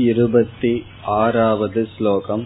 இருபति 0.00 0.68
आरावद् 1.12 1.74
श्लोकम् 1.94 2.44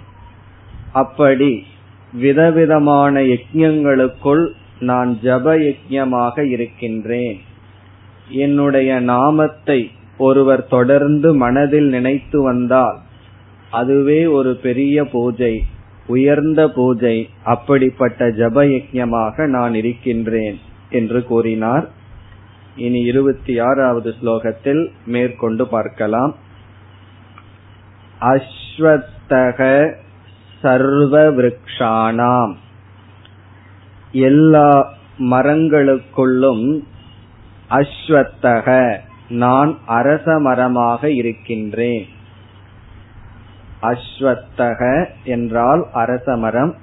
அப்படி 0.93 1.65
விதவிதமான 2.13 3.21
யஜ்யங்களுக்குள் 3.21 4.49
நான் 4.81 5.19
ஜப 5.23 5.55
யஜ்யமாக 5.59 6.51
இருக்கின்றேன். 6.51 7.39
என்னுடைய 8.29 9.01
நாமத்தை 9.01 9.91
ஒருவர் 10.19 10.67
தொடர்ந்து 10.67 11.35
மனதில் 11.35 11.89
நினைத்து 11.89 12.43
வந்தால் 12.43 12.99
அதுவே 13.71 14.27
ஒரு 14.27 14.57
பெரிய 14.57 15.05
பூஜை 15.05 15.65
உயர்ந்த 16.07 16.69
பூஜை 16.69 17.29
அப்படிப்பட்ட 17.45 18.27
ஜப 18.29 18.65
யஜ்யமாக 18.65 19.47
நான் 19.47 19.75
இருக்கின்றேன் 19.75 20.59
என்று 20.91 21.25
கூறினார். 21.25 21.89
இனி 22.77 23.01
இருபத்தி 23.01 23.59
ஆறாவது 23.59 24.15
ஸ்லோகத்தில் 24.23 24.91
மேற்கொண்டு 25.07 25.67
பார்க்கலாம். 25.67 26.35
அஸ்வத்தக 28.21 29.59
சர்வ 30.63 31.31
விரக்ஷானாம் 31.31 32.55
எல்லா 34.13 34.93
மரங்களுக்குள்ளும் 35.19 36.83
அஸ்வத்தக 37.71 38.99
நான் 39.29 39.79
அரச 39.87 40.39
மரமாக 40.39 41.11
இருக்கின்றேன். 41.11 42.07
அஸ்வத்தக 43.83 45.09
என்றால் 45.25 45.87
அரச 45.93 46.37
மரம். 46.37 46.75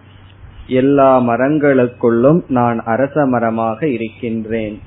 எல்லா 0.68 1.20
மரங்களுக்குள்ளும் 1.20 2.42
நான் 2.48 2.84
அரச 2.84 3.26
மரமாக 3.26 3.88
இருக்கின்றேன். 3.88 4.82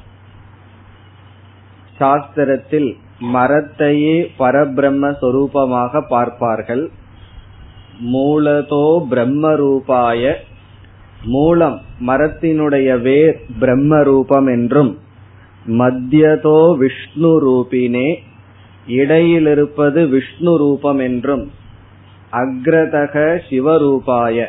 சாஸ்திரத்தில் 1.99 2.97
மரத்தையே 3.35 4.17
பரபிரம்ம 4.39 5.13
சொரூபமாக 5.21 6.01
பார்ப்பார்கள். 6.01 6.91
மூலதோ 8.05 9.07
பிரம்ம 9.09 9.55
ரூபாய 9.55 10.37
மூலம் 11.25 11.81
மரத்தினுடைய 12.07 13.01
வேர் 13.01 13.41
பிரம்ம 13.59 14.03
ரூபம் 14.03 14.47
என்றும் 14.47 14.99
மத்தியதோ 15.67 16.77
விஷ்ணு 16.77 17.33
ரூபினே 17.47 18.15
இடையிலிருப்பது 18.87 20.09
விஷ்ணு 20.09 20.57
ரூபம் 20.57 20.99
என்றும் 20.99 21.51
அக்ரதக 22.33 23.41
சிவரூபாய 23.51 24.47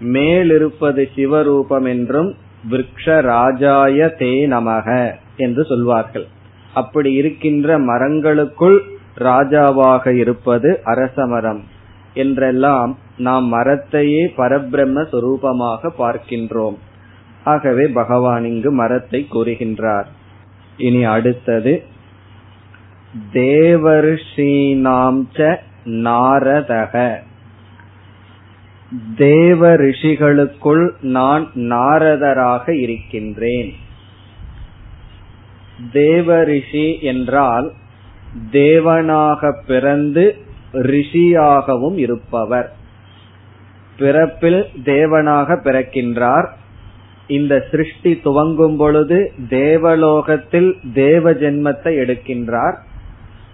மேலிருப்பது 0.00 1.08
சிவரூபம் 1.16 1.86
என்றும் 1.86 2.34
விரக்ஷராஜாய 2.70 3.98
தே 4.18 4.32
நமக 4.52 5.14
என்று 5.36 5.64
சொல்வார்கள். 5.64 6.26
அப்படி 6.74 7.12
இருக்கின்ற 7.12 7.78
மரங்களுக்குள் 7.78 8.78
ராஜாவாக 9.18 10.14
இருப்பது 10.14 10.80
அரசமரம். 10.84 11.60
என்றெல்லாம் 12.14 12.98
நாம் 13.18 13.52
மரத்தையே 13.52 14.22
பரபிரம்ம 14.36 15.04
சொரூபமாக 15.12 15.90
பார்க்கின்றோம். 15.98 16.76
ஆகவே 17.44 17.86
பகவான் 17.86 18.44
இங்கு 18.44 18.72
மரத்தை 18.72 19.26
கூறுகின்றார். 19.32 20.06
இனி 20.76 21.04
அடுத்தது 21.04 21.82
தேவர்ஷீனாம் 23.32 25.22
ச 25.36 25.56
நாரதக. 25.84 27.16
தேவ 29.16 29.76
ரிஷிகளுக்குள் 29.76 30.90
நான் 31.00 31.50
நாரதராக 31.54 32.68
இருக்கின்றேன். 32.68 33.72
தேவ 35.92 36.44
ரிஷி 36.44 37.00
என்றால் 37.00 37.72
தேவனாக 38.52 39.52
பிறந்து 39.66 40.36
ரிஷியாகவும் 40.82 41.96
இருப்பவர். 41.96 42.72
பிறப்பில் 43.98 44.66
தேவனாக 44.84 45.56
பிறக்கின்றார். 45.64 46.48
இந்த 47.26 47.66
சிருஷ்டி 47.70 48.20
துவங்கும் 48.20 48.76
பொழுது 48.76 49.32
தேவலோகத்தில் 49.48 50.76
தேவ 50.94 51.32
ஜென்மத்தை 51.32 51.92
எடுக்கின்றார். 52.02 52.76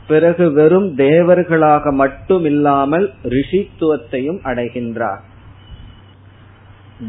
பிறகு 0.07 0.53
வெறும் 0.53 0.97
தேவர்களாக 0.97 1.93
மட்டும் 1.93 2.45
இல்லாமல் 2.45 3.13
ரிஷித்துவத்தையும் 3.29 4.41
அடைகின்றார். 4.45 5.23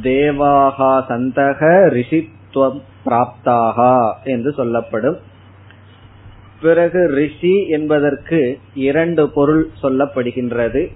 தேவாகா 0.03 0.93
சந்தக 1.09 1.61
ரிஷித்துவம் 1.89 2.81
பிராப்தாகா 3.05 4.13
என்று 4.23 4.53
சொல்லப்படும். 4.53 5.17
பிறகு 6.61 7.07
ரிஷி 7.07 7.67
என்பதற்கு 7.67 8.59
இரண்டு 8.73 9.29
பொருள் 9.29 9.69
சொல்லப்படுகின்றது. 9.81 10.88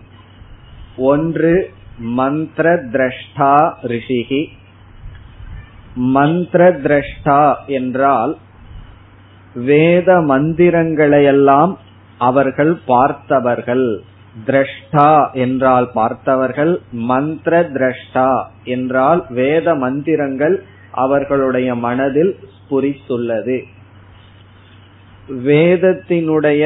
ஒன்று 0.97 1.71
மந்திர 1.97 2.75
திரஷ்டா 2.91 3.71
ரிஷிகி. 3.83 4.49
மந்திர 5.95 6.71
திரஷ்டா 6.71 7.55
என்றால் 7.65 8.37
வேத 9.53 10.15
மந்திரங்களையெல்லாம் 10.21 11.75
அவர்கள் 12.17 12.79
பார்த்தவர்கள். 12.85 14.01
திரஷ்டா 14.47 15.31
என்றால் 15.33 15.91
பார்த்தவர்கள் 15.93 16.81
மந்திர 16.91 17.69
திரஷ்டா 17.73 18.43
என்றால் 18.63 19.25
வேத 19.29 19.75
மந்திரங்கள் 19.75 20.63
அவர்களுடைய 20.91 21.75
மனதில் 21.75 22.35
புரித்துள்ளது 22.69 23.63
வேதத்தினுடைய 25.47 26.63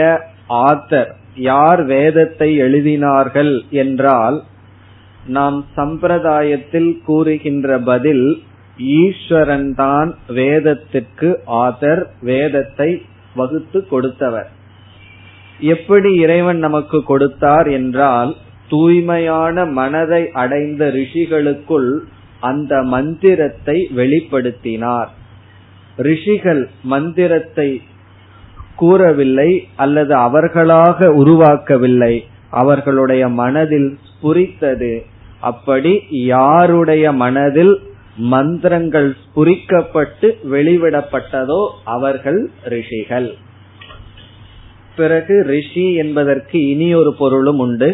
ஆத்தர் 0.67 1.11
யார் 1.35 1.81
வேதத்தை 1.85 2.49
எழுதினார்கள் 2.57 3.53
என்றால் 3.69 4.37
நாம் 5.27 5.65
சம்பிரதாயத்தில் 5.77 6.91
கூறுகின்ற 7.05 7.77
பதில் 7.79 8.25
ஈஸ்வரன் 8.97 9.69
தான் 9.73 10.09
வேதத்திற்கு 10.27 11.29
ஆதர் 11.65 12.03
வேதத்தை 12.21 12.89
வகுத்து 13.35 13.79
கொடுத்தவர். 13.87 14.49
எப்படி 15.59 16.09
இறைவன் 16.15 16.57
நமக்கு 16.57 16.99
கொடுத்தார் 17.03 17.67
என்றால் 17.69 18.31
தூய்மையான 18.67 19.65
மனதை 19.65 20.23
அடைந்த 20.33 20.83
ரிஷிகளுக்குள் 20.89 21.91
அந்த 22.39 22.73
மந்திரத்தை 22.83 23.77
வெளிப்படுத்தினார். 23.95 25.09
ரிஷிகள் 25.97 26.63
மந்திரத்தை 26.83 27.69
கூறவில்லை 28.75 29.49
அல்லது 29.75 30.13
அவர்களாக 30.15 31.07
உருவாக்கவில்லை. 31.07 32.13
அவர்களுடைய 32.49 33.23
மனதில் 33.29 33.89
புரித்தது 34.21 34.93
அப்படி 35.41 35.93
யாருடைய 36.09 37.11
மனதில் 37.11 37.73
மந்திரங்கள் 38.17 39.15
புரிக்கப்பட்டு 39.33 40.27
வெளிவிடப்பட்டதோ 40.51 41.61
அவர்கள் 41.85 42.41
ரிஷிகள். 42.63 43.29
பிறகு 44.95 45.35
ரிஷி 45.47 45.93
என்பதற்கு 45.93 46.57
இனி 46.69 46.89
ஒரு 46.93 47.13
பொருளும் 47.19 47.59
உண்டு. 47.59 47.89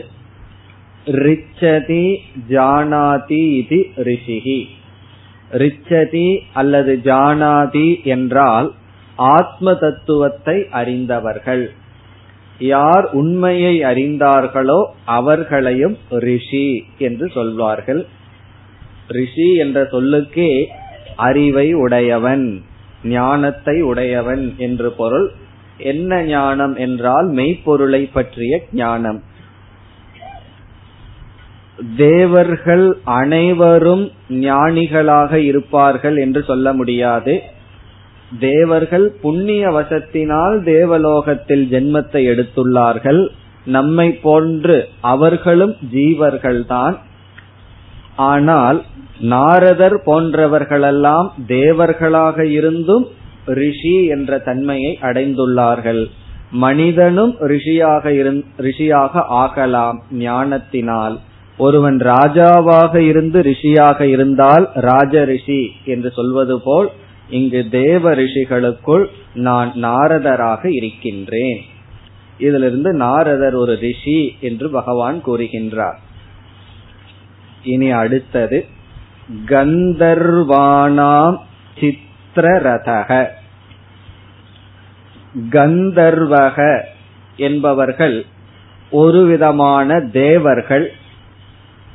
ரிச்சதி 1.06 2.06
ஜானாதி 2.50 3.44
இது 3.62 3.80
ரிஷிகி 4.08 4.60
ரிச்சதி 5.52 6.28
அல்லது 6.54 7.00
ஜானாதி 7.04 7.88
என்றால் 8.04 8.68
ஆத்ம 9.28 9.74
தத்துவத்தை 9.74 10.68
அறிந்தவர்கள். 10.72 11.72
யார் 12.60 13.06
உண்மையை 13.12 13.76
அறிந்தார்களோ 13.84 14.80
அவர்களையும் 15.06 15.98
ரிஷி 16.10 16.68
என்று 16.98 17.28
சொல்வார்கள். 17.30 18.02
ரிஷி 19.08 19.56
என்ற 19.56 19.88
சொல்லுக்கே 19.92 20.52
அறிவை 21.16 21.74
உடையவன் 21.74 22.62
ஞானத்தை 23.04 23.82
உடையவன் 23.82 24.56
என்று 24.58 24.90
பொருள். 24.92 25.28
என்ன 25.78 26.22
ஞானம் 26.24 26.76
என்றால் 26.76 27.28
மெய்ப்பொருளை 27.30 28.10
பற்றிய 28.12 28.62
ஞானம். 28.74 29.20
தேவர்கள் 31.98 32.86
அனைவரும் 33.04 34.06
ஞானிகளாக 34.30 35.34
இருப்பார்கள் 35.34 36.18
என்று 36.18 36.44
சொல்ல 36.44 36.74
முடியாது. 36.74 37.36
தேவர்கள் 38.40 39.16
புண்ணிய 39.22 39.70
வசத்தினால் 39.70 40.64
தேவலோகத்தில் 40.64 41.68
ஜென்மத்தை 41.72 42.22
எடுத்துள்ளார்கள். 42.32 43.28
நம்மை 43.66 44.12
போன்று 44.12 44.88
அவர்களும் 45.02 45.76
ஜீவர்கள்தான். 45.94 46.98
ஆனால் 48.16 48.84
நாரதர் 49.20 50.02
போன்றவர்களெல்லாம் 50.06 51.28
தேவர்களாக 51.48 52.44
இருந்தும் 52.44 53.08
ரிஷி 53.46 54.06
என்ற 54.06 54.40
தன்மையை 54.40 54.98
அடைந்துள்ளார்கள். 55.02 56.06
மனிதனும் 56.52 57.36
ரிஷியாக 57.40 58.34
ரிஷியாக 58.60 59.12
ஆகலாம் 59.12 60.04
ஞானத்தினால். 60.12 61.20
ஒருவன் 61.58 61.98
ராஜாவாக 61.98 62.96
இருந்து 62.96 63.42
ரிஷியாக 63.42 64.02
இருந்தால் 64.02 64.70
ராஜ 64.74 65.26
ரிஷி 65.26 65.72
என்று 65.86 66.12
சொல்வது 66.12 66.62
போல் 66.62 66.90
இங்கு 67.30 67.70
தேவ 67.70 68.16
ரிஷிகளுக்குள் 68.16 69.06
நான் 69.34 69.72
நாரதராக 69.76 70.68
இருக்கின்றேன். 70.70 71.62
இதிலிருந்து 72.38 72.94
நாரதர் 72.94 73.54
ஒரு 73.54 73.76
ரிஷி 73.76 74.36
என்று 74.40 74.70
பகவான் 74.70 75.22
கூறுகின்றார். 75.26 75.98
இனி 77.64 77.92
அடுத்தது 77.92 78.66
கந்தர்வானாம் 79.46 81.38
சித்திரரதக. 81.80 83.28
கந்தர்வக 85.50 86.84
என்பவர்கள் 87.38 88.26
ஒரு 88.92 89.26
விதமான 89.26 90.00
தேவர்கள் 90.00 90.94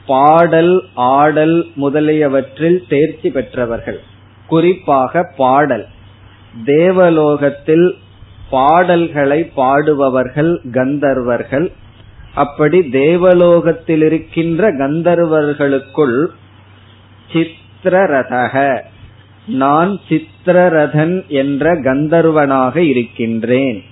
பாடல் 0.07 0.85
ஆடல் 0.95 1.67
முதலியவற்றில் 1.75 2.85
தேர்ச்சி 2.89 3.31
பெற்றவர்கள். 3.31 4.01
குறிப்பாக 4.47 5.33
பாடல். 5.37 5.87
தேவலோகத்தில் 6.65 7.95
பாடல்களை 8.51 9.51
பாடுபவர்கள் 9.57 10.59
கந்தர்வர்கள். 10.71 11.73
அப்படி 12.35 12.79
தேவலோகத்தில் 12.79 14.03
இருக்கின்ற 14.03 14.73
கந்தர்வர்களுக்குள் 14.73 16.27
சித்திரரதக. 17.33 18.81
நான் 19.47 19.99
சித்திரரதன் 20.09 21.27
என்ற 21.29 21.75
கந்தர்வனாக 21.75 22.77
இருக்கின்றேன். 22.77 23.85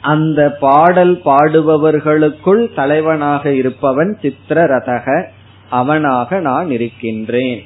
அந்த 0.00 0.56
பாடல் 0.60 1.20
பாடுபவர்களுக்குள் 1.24 2.74
தலைவனாக 2.74 3.52
இருப்பவன் 3.52 4.18
சித்திரரதக. 4.22 5.26
அவனாக 5.70 6.40
நான் 6.40 6.70
இருக்கின்றேன். 6.70 7.64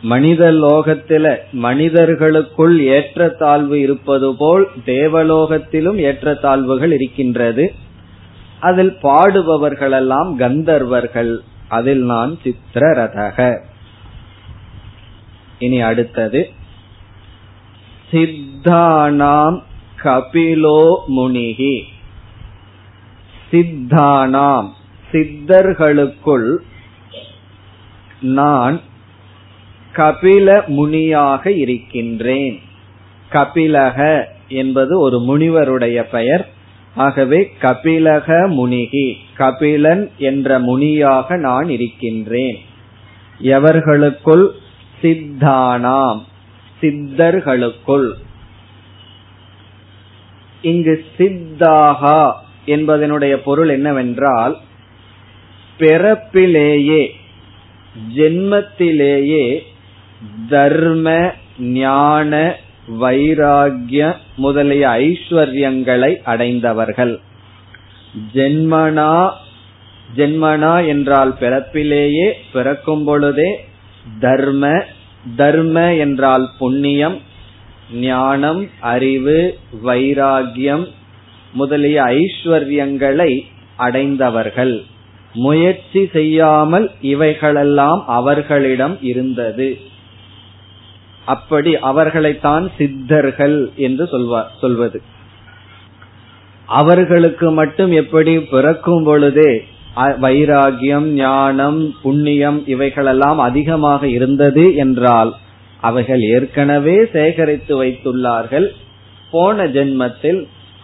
மனித 0.00 0.52
லோகத்தில 0.52 1.36
மனிதர்களுக்குள் 1.52 2.80
ஏற்றத்தாழ்வு 2.80 3.80
இருப்பது 3.80 4.36
போல் 4.36 4.68
தேவலோகத்திலும் 4.86 5.98
ஏற்றத்தாழ்வுகள் 5.98 6.92
இருக்கின்றது. 6.92 7.74
அதில் 8.60 8.96
பாடுபவர்களெல்லாம் 9.02 10.36
கந்தர்வர்கள். 10.38 11.36
அதில் 11.68 12.02
நான் 12.02 12.38
சித்திரரதக. 12.44 13.60
இனி 15.58 15.80
அடுத்தது. 15.80 16.50
சித்தானாம் 18.10 19.62
கபிலோ 20.02 20.96
முனிகி. 21.16 21.82
சித்தானாம் 23.52 24.68
சித்தர்களுக்குள் 25.12 26.56
நான் 28.20 28.80
கபில 29.96 30.64
முனியாக 30.66 31.52
இருக்கின்றேன். 31.52 32.60
கபிலக 33.32 34.24
என்பது 34.48 34.98
ஒரு 35.00 35.18
முனிவருடைய 35.18 36.02
பெயர். 36.02 36.48
ஆகவே 36.94 37.52
கபிலக 37.60 38.48
முனிகி 38.48 39.16
கபிலன் 39.34 40.10
என்ற 40.18 40.58
முனியாக 40.58 41.36
நான் 41.36 41.68
இருக்கின்றேன். 41.68 42.58
எவர்களுக்குள்? 43.42 44.46
சித்தானாம் 45.02 46.20
சித்தர்களுக்குள். 46.80 48.10
இங்கு 50.62 51.04
சித்தாகா 51.18 52.32
என்பதனுடைய 52.66 53.32
பொருள் 53.32 53.68
என்னவென்றால் 53.68 54.58
பிறப்பிலேயே 55.78 57.08
ஜென்மத்திலேயே 58.16 59.60
தர்ம 60.48 61.34
ஞான 61.58 62.56
வைராகிய 63.00 64.14
முதலிய 64.36 64.88
ஐஸ்வர்யங்களை 64.88 66.16
அடைந்தவர்கள். 66.24 67.20
ஜென்மனா 68.34 69.30
ஜென்மனா 70.16 70.86
என்றால் 70.86 71.32
பிறப்பிலேயே 71.40 72.32
பிறக்கும் 72.52 73.04
பொழுதே 73.04 73.50
தர்ம 74.20 74.84
தர்ம 75.36 75.96
என்றால் 75.96 76.50
புண்ணியம் 76.58 77.16
ஞானம் 77.92 78.68
அறிவு 78.80 79.58
வைராகியம் 79.84 80.86
முதலிய 81.52 82.02
ஐஸ்வர்யங்களை 82.02 83.40
அடைந்தவர்கள். 83.76 84.82
முயற்சி 85.34 86.08
செய்யாமல் 86.12 86.90
இவைகளெல்லாம் 87.00 88.04
அவர்களிடம் 88.06 88.96
இருந்தது. 89.02 89.68
அப்படி 91.26 91.70
அவர்களைத்தான் 91.90 92.64
சித்தர்கள் 92.78 93.56
என்று 93.86 94.04
சொல்வார் 94.06 94.50
சொல்வது. 94.60 94.98
அவர்களுக்கு 96.68 97.48
மட்டும் 97.50 97.92
எப்படி 98.02 98.34
பிறக்கும் 98.52 99.04
பொழுதே 99.04 99.50
வைராகியம் 100.24 101.08
ஞானம் 101.18 101.80
புண்ணியம் 102.02 102.58
இவைகளெல்லாம் 102.66 103.38
அதிகமாக 103.38 104.08
இருந்தது 104.08 104.64
என்றால் 104.84 105.30
அவைகள் 105.80 106.22
ஏற்கனவே 106.34 106.96
சேகரித்து 107.12 107.74
வைத்துள்ளார்கள். 107.82 108.66
போன 109.32 109.66
ஜென்மத்தில் 109.76 110.40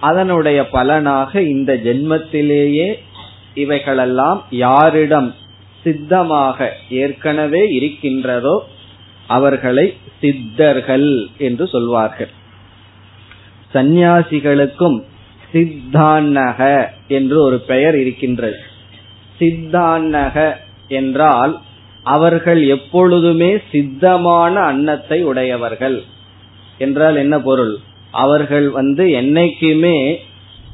அதனுடைய 0.08 0.60
பலனாக 0.68 1.42
இந்த 1.54 1.72
ஜென்மத்திலேயே 1.86 2.88
இவைகளெல்லாம் 3.54 4.38
யாரிடம் 4.64 5.28
சித்தமாக 5.84 6.68
ஏற்கனவே 7.02 7.62
இருக்கின்றதோ 7.78 8.54
அவர்களை 9.26 9.96
சித்தர்கள் 10.20 11.28
என்று 11.38 11.66
சொல்வார்கள். 11.66 12.30
சந்நியாசிகளுக்கும் 13.74 15.02
சித்தான்னக 15.52 16.88
என்று 17.08 17.42
ஒரு 17.42 17.60
பெயர் 17.60 17.96
இருக்கின்றது. 17.98 18.56
சித்தான்னக 19.40 20.56
என்றால் 20.88 21.60
அவர்கள் 22.02 22.66
எப்பொழுதுமே 22.66 23.56
சித்தமான 23.72 24.54
அன்னத்தை 24.54 25.24
உடையவர்கள். 25.24 26.02
என்றால் 26.78 27.16
என்ன 27.16 27.40
பொருள்? 27.40 27.78
அவர்கள் 28.10 28.70
வந்து 28.70 29.04
என்னைக்குமே 29.06 30.16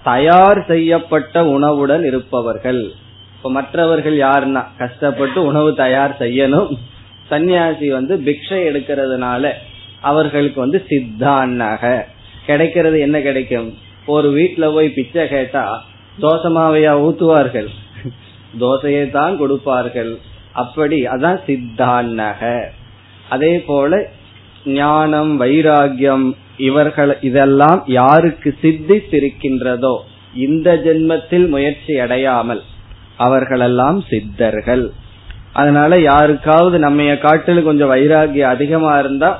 தயார் 0.03 0.65
செய்யப்பட்ட 0.67 1.45
உணவுடன் 1.47 2.05
இருப்பவர்கள். 2.05 2.93
இப்ப 3.37 3.51
மற்றவர்கள் 3.51 4.17
யாருன்னா 4.17 4.65
கஷ்டப்பட்டு 4.79 5.45
உணவு 5.45 5.75
தயார் 5.75 6.17
செய்யணும். 6.19 6.79
சன்னியாசி 7.31 7.89
வந்து 7.91 8.17
பிக்ஷை 8.27 8.61
எடுக்கிறதுனால 8.71 9.53
அவர்களுக்கு 10.01 10.61
வந்து 10.61 10.79
சித்தான்னாக. 10.89 12.03
கிடைக்கிறது 12.47 12.99
என்ன 13.01 13.21
கிடைக்கும்? 13.21 13.69
ஒரு 14.07 14.29
வீட்டுல 14.37 14.67
போய் 14.75 14.89
பிச்சை 14.89 15.29
கேட்டா 15.29 15.65
தோசமாவையா 16.21 16.93
ஊத்துவார்கள். 17.07 17.69
தோசையை 18.61 19.11
தான் 19.11 19.35
கொடுப்பார்கள். 19.37 20.13
அப்படி 20.53 20.99
அதான் 21.07 21.41
சித்தான்னக. 21.47 22.43
அதே 23.29 23.55
போல 23.59 24.11
ஞானம் 24.65 25.41
வைராகியம் 25.41 26.27
இவர்கள் 26.57 27.13
இதெல்லாம் 27.21 27.83
யாருக்கு 27.87 28.51
சித்தித்திருக்கின்றதோ 28.63 29.95
இந்த 30.47 30.69
ஜென்மத்தில் 30.87 31.47
முயற்சி 31.49 31.95
அடையாமல் 31.99 32.63
அவர்களெல்லாம் 33.17 33.99
சித்தர்கள். 34.09 34.85
அதனால 35.53 36.01
யாருக்காவது 36.01 36.79
நம்ம 36.79 37.15
காட்டில் 37.17 37.67
கொஞ்சம் 37.69 37.93
வைராகியம் 37.93 38.53
அதிகமா 38.55 38.99
இருந்தா 38.99 39.31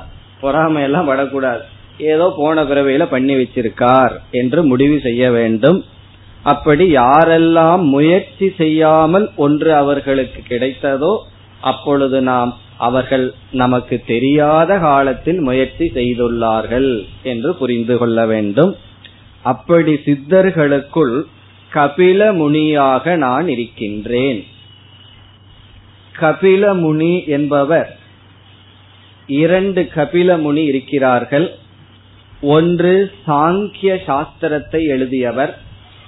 பொறாமையெல்லாம் 0.41 1.09
படக்கூடாது. 1.11 1.63
ஏதோ 1.97 2.33
போன 2.37 2.63
பிறவையில 2.63 3.03
பண்ணி 3.03 3.33
வச்சிருக்கார் 3.35 4.13
என்று 4.31 4.59
முடிவு 4.63 4.99
செய்ய 4.99 5.31
வேண்டும். 5.31 5.79
அப்படி 6.43 6.85
யாரெல்லாம் 6.93 7.81
முயற்சி 7.95 8.47
செய்யாமல் 8.57 9.31
ஒன்று 9.35 9.73
அவர்களுக்கு 9.73 10.41
கிடைத்ததோ 10.49 11.13
அப்பொழுது 11.61 12.21
நாம் 12.21 12.51
அவர்கள் 12.77 13.33
நமக்கு 13.51 14.03
தெரியாத 14.05 14.79
காலத்தில் 14.79 15.39
முயற்சி 15.39 15.85
செய்துள்ளார்கள் 15.95 16.91
என்று 17.23 17.55
புரிந்து 17.55 17.97
கொள்ள 17.97 18.25
வேண்டும். 18.25 18.71
அப்படி 19.43 19.93
சித்தர்களுக்குள் 20.05 21.15
கபில 21.71 22.33
முனியாக 22.33 23.15
நான் 23.15 23.47
இருக்கின்றேன். 23.47 24.39
கபில 26.19 26.73
முனி 26.73 27.23
என்பவர். 27.25 27.97
இரண்டு 29.27 29.89
கபில 29.95 30.41
முனி 30.41 30.63
இருக்கிறார்கள். 30.63 31.55
ஒன்று 32.41 33.11
சாங்கிய 33.27 33.97
சாஸ்திரத்தை 34.07 34.83
எழுதியவர். 34.87 35.57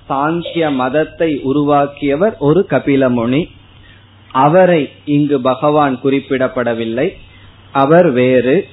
சாங்கிய 0.10 0.74
மதத்தை 0.74 1.40
உருவாக்கியவர் 1.44 2.38
ஒரு 2.38 2.66
கபில 2.70 3.10
முனி 3.10 3.48
அவரை 4.32 4.90
இங்கு 5.06 5.42
பகவான் 5.42 6.00
குறிப்பிடப்படவில்லை. 6.04 7.10
அவர் 7.72 8.12
வேறு. 8.12 8.68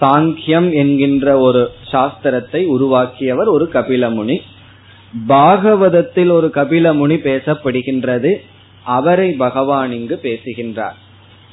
சாங்கியம் 0.00 0.72
என்கின்ற 0.72 1.38
ஒரு 1.38 1.70
சாஸ்திரத்தை 1.92 2.64
உருவாக்கியவர் 2.64 3.46
ஒரு 3.46 3.70
கபிலமுனி. 3.72 4.40
பாகவதத்தில் 5.28 6.30
ஒரு 6.30 6.50
கபிலமுனி 6.54 7.16
பேசப்படுகின்றது. 7.28 8.36
அவரை 8.84 9.32
பகவான் 9.32 9.92
இங்கு 9.92 10.16
பேசுகின்றார். 10.16 10.96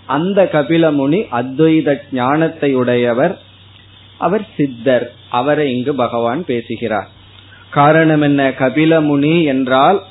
அந்த 0.05 0.49
கபிலமுனி 0.51 1.25
அத்வைத 1.31 1.95
ஞானத்தை 2.11 2.75
உடையவர் 2.75 3.41
அவர் 4.17 4.47
சித்தர் 4.57 5.13
அவரை 5.29 5.77
இங்கு 5.77 5.95
பகவான் 5.95 6.45
பேசுகிறார். 6.45 7.09
காரணம் 7.69 8.21
என்ன? 8.21 8.49
கபிலமுனி 8.49 9.43
என்றால் 9.43 10.03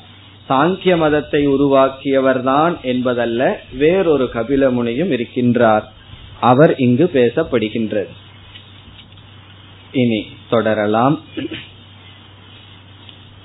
சாங்கிய 0.49 0.97
மதத்தை 0.97 1.47
உருவாக்கியவர்தான் 1.47 2.81
என்பதல்ல 2.81 3.61
வேறொரு 3.73 4.29
கபில 4.33 4.71
முனியும் 4.71 5.11
இருக்கின்றார். 5.11 5.83
அவர் 6.39 6.75
இங்கு 6.75 7.09
பேசப்படுகின்றது. 7.13 8.07
இனி 9.91 10.25
தொடரலாம். 10.49 11.21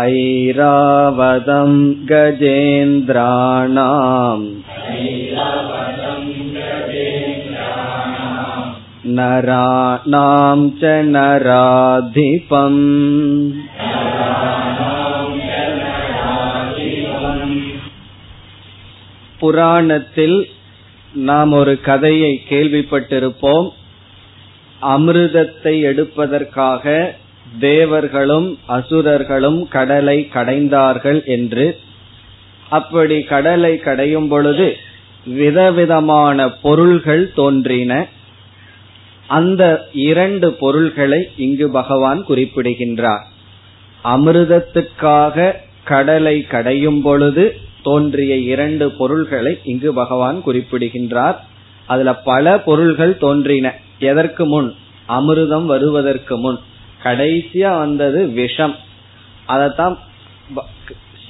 ऐरावदम् 0.03 1.79
गजेन्द्राणाम् 2.11 3.27
नराणां 9.18 10.60
च 10.80 10.82
नराधिपम् 11.08 12.82
புராணத்தில் 19.40 20.38
நாம் 21.24 21.52
ஒரு 21.52 21.74
கதையை 21.80 22.34
கேள்விப்பட்டிருப்போம் 22.50 23.68
அமிர்தத்தை 24.82 25.74
எடுப்பதற்காக 25.84 26.86
தேவர்களும் 27.60 28.48
அசுரர்களும் 28.68 29.60
கடலை 29.68 30.18
கடைந்தார்கள் 30.34 31.20
என்று 31.28 31.66
அப்படி 32.70 33.18
கடலை 33.24 33.74
கடையும் 33.80 34.30
பொழுது 34.30 34.68
விதவிதமான 35.34 36.48
பொருள்கள் 36.62 37.26
தோன்றின 37.36 37.94
அந்த 39.29 39.89
இரண்டு 39.93 40.53
பொருள்களை 40.53 41.29
இங்கு 41.37 41.71
பகவான் 41.71 42.25
குறிப்பிடுகின்றார். 42.25 43.27
அமிர்தத்துக்காக 44.05 45.53
கடலை 45.85 46.43
கடையும் 46.43 47.03
பொழுது 47.03 47.57
தோன்றிய 47.83 48.37
இரண்டு 48.37 48.91
பொருள்களை 48.91 49.59
இங்கு 49.65 49.93
பகவான் 49.93 50.43
குறிப்பிடுகின்றார். 50.43 51.45
அதுல 51.87 52.15
பல 52.15 52.61
பொருள்கள் 52.61 53.17
தோன்றின. 53.17 53.75
எதற்கு 53.99 54.47
முன்? 54.47 54.75
அமிர்தம் 55.09 55.65
வருவதற்கு 55.65 56.37
முன். 56.37 56.59
கடைசியா 57.05 57.79
வந்தது 57.79 58.27
விஷம். 58.27 58.75
அதத்தான் 59.49 59.97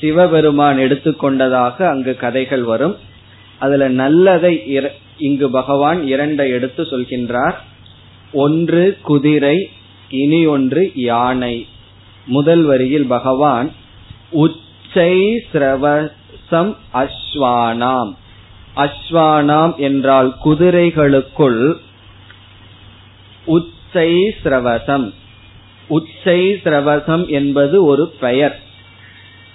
சிவபெருமான் 0.00 0.78
எடுத்துக்கொண்டதாக 0.78 1.88
அங்கு 1.88 2.17
கதைகள் 2.17 2.62
வரும். 2.62 2.97
அதுல 3.59 3.88
நல்லதை 3.88 4.81
இங்கு 5.19 5.50
பகவான் 5.50 6.02
இரண்டை 6.02 6.49
எடுத்து 6.49 6.83
சொல்கின்றார். 6.83 7.55
ஒன்று 8.33 8.99
குதிரை 9.03 9.71
இனி 10.09 10.47
ஒன்று 10.47 10.91
யானை. 10.95 11.67
முதல் 12.27 12.63
வரியில் 12.63 13.07
பகவான் 13.07 13.73
உச்சை 14.31 15.45
சிரவசம் 15.53 16.77
அஸ்வானாம். 16.95 18.17
அஸ்வானாம் 18.77 19.77
என்றால் 19.77 20.35
குதிரைகளுக்குள் 20.45 21.75
உச்சை 23.45 24.35
சிரவசம். 24.45 25.13
உச்சை 25.89 26.53
சிரவசம் 26.53 27.27
என்பது 27.27 27.85
ஒரு 27.85 28.15
பெயர். 28.21 28.63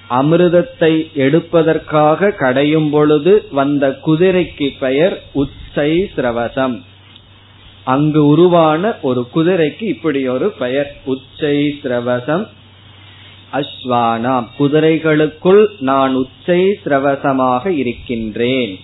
அமிர்தத்தை 0.09 1.11
எடுப்பதற்காக 1.13 2.31
கடையும் 2.31 2.89
பொழுது 2.89 3.47
வந்த 3.51 3.99
குதிரைக்கு 4.05 4.71
பெயர் 4.79 5.23
உச்சை 5.33 6.11
சிரவசம். 6.15 6.81
அங்கு 7.83 8.25
உருவான 8.25 8.97
ஒரு 9.01 9.27
குதிரைக்கு 9.35 9.83
இப்படி 9.83 10.27
ஒரு 10.27 10.49
பெயர். 10.49 10.95
உச்சை 11.05 11.79
சிரவசம் 11.83 12.47
அஸ்வானாம். 13.53 14.47
குதிரைகளுக்குள் 14.59 15.65
நான் 15.79 16.15
உச்சை 16.15 16.79
சிரவசமாக 16.85 17.67
இருக்கின்றேன். 17.67 18.79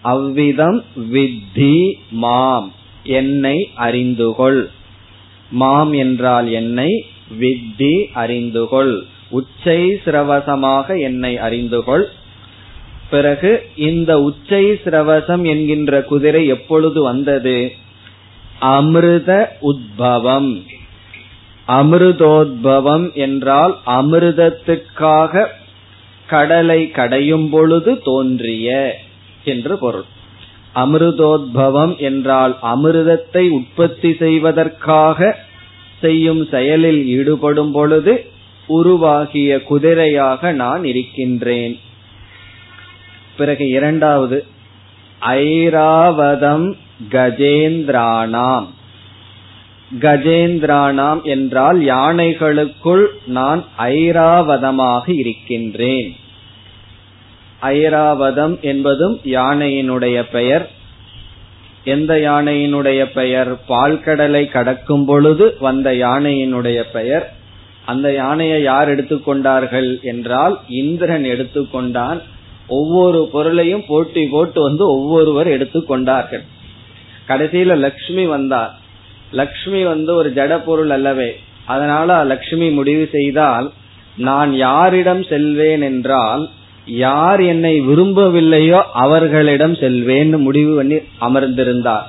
அவ்விதம் 0.00 0.84
வித்தி 1.12 1.92
மாம். 2.10 2.72
என்னை 3.02 3.70
அறிந்துகொள். 3.76 4.66
மாம் 5.50 5.92
என்றால் 5.92 6.50
என்னை 6.50 7.06
வித்தி 7.40 8.04
அறிந்துகொள். 8.14 9.00
உச்சை 9.28 9.92
சிரவசமாக 10.04 11.00
என்னை 11.00 11.36
அறிந்துகொள். 11.36 12.04
பிறகு 13.10 13.66
இந்த 13.76 14.20
உச்சை 14.20 14.64
சிரவசம் 14.64 15.46
என்கின்ற 15.46 16.02
குதிரை 16.02 16.46
எப்பொழுது 16.46 17.02
வந்தது? 17.02 17.72
அமிர்த 18.60 19.58
உத்பவம். 19.62 20.62
அமிர்தோத்பவம் 21.68 23.12
என்றால் 23.12 23.78
அமிர்தத்துக்காக 23.86 25.46
கடலை 26.26 26.90
கடையும் 26.90 27.50
பொழுது 27.50 28.02
தோன்றிய 28.02 28.96
என்று 29.44 29.78
பொருள். 29.78 30.04
அமிர்தோத்பவம் 30.74 31.96
என்றால் 31.96 32.56
அமிர்தத்தை 32.62 33.48
உற்பத்தி 33.48 34.14
செய்வதற்காக 34.18 35.38
செய்யும் 36.00 36.48
செயலில் 36.50 37.06
ஈடுபடும் 37.06 37.72
பொழுது 37.72 38.30
உருவாகிய 38.66 39.62
குதிரையாக 39.70 40.52
நான் 40.52 40.84
இருக்கின்றேன். 40.84 41.78
பிறகு 43.36 43.68
இரண்டாவது 43.68 44.46
ஐராவதம் 45.20 46.72
கஜேந்திராணாம் 47.10 48.66
கஜேந்திராணாம் 50.00 51.22
என்றால் 51.22 51.78
யானைகளுக்குள் 51.80 53.06
நான் 53.26 53.64
ஐராவதமாக 53.78 55.02
இருக்கின்றேன். 55.06 56.16
ஐராவதம் 57.62 58.60
என்பதும் 58.60 59.20
யானையினுடைய 59.24 60.22
பெயர். 60.32 60.70
எந்த 61.84 62.14
யானையினுடைய 62.14 63.04
பெயர்? 63.04 63.54
பால்கடலை 63.68 64.50
கடக்கும் 64.50 65.04
பொழுது 65.04 65.56
வந்த 65.60 65.92
யானையினுடைய 65.92 66.82
பெயர். 66.92 67.34
அந்த 67.84 68.12
யானையை 68.12 68.62
யார் 68.62 68.88
எடுத்துக்கொண்டார்கள் 68.88 70.02
என்றால் 70.02 70.60
இந்திரன் 70.68 71.24
எடுத்துக்கொண்டான். 71.24 72.22
ஒவ்வொரு 72.68 73.28
பொருளையும் 73.32 73.84
போட்டி 73.86 74.26
போட்டு 74.26 74.62
வந்து 74.62 74.90
ஒவ்வொருவர் 74.90 75.46
எடுத்துக்கொண்டார்கள் 75.46 76.44
கடைசியில 77.28 77.76
லக்ஷ்மி 77.76 78.26
வந்தார். 78.26 78.78
லக்ஷ்மி 79.32 79.84
வந்து 79.84 80.14
ஒரு 80.14 80.32
ஜட 80.36 80.62
பொருள் 80.64 80.90
அல்லவே. 80.90 81.36
அதனால 81.64 82.24
லக்ஷ்மி 82.24 82.70
முடிவு 82.70 83.08
செய்தால் 83.12 83.70
நான் 84.16 84.54
யாரிடம் 84.54 85.22
செல்வேன் 85.22 85.82
என்றால் 85.82 86.48
யார் 86.86 87.40
என்னை 87.40 87.80
விரும்பவில்லையோ 87.80 88.82
அவர்களிடம் 88.92 89.72
செல்வேன்னு 89.72 90.38
முடிவு 90.38 90.76
பண்ணி 90.76 90.94
அமர்ந்திருந்தார். 91.20 92.06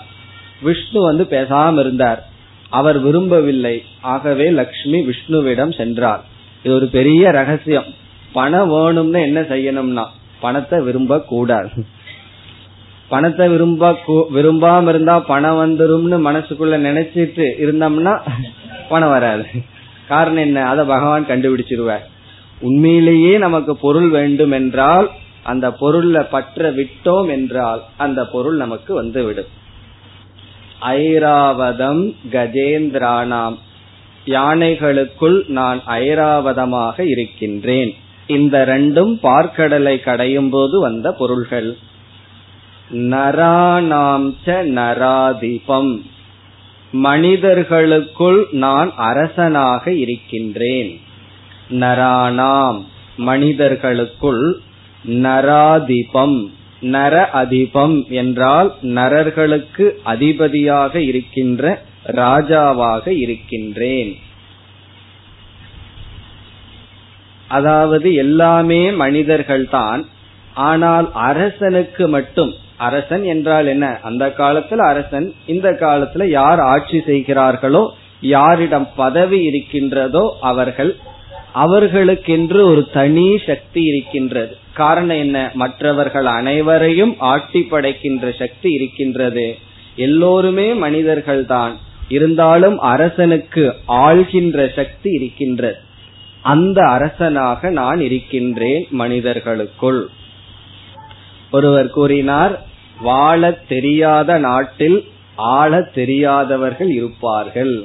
விஷ்ணு 0.62 1.02
வந்து 1.02 1.24
பேசாம 1.24 1.80
இருந்தார். 1.80 2.28
அவர் 2.70 3.00
விரும்பவில்லை. 3.00 3.84
ஆகவே 4.02 4.50
லக்ஷ்மி 4.50 5.06
விஷ்ணுவிடம் 5.08 5.78
சென்றார். 5.78 6.24
இது 6.64 6.76
ஒரு 6.76 6.88
பெரிய 6.88 7.32
ரகசியம். 7.32 7.86
பணம் 8.32 8.72
வேணும்னு 8.72 9.22
என்ன 9.22 9.42
செய்யணும்னா 9.42 10.06
பணத்தை 10.40 10.80
விரும்ப 10.80 11.20
கூடாது 11.22 11.86
பணத்தை 13.10 13.46
விரும்ப 13.48 13.92
விரும்பாம 14.34 14.88
இருந்தா 14.88 15.20
பணம் 15.20 15.60
வந்துரும்னு 15.60 16.18
மனசுக்குள்ள 16.28 16.78
நினைச்சிட்டு 16.88 17.46
இருந்தோம்னா 17.64 18.14
பணம் 18.90 19.10
வராது. 19.10 19.46
காரணம் 20.08 20.44
என்ன? 20.44 20.66
அத 20.68 20.84
பகவான் 20.84 21.26
கண்டுபிடிச்சிருவார். 21.26 22.06
உண்மையிலேயே 22.60 23.38
நமக்கு 23.38 23.76
பொருள் 23.76 24.10
வேண்டும் 24.10 24.52
என்றால் 24.52 25.08
அந்த 25.44 25.66
பொருள்ல 25.82 26.18
பற்ற 26.30 26.70
விட்டோம் 26.72 27.30
என்றால் 27.30 27.82
அந்த 27.98 28.26
பொருள் 28.26 28.58
நமக்கு 28.58 28.94
வந்து 28.94 29.24
விடும் 29.24 29.52
ஐராவதம் 30.82 32.04
கஜேந்திரானாம். 32.32 33.58
யானைகளுக்குள் 34.26 35.38
நான் 35.48 35.80
ஐராவதமாக 35.88 37.00
இருக்கின்றேன். 37.06 37.94
இந்த 38.28 38.66
ரெண்டும் 38.66 39.18
பார்க்கடலை 39.24 40.04
கடையும் 40.04 40.50
போது 40.50 40.80
வந்த 40.80 41.12
பொருள்கள். 41.12 41.78
நராணாம் 42.92 44.34
நராதிபம். 44.46 46.02
மனிதர்களுக்குள் 46.92 48.48
நான் 48.52 48.94
அரசனாக 48.96 49.94
இருக்கின்றேன். 49.94 51.00
நராணாம் 51.70 52.84
மனிதர்களுக்குள் 53.18 54.60
நராதிபம். 55.08 56.56
நர 56.82 57.30
அதிபம் 57.30 58.06
என்றால் 58.10 58.74
நரர்களுக்கு 58.82 60.00
அதிபதியாக 60.04 61.02
இருக்கின்ற 61.02 61.82
ராஜாவாக 62.08 63.08
இருக்கின்றேன். 63.08 64.20
அதாவது 67.48 68.14
எல்லாமே 68.14 68.92
மனிதர்கள்தான். 68.92 70.06
ஆனால் 70.54 71.12
அரசனுக்கு 71.14 72.08
மட்டும் 72.08 72.54
அரசன் 72.78 73.24
என்றால் 73.24 73.66
என்ன? 73.66 74.00
அந்த 74.04 74.34
காலத்துல 74.38 74.78
அரசன் 74.78 75.34
இந்த 75.46 75.72
காலத்துல 75.72 76.26
யார் 76.30 76.60
ஆட்சி 76.60 77.02
செய்கிறார்களோ 77.06 77.94
யாரிடம் 78.22 78.88
பதவி 78.96 79.44
இருக்கின்றதோ 79.44 80.38
அவர்கள் 80.42 80.96
அவர்களுக்கென்று 81.54 82.62
ஒரு 82.64 82.88
தனி 82.92 83.38
சக்தி 83.46 83.82
இருக்கின்றது. 83.84 84.58
காரணம் 84.74 85.18
என்ன? 85.18 85.52
மற்றவர்கள் 85.54 86.26
அனைவரையும் 86.26 87.16
ஆட்டி 87.18 87.62
படைக்கின்ற 87.62 88.32
சக்தி 88.32 88.70
இருக்கின்றது. 88.70 89.58
எல்லோருமே 89.96 90.74
மனிதர்கள் 90.74 91.46
தான் 91.46 91.78
இருந்தாலும் 92.10 92.80
அரசனுக்கு 92.80 93.74
ஆள்கின்ற 93.88 94.74
சக்தி 94.76 95.10
இருக்கின்றது. 95.10 95.80
அந்த 96.52 96.80
அரசனாக 96.96 97.70
நான் 97.80 98.00
இருக்கின்றேன் 98.08 98.86
மனிதர்களுக்குள். 99.02 100.02
ஒருவர் 101.52 101.90
கூறினார் 101.90 102.56
வாழ 103.02 103.52
தெரியாத 103.68 104.30
நாட்டில் 104.48 104.98
ஆள 105.56 105.80
தெரியாதவர்கள் 106.00 106.92
இருப்பார்கள். 107.00 107.76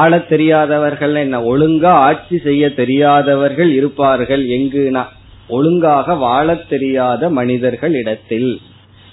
ஆள 0.00 0.18
தெரியாதவர்கள் 0.32 1.14
என்ன 1.14 1.36
ஒழுங்கா 1.52 1.92
ஆட்சி 2.08 2.36
செய்ய 2.38 2.64
தெரியாதவர்கள் 2.74 3.70
இருப்பார்கள்? 3.72 4.42
எங்குனா 4.58 5.04
ஒழுங்காக 5.48 6.14
வாழ 6.26 6.48
தெரியாத 6.72 7.30
மனிதர்கள் 7.38 7.94
இடத்தில். 8.02 8.50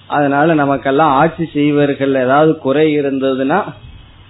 அதனால 0.08 0.54
நமக்கெல்லாம் 0.54 1.14
ஆட்சி 1.22 1.46
செய்வர்கள் 1.54 2.14
ஏதாவது 2.24 2.52
குறை 2.58 2.88
இருந்ததுன்னா 3.00 3.60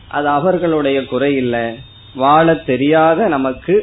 அது 0.08 0.28
அவர்களுடைய 0.38 0.98
குறை 1.06 1.32
இல்லை. 1.36 1.66
வாழ 2.17 2.47
தெரியாத 2.65 3.29
நமக்கு 3.29 3.75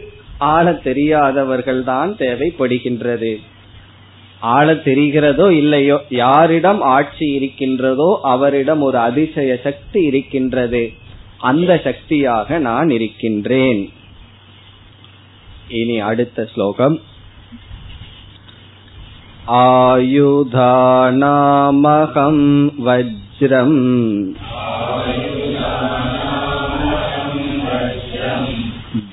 ஆள 0.50 0.66
தெரியாதவர்கள் 0.84 1.82
தான் 1.84 2.12
தேவைப்படுகின்றது 2.20 3.32
ஆள 4.50 4.68
தெரிகிறதோ 4.86 5.48
இல்லையோ 5.62 5.98
யாரிடம் 6.18 6.82
ஆட்சி 6.92 7.26
இருக்கின்றதோ 7.38 8.10
அவரிடம் 8.30 8.82
ஒரு 8.82 8.98
அதிசய 9.00 9.54
சக்தி 9.64 10.02
இருக்கின்றது 10.06 10.84
அந்த 11.44 11.72
சக்தியாக 11.84 12.60
நான் 12.62 12.90
இருக்கின்றேன் 12.90 13.82
இனி 15.74 15.98
அடுத்த 16.06 16.48
ஸ்லோகம் 16.54 16.98
आयुधानामहं 21.12 22.38
वज्रम् 22.80 23.80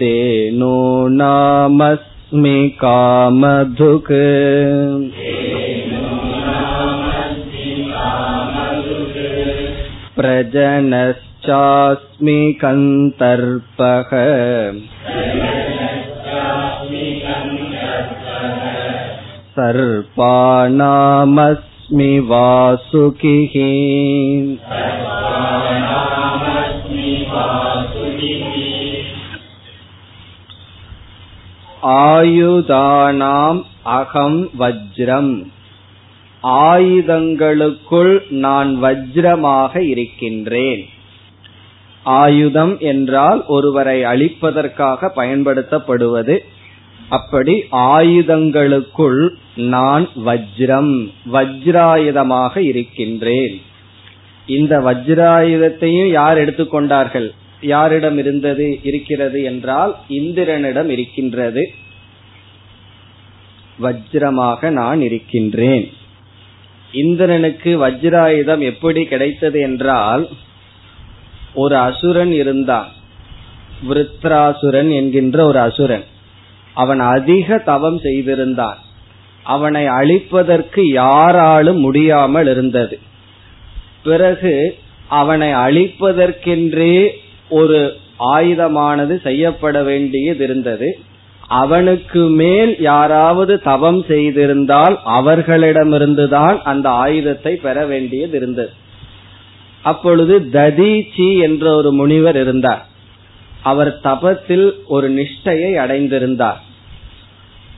धेनूनामस्मि 0.02 2.78
कामधुक्। 2.86 4.12
प्रजनश्चास्मि 10.16 12.60
कन्तर्पः। 12.66 14.12
सर्पाणामस्मि 19.52 22.20
वासुकिः 22.20 23.56
ஆயுதானாம் 31.84 33.64
அகம் 33.84 34.50
வஜ்ரம். 34.60 35.46
ஆயுதங்களுக்குள் 36.44 38.30
நான் 38.30 38.84
வஜ்ரமாக 38.84 39.80
இருக்கின்றேன். 39.80 40.86
ஆயுதம் 42.04 42.80
என்றால் 42.80 43.46
ஒருவரை 43.46 44.04
அழிப்பதற்காக 44.04 45.12
பயன்படுத்தப்படுவது. 45.16 46.38
அப்படி 47.10 47.64
ஆயுதங்களுக்குள் 47.72 49.30
நான் 49.56 50.10
வஜ்ரம் 50.26 51.12
வஜ்ராயுதமாக 51.32 52.58
இருக்கின்றேன். 52.58 53.62
இந்த 54.46 54.80
வஜ்ராயுதத்தையும் 54.80 56.10
யார் 56.10 56.38
எடுத்துக்கொண்டார்கள்? 56.38 57.32
யாரிடம் 57.62 58.18
இருந்தது 58.18 58.80
இருக்கிறது 58.84 59.44
என்றால் 59.44 59.96
இந்திரனிடம் 60.10 60.88
இருக்கின்றது. 60.88 61.74
வஜ்ரமாக 63.82 64.70
நான் 64.70 65.02
இருக்கின்றேன். 65.02 65.94
இந்திரனுக்கு 66.92 67.88
வஜ்ராயுதம் 67.88 68.60
எப்படி 68.60 69.04
கிடைத்தது 69.04 69.60
என்றால் 69.60 70.30
ஒரு 71.54 71.78
அசுரன் 71.78 72.32
இருந்தான். 72.32 72.88
விருத்ராசுரன் 73.90 74.92
என்கின்ற 74.92 75.46
ஒரு 75.46 75.60
அசுரன். 75.60 76.04
அவன் 76.74 77.00
அதிக 77.00 77.58
தவம் 77.58 78.00
செய்திருந்தான். 78.00 78.78
அவனை 79.44 79.88
அழிப்பதற்கு 79.88 80.82
யாராலும் 80.82 81.80
முடியாமல் 81.80 82.48
இருந்தது. 82.48 83.00
பிறகு 84.04 84.78
அவனை 85.08 85.54
அழிப்பதற்கென்றே 85.54 87.10
ஒரு 87.52 87.80
ஆயுதமானது 88.34 89.16
செய்யப்பட 89.22 89.78
வேண்டியது 89.84 90.44
இருந்தது. 90.44 90.90
அவனுக்கு 91.62 92.22
மேல் 92.42 92.74
யாராவது 92.80 93.54
தவம் 93.62 94.02
செய்திருந்தால் 94.08 94.96
அவர்களிடமிருந்துதான் 95.20 96.58
அந்த 96.62 96.88
ஆயுதத்தை 96.90 97.54
பெற 97.56 97.86
வேண்டியது 97.86 98.36
இருந்தது. 98.38 98.74
அப்பொழுது 99.82 100.36
ததீச்சி 100.54 101.30
என்ற 101.40 101.66
ஒரு 101.76 101.92
முனிவர் 101.92 102.40
இருந்தார். 102.42 102.84
அவர் 103.62 103.92
தபத்தில் 104.04 104.68
ஒரு 104.88 105.08
நிஷ்டையை 105.12 105.72
அடைந்திருந்தார். 105.84 106.60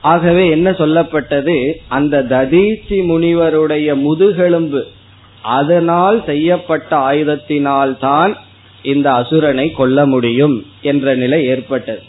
ஆகவே 0.00 0.44
என்ன 0.48 0.68
சொல்லப்பட்டது? 0.70 1.56
அந்த 1.88 2.22
ததீச்சி 2.30 2.98
முனிவருடைய 3.10 3.88
முதுகெலும்பு 4.00 4.82
அதனால் 5.56 6.18
செய்யப்பட்ட 6.26 6.90
ஆயுதத்தினால் 7.10 7.94
தான் 7.98 8.32
இந்த 8.92 9.10
அசுரனை 9.10 9.66
கொல்ல 9.72 10.06
முடியும் 10.06 10.56
என்ற 10.80 11.14
நிலை 11.14 11.46
ஏற்பட்டது. 11.46 12.02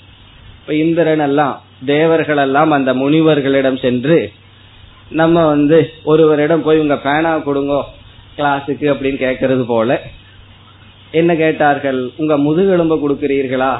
இப்ப 0.59 0.73
இந்திரன் 0.73 1.19
எல்லாம் 1.19 1.61
தேவர்கள் 1.85 2.38
எல்லாம் 2.38 2.71
அந்த 2.71 2.93
முனிவர்களிடம் 2.93 3.79
சென்று 3.79 4.31
நம்ம 5.09 5.45
வந்து 5.47 5.91
ஒருவரிடம் 6.03 6.61
போய் 6.61 6.79
உங்க 6.79 6.97
பேனா 6.97 7.31
கொடுங்கோ 7.38 7.81
கிளாஸுக்கு 8.38 8.88
அப்படின்னு 8.93 9.19
கேட்கறது 9.25 9.63
போல 9.63 10.01
என்ன 11.11 11.35
கேட்டார்கள்? 11.35 12.11
உங்க 12.17 12.38
முதுகெலும்ப 12.38 12.95
கொடுக்கிறீர்களா? 13.03 13.73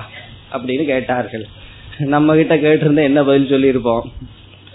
அப்படின்னு 0.54 0.86
கேட்டார்கள். 0.86 1.46
நம்ம 1.98 2.36
கிட்ட 2.36 2.56
கேட்டிருந்தா 2.56 3.04
என்ன 3.04 3.24
பதில் 3.24 3.52
சொல்லியிருப்போம்? 3.54 4.06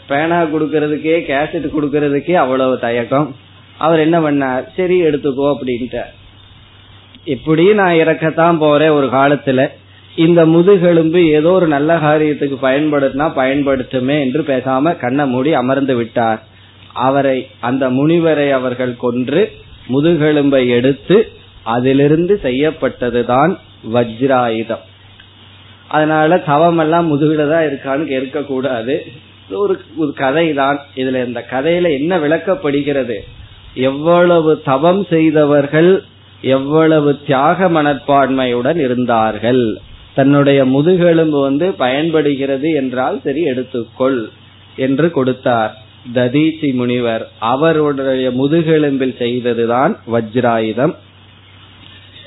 பேனா 0.07 0.43
கொடுக்கறதுக்கே 0.43 1.17
கேசட் 1.31 1.69
கொடுக்கறதுக்கே 1.77 2.33
அவ்வளவு 2.33 2.79
தயக்கம். 2.79 3.37
அவர் 3.79 3.99
என்ன 3.99 4.19
பண்ணார்? 4.21 4.65
சரி 4.77 5.03
எடுத்துக்கோ 5.03 5.47
அப்படின்ட்டு 5.55 6.03
இப்படியும் 7.25 7.75
நான் 7.75 8.01
இறக்கத்தான் 8.03 8.59
போறேன் 8.59 8.91
ஒரு 8.91 9.07
காலத்துல. 9.07 9.69
இந்த 10.17 10.47
முதுகெலும்பு 10.47 11.21
ஏதோ 11.29 11.51
ஒரு 11.51 11.67
நல்ல 11.67 11.97
காரியத்துக்கு 11.97 12.57
பயன்படுத்தினா 12.63 13.35
பயன்படுத்துமே 13.35 14.21
என்று 14.21 14.43
பேசாம 14.43 14.97
கண்ணை 14.99 15.27
மூடி 15.27 15.53
அமர்ந்து 15.55 15.97
விட்டார். 15.97 16.43
அவரை 16.93 17.49
அந்த 17.61 17.91
முனிவரை 17.91 18.51
அவர்கள் 18.51 18.97
கொன்று 18.97 19.53
முதுகெலும்பை 19.89 20.69
எடுத்து 20.69 21.33
அதிலிருந்து 21.63 22.41
செய்யப்பட்டதுதான் 22.43 23.57
வஜ்ராயுதம். 23.93 24.85
அதனால 25.89 26.39
தவம் 26.39 26.79
எல்லாம் 26.79 27.07
முதுகுல 27.13 27.49
தான் 27.49 27.67
இருக்கான்னு 27.69 28.11
இருக்க 28.11 28.41
ஒரு 29.51 29.77
ஒரு 29.97 30.13
கதை 30.13 30.53
தான் 30.53 30.81
இதுல 30.95 31.27
இந்த 31.27 31.45
கதையில 31.51 31.91
என்ன 32.01 32.19
விளக்கப்படுகிறது? 32.19 33.17
எவ்வளவு 33.75 34.63
தவம் 34.63 35.07
செய்தவர்கள் 35.11 36.05
எவ்வளவு 36.43 37.25
தியாக 37.27 37.69
மனப்பான்மையுடன் 37.71 38.77
இருந்தார்கள். 38.77 39.81
தன்னுடைய 40.15 40.65
முதுகெலும்பு 40.65 41.41
வந்து 41.41 41.73
பயன்படுகிறது 41.73 42.71
என்றால் 42.71 43.21
சரி 43.25 43.45
எடுத்துக்கொள் 43.45 44.29
என்று 44.77 45.11
கொடுத்தார். 45.11 45.79
ததீசி 46.15 46.75
முனிவர் 46.75 47.29
அவருடைய 47.39 48.31
முதுகெலும்பில் 48.31 49.17
செய்ததுதான் 49.19 49.99
வஜ்ராயுதம். 50.13 50.95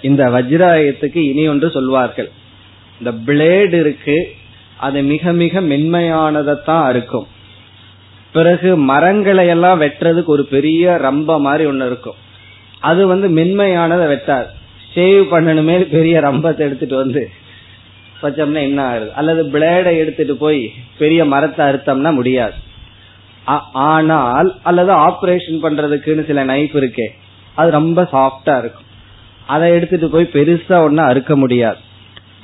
இந்த 0.01 0.23
வஜ்ராயுதத்துக்கு 0.25 1.17
இனி 1.17 1.47
ஒன்று 1.47 1.69
சொல்வார்கள். 1.69 2.31
இந்த 2.99 3.33
பிளேடு 3.33 3.73
இருக்கு 3.73 4.31
அது 4.77 5.01
மிக 5.01 5.33
மிக 5.33 5.61
மென்மையானதான் 5.61 6.89
இருக்கும் 6.89 7.27
பிறகு 8.33 8.77
மரங்களை 8.77 9.47
எல்லாம் 9.47 9.81
வெட்டுறதுக்கு 9.81 10.25
ஒரு 10.25 10.45
பெரிய 10.45 10.99
ரம்ப 11.03 11.39
மாதிரி 11.39 11.65
ஒன்று 11.69 11.85
இருக்கும். 11.85 12.15
அது 12.89 13.01
வந்து 13.11 13.27
மென்மையானதை 13.37 14.05
வெட்டாது. 14.13 14.49
ஷேவ் 14.93 15.23
பண்ணணுமே 15.33 15.75
பெரிய 15.95 16.15
ரம்பத்தை 16.25 16.61
எடுத்துட்டு 16.67 16.95
வந்து 17.03 17.21
வச்சோம்னா 18.23 18.61
என்ன 18.67 18.79
ஆகுது 18.89 19.09
அல்லது 19.19 19.41
பிளேடை 19.53 19.91
எடுத்துட்டு 20.01 20.35
போய் 20.43 20.61
பெரிய 20.99 21.21
மரத்தை 21.33 21.63
அறுத்தோம்னா 21.69 22.11
முடியாது. 22.19 22.55
ஆனால் 23.87 24.49
அல்லது 24.69 24.91
ஆபரேஷன் 25.07 25.63
பண்றதுக்குன்னு 25.63 26.23
சில 26.29 26.43
நைஃப் 26.51 26.75
இருக்கே 26.81 27.07
அது 27.59 27.69
ரொம்ப 27.79 28.01
சாஃப்டா 28.13 28.55
இருக்கும். 28.61 28.87
அதை 29.53 29.67
எடுத்துட்டு 29.77 30.07
போய் 30.13 30.33
பெருசா 30.35 30.77
ஒன்னும் 30.85 31.09
அறுக்க 31.11 31.33
முடியாது. 31.43 31.81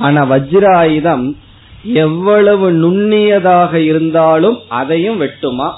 ஆனா 0.05 0.21
வஜ்ர 0.31 0.65
ஆயுதம் 0.81 1.23
எவ்வளவு 2.05 2.67
நுண்ணியதாக 2.83 3.73
இருந்தாலும் 3.91 4.57
அதையும் 4.79 5.21
வெட்டுமா? 5.21 5.69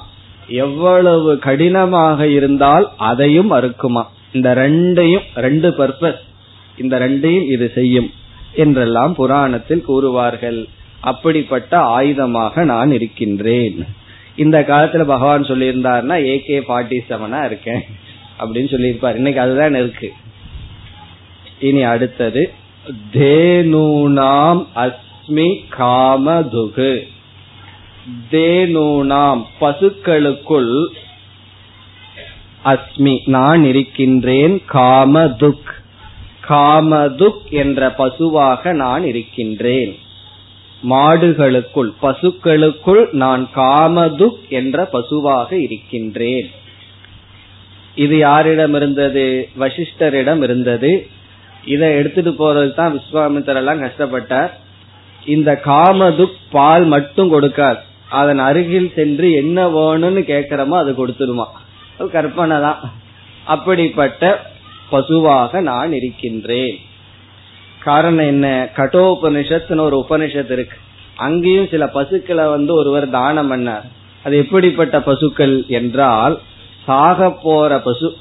எவ்வளவு 0.63 1.31
கடினமாக 1.45 2.27
இருந்தால் 2.37 2.85
அதையும் 3.09 3.51
அறுக்குமா? 3.57 4.03
இந்த 4.33 4.53
ரெண்டையும் 4.55 5.27
ரெண்டு 5.35 5.69
பர்பஸ் 5.69 6.21
இந்த 6.77 6.99
ரெண்டையும் 6.99 7.51
இது 7.51 7.71
செய்யும் 7.75 8.11
என்றெல்லாம் 8.55 9.15
புராணத்தில் 9.15 9.83
கூறுவார்கள். 9.87 10.65
அப்படிப்பட்ட 10.99 11.99
ஆயுதமாக 11.99 12.63
நான் 12.63 12.91
இருக்கின்றேன். 12.91 13.85
இந்த 14.35 14.57
காலத்துல 14.61 15.03
பகவான் 15.03 15.43
சொல்லியிருந்தாருன்னா 15.43 16.17
ஏகே 16.31 16.57
ஃபார்ட்டி 16.67 16.97
செவனா 17.09 17.45
இருக்கேன் 17.45 17.83
அப்படின்னு 18.39 18.69
சொல்லியிருப்பார். 18.69 19.15
இன்னைக்கு 19.15 19.41
அதுதான் 19.41 19.75
இருக்கு. 19.75 20.09
இனி 21.59 21.83
அடுத்தது 21.83 22.51
தேனூனாம் 23.13 24.61
அஸ்மி 24.75 25.49
காமதுகு. 25.77 26.93
தேனூனாம் 28.31 29.41
பசுக்களுக்குள் 29.61 30.73
அஸ்மி 32.65 33.17
நான் 33.25 33.63
இருக்கின்றேன் 33.63 34.61
காமதுக். 34.73 35.69
காமதுக் 36.49 37.49
என்ற 37.49 37.91
பசுவாக 37.91 38.73
நான் 38.73 39.05
இருக்கின்றேன். 39.05 39.97
மாடுகளுக்குள் 40.89 41.93
பசுக்களுக்குள் 42.01 43.11
நான் 43.11 43.49
காமதுக் 43.55 44.47
என்ற 44.49 44.85
பசுவாக 44.85 45.55
இருக்கின்றேன். 45.55 46.51
இது 47.95 48.17
யாரிடம் 48.17 48.73
இருந்தது? 48.73 49.49
வசிஷ்டரிடம் 49.59 50.43
இருந்தது. 50.43 51.07
இதை 51.65 51.95
எடுத்துட்டு 51.95 52.31
போறதுக்கு 52.31 52.73
தான் 52.73 52.99
விஸ்வாமித்தர் 52.99 53.55
எல்லாம் 53.55 53.81
கஷ்டப்பட்டார். 53.81 54.51
இந்த 55.25 55.61
காமதுக் 55.65 56.37
பால் 56.51 56.85
மட்டும் 56.85 57.33
கொடுக்காது 57.33 57.79
அதன் 58.09 58.39
அருகில் 58.39 58.91
சென்று 58.95 59.31
என்ன 59.31 59.67
வேணும்னு 59.67 60.23
கேக்குறமோ 60.23 60.77
அது 60.77 61.07
கொடுத்துருமா? 61.07 61.45
கற்பனை 62.09 62.59
தான் 62.59 62.79
அப்படிப்பட்ட 63.45 64.49
பசுவாக 64.89 65.61
நான் 65.61 65.93
இருக்கின்றேன். 65.93 66.77
காரணம் 67.79 68.25
என்ன? 68.25 68.69
கட்டோபனிஷத்துன்னு 68.75 69.79
ஒரு 69.79 70.05
உபனிஷத்து 70.09 70.51
இருக்கு. 70.51 70.77
அங்கேயும் 71.15 71.67
சில 71.67 71.87
பசுக்களை 71.87 72.45
வந்து 72.45 72.73
ஒருவர் 72.73 73.09
தானம் 73.09 73.51
பண்ணார். 73.51 73.85
அது 74.23 74.37
எப்படிப்பட்ட 74.37 75.01
பசுக்கள் 75.01 75.65
என்றால் 75.67 76.39
சாக 76.85 77.31
போற 77.31 77.79
பசு 77.79 78.17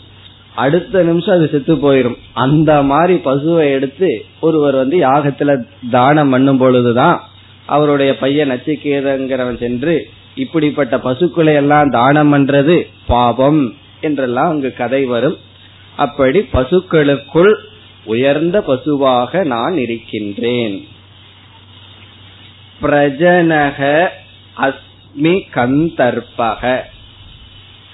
அடுத்த 0.54 1.02
நிமிஷம் 1.02 1.34
அது 1.34 1.48
செத்து 1.52 1.74
போயிரும். 1.74 2.18
அந்த 2.32 2.82
மாதிரி 2.82 3.20
பசுவை 3.24 3.72
எடுத்து 3.72 4.24
ஒருவர் 4.40 4.74
வந்து 4.74 5.08
யாகத்துல 5.08 5.64
தானம் 5.90 6.30
பண்ணும் 6.30 6.58
பொழுதுதான் 6.58 7.22
அவருடைய 7.66 8.16
பையன் 8.16 8.50
நச்சிகேதங்கிறவன் 8.50 9.58
சென்று 9.58 10.10
இப்படிப்பட்ட 10.40 10.94
பசுக்களை 10.98 11.54
எல்லாம் 11.54 11.90
தானம் 11.90 12.32
பண்றது 12.32 12.76
பாபம் 13.06 13.62
என்றெல்லாம் 14.00 14.48
அங்கு 14.48 14.70
கதை 14.72 15.02
வரும். 15.04 15.38
அப்படி 15.96 16.40
பசுக்களுக்குள் 16.52 17.52
உயர்ந்த 18.04 18.56
பசுவாக 18.62 19.42
நான் 19.44 19.76
இருக்கின்றேன். 19.76 20.76
பிரஜனக 22.82 24.08
அஸ்மி 24.56 25.34
கந்தர்பக 25.54 26.62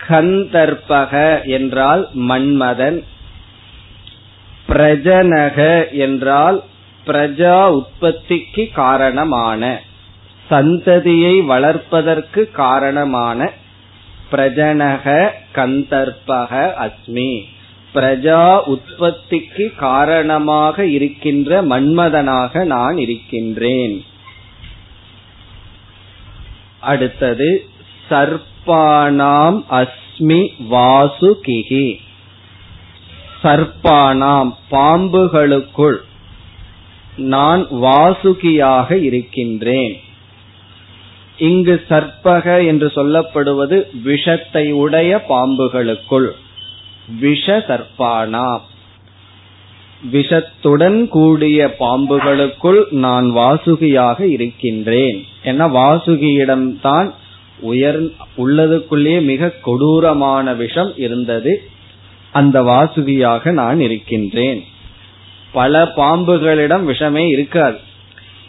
கந்தர்பக 0.08 1.12
என்றால் 1.44 2.02
மன்மதன். 2.28 2.98
பிரஜனக 4.68 5.58
என்றால் 5.96 6.58
பிரஜா 7.06 7.56
உற்பத்திக்கு 7.78 8.62
காரணமான 8.74 9.62
சந்ததியை 10.50 11.44
வளர்ப்பதற்கு 11.44 12.50
காரணமான 12.50 13.52
பிரஜனக 14.32 15.30
கந்தர்பக 15.54 16.52
அஸ்மி. 16.84 17.42
பிரஜா 17.94 18.60
உற்பத்திக்கு 18.64 19.74
காரணமாக 19.76 20.86
இருக்கின்ற 20.86 21.62
மன்மதனாக 21.62 22.64
நான் 22.64 22.96
இருக்கின்றேன். 22.96 24.04
அடுத்தது 26.80 27.66
சர்பானாம் 28.10 29.62
அஸ்மி 29.70 30.48
வாசுகிகி. 30.70 31.98
சர்பானாம் 33.42 34.50
பாம்புகளுக்குள் 34.70 35.96
நான் 37.16 37.66
வாசுகியாக 37.70 39.02
இருக்கின்றேன். 39.02 40.00
இங்கு 41.38 41.82
சர்ப்பக 41.90 42.66
என்று 42.66 42.92
சொல்லப்படுவது 42.94 44.02
விஷத்தை 44.02 44.72
உடைய 44.72 45.24
பாம்புகளுக்குள். 45.28 46.28
விஷ 47.20 47.64
சர்ப்பானாம் 47.68 48.60
விஷத்துடன் 50.12 51.08
கூடிய 51.08 51.74
பாம்புகளுக்குள் 51.80 52.90
நான் 52.90 53.32
வாசுகியாக 53.36 54.20
இருக்கின்றேன். 54.20 55.24
என 55.42 55.68
வாசுகியிடம்தான் 55.68 57.12
உயர் 57.60 58.02
உள்ளதுக்குள்ளேயே 58.36 59.22
மிக 59.22 59.52
கொடூரமான 59.62 60.54
விஷம் 60.54 60.92
இருந்தது. 60.96 61.62
அந்த 62.32 62.62
வாசுகியாக 62.62 63.50
நான் 63.50 63.80
இருக்கின்றேன். 63.80 64.64
பல 65.52 65.92
பாம்புகளிடம் 65.96 66.84
விஷமே 66.84 67.28
இருக்காது. 67.28 67.78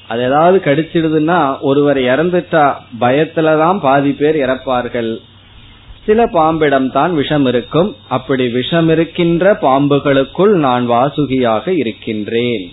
அது 0.07 0.23
ஏதாவது 0.23 0.61
கடிச்சிடுதுன்னா 0.65 1.59
ஒருவர் 1.59 1.97
இறந்துட்டா 1.97 2.73
பயத்துலதான் 3.01 3.79
பாதி 3.79 4.11
பேர் 4.11 4.35
இறப்பார்கள். 4.35 5.17
சில 6.05 6.27
பாம்பிடம் 6.27 6.91
தான் 6.91 7.15
விஷம் 7.15 7.45
இருக்கும் 7.45 7.95
அப்படி 8.09 8.49
விஷம் 8.49 8.89
இருக்கின்ற 8.89 9.57
பாம்புகளுக்குள் 9.61 10.67
நான் 10.67 10.89
வாசுகியாக 10.89 11.77
இருக்கின்றேன். 11.77 12.71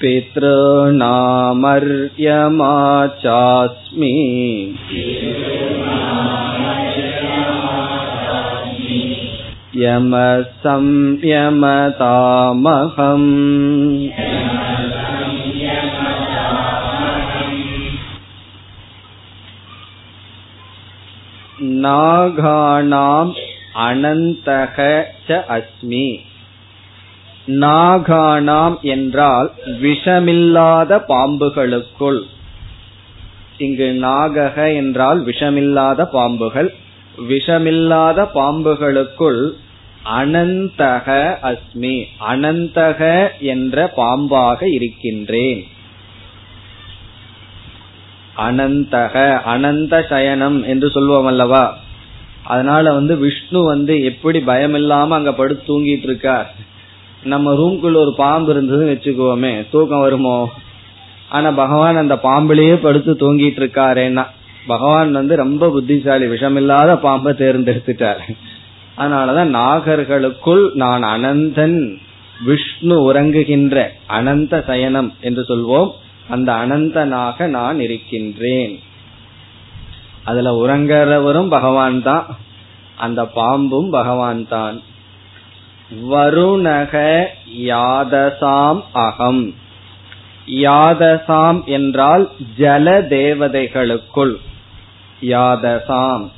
पितॄणामर्यमा 0.00 0.64
चास्मि 3.22 4.12
यमसंयमतामहम् 9.82 10.88
நாகாணாம் 21.83 23.31
அனந்தக 23.75 24.77
ச 25.27 25.39
அஸ்மி. 25.49 26.07
நாகாணாம் 27.47 28.79
என்றால் 28.81 29.51
விஷமில்லாத 29.81 30.99
பாம்புகளுக்குள். 31.07 32.21
இங்கு 33.57 33.87
நாகக 33.93 34.73
என்றால் 34.73 35.25
விஷமில்லாத 35.25 36.07
பாம்புகள். 36.13 36.69
விஷமில்லாத 37.29 38.27
பாம்புகளுக்குள் 38.35 39.41
அனந்தக 40.19 41.07
அஸ்மி. 41.43 41.95
அனந்தக 42.29 43.27
என்ற 43.39 43.93
பாம்பாக 43.97 44.73
இருக்கின்றேன். 44.73 45.61
அனந்தக 48.37 49.41
அனந்த 49.41 50.05
சயனம் 50.09 50.65
என்று 50.65 50.89
சொல்லுவோம் 50.89 51.25
அல்லவா? 51.25 51.77
அதனால 52.43 52.93
வந்து 52.93 53.17
விஷ்ணு 53.17 53.63
வந்து 53.63 54.03
எப்படி 54.03 54.39
பயம் 54.39 54.73
இல்லாம 54.73 55.15
அங்க 55.15 55.33
படுத்து 55.33 55.63
தூங்கிட்டு 55.67 56.03
இருக்கார். 56.03 56.55
நம்ம 57.23 57.53
ரூம்குள்ள 57.53 57.95
ஒரு 57.95 58.13
பாம்பு 58.17 58.53
இருந்ததுன்னு 58.53 58.93
வச்சுக்குவோமே 58.93 59.65
தூக்கம் 59.71 59.99
வருமோ? 59.99 60.49
ஆனா 61.29 61.51
பகவான் 61.51 61.95
அந்த 61.95 62.15
பாம்புலயே 62.23 62.75
படுத்து 62.75 63.13
தூங்கிட்டு 63.13 63.59
இருக்காரேன்னா 63.59 64.25
பகவான் 64.67 65.11
வந்து 65.11 65.35
ரொம்ப 65.35 65.69
புத்திசாலி 65.69 66.25
விஷமில்லாத 66.25 66.95
பாம்பை 66.95 67.33
தேர்ந்தெடுத்துட்டார். 67.33 68.35
அதனாலதான் 68.97 69.53
நாகர்களுக்குள் 69.55 70.73
நான் 70.73 71.03
அனந்தன் 71.03 71.97
விஷ்ணு 72.45 73.13
உறங்குகின்ற 73.13 73.87
அனந்த 74.07 74.63
சயனம் 74.67 75.13
என்று 75.21 75.45
சொல்வோம். 75.49 75.89
அந்த 76.29 76.53
அனந்தனாக 76.53 77.47
நான் 77.47 77.79
இருக்கின்றேன். 77.79 78.79
அதுல 80.23 80.65
உறங்குறவரும் 80.65 81.49
பகவான் 81.49 82.03
தான். 82.03 82.25
அந்த 82.95 83.23
பாம்பும் 83.23 83.89
பகவான் 83.89 84.47
தான். 84.47 84.81
வருணக 86.11 87.25
யாதசாம் 87.59 88.83
அகம். 88.93 89.53
யாதசாம் 90.47 91.65
என்றால் 91.65 92.29
ஜல 92.57 93.01
தேவதைகளுக்குள். 93.07 94.35
யாதசாம். 95.21 96.29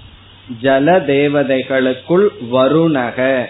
ஜல 0.62 1.00
தேவதைகளுக்குள் 1.06 2.28
வருணக. 2.54 3.46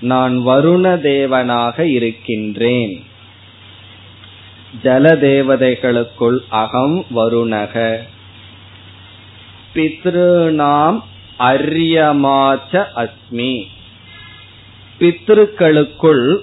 நான் 0.00 0.46
வருண 0.46 0.96
தேவனாக 0.96 1.80
இருக்கின்றேன். 1.80 3.04
ஜலதேவதைகளுக்குள் 4.82 6.38
அகம் 6.48 7.04
வருணக 7.14 7.98
பித்ருநாம் 9.74 11.00
அரியமாச்ச 11.38 12.84
அஸ்மி. 12.96 13.64
பித்ருக்களுக்குள் 15.00 16.38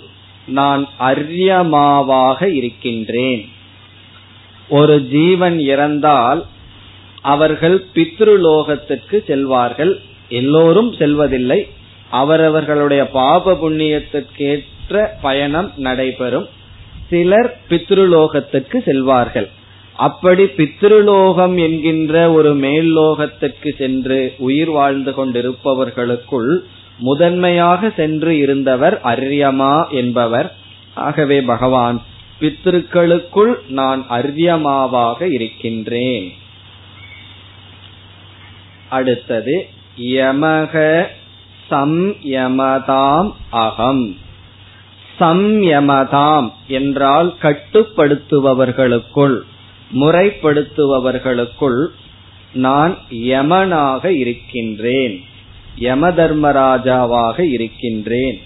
நான் 0.48 0.88
அரியமாவாக 1.00 2.54
இருக்கின்றேன். 2.54 3.50
ஒரு 4.70 5.02
ஜீவன் 5.02 5.60
இறந்தால் 5.60 6.46
அவர்கள் 7.22 7.86
பித்ருலோகத்திற்கு 7.96 9.24
செல்வார்கள். 9.28 10.02
எல்லோரும் 10.30 10.94
செல்வதில்லை. 10.94 11.68
அவரவர்களுடைய 12.10 13.10
பாப 13.10 13.54
புண்ணியத்திற்கேற்ற 13.54 15.08
பயணம் 15.22 15.72
நடைபெறும். 15.76 16.48
சிலர் 17.10 17.58
பித்ருலோகத்துக்கு 17.70 18.78
செல்வார்கள். 18.86 19.50
அப்படி 19.94 20.44
பித்ருலோகம் 20.44 21.56
என்கின்ற 21.58 22.32
ஒரு 22.32 22.56
மேல்லோகத்திற்கு 22.56 23.78
சென்று 23.78 24.34
உயிர் 24.38 24.70
வாழ்ந்து 24.70 25.12
கொண்டிருப்பவர்களுக்குள் 25.12 26.58
முதன்மையாக 26.98 27.90
சென்று 27.96 28.38
இருந்தவர் 28.38 29.02
அரியமா 29.04 29.90
என்பவர். 29.90 30.56
ஆகவே 30.94 31.42
பகவான் 31.42 32.02
பித்திருக்களுக்குள் 32.42 33.54
நான் 33.70 34.06
அரியமாவாக 34.10 35.32
இருக்கின்றேன். 35.32 36.34
அடுத்தது 38.90 39.68
யமக 40.02 41.06
சம்யமதாம் 41.70 43.32
அகம். 43.50 44.18
சம்யமதாம் 45.20 46.52
என்றால் 46.68 47.36
கட்டுப்படுத்துபவர்களுக்குள் 47.42 49.38
முறைப்படுத்துபவர்களுக்குள் 49.94 51.88
நான் 52.54 52.98
யமனாக 53.10 54.06
இருக்கின்றேன் 54.06 55.24
யம 55.80 56.10
தர்மராஜாவாக 56.10 57.40
இருக்கின்றேன். 57.40 58.38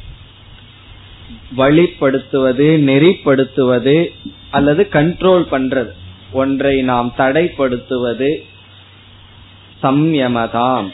வழிப்படுத்துவது 1.57 2.67
நெறிப்படுத்துவது 2.89 4.09
அல்லது 4.51 4.87
கண்ட்ரோல் 4.91 5.45
பண்றது 5.51 5.91
ஒன்றை 6.31 6.81
நாம் 6.81 7.13
தடைப்படுத்துவது 7.17 8.31
சம்யமதாம். 9.83 10.89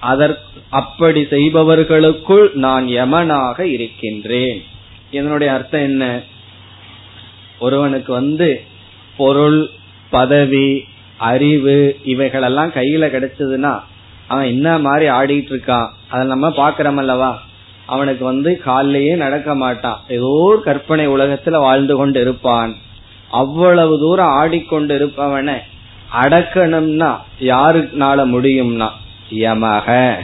அதற்கு 0.00 0.60
அப்படி 0.70 1.22
செய்பவர்களுக்குள் 1.22 2.52
நான் 2.52 2.86
யமனாக 2.86 3.60
இருக்கின்றேன். 3.60 4.60
இதனுடைய 5.10 5.52
அர்த்தம் 5.52 5.80
என்ன? 5.80 6.20
ஒருவனுக்கு 7.58 8.12
வந்து 8.12 8.62
பொருள் 9.16 9.70
பதவி 10.10 10.84
அறிவு 11.16 11.96
இவைகளெல்லாம் 12.04 12.68
கையில 12.68 13.06
கிடைச்சதுன்னா 13.06 13.80
அவன் 14.26 14.44
என்ன 14.44 14.78
மாதிரி 14.78 15.10
ஆடிட்டு 15.10 15.52
இருக்கான்? 15.52 15.88
அதை 16.08 16.26
நம்ம 16.26 16.48
பாக்கிறோம் 16.48 16.94
அல்லவா 16.94 17.42
அவனுக்கு 17.86 18.24
வந்து 18.24 18.58
காலிலேயே 18.58 19.14
நடக்க 19.14 19.54
மாட்டான். 19.54 20.00
ஏதோ 20.08 20.26
ஒரு 20.26 20.62
கற்பனை 20.62 21.08
உலகத்துல 21.08 21.50
வாழ்ந்து 21.50 21.96
கொண்டு 21.96 22.20
இருப்பான். 22.20 22.74
அவ்வளவு 23.30 23.98
தூரம் 23.98 24.28
ஆடிக்கொண்டு 24.28 24.98
இருப்பவனை 24.98 25.58
அடக்கணும்னா 26.22 27.16
யாருனால 27.40 28.18
முடியும்னா? 28.34 28.88
யமக. 29.30 30.14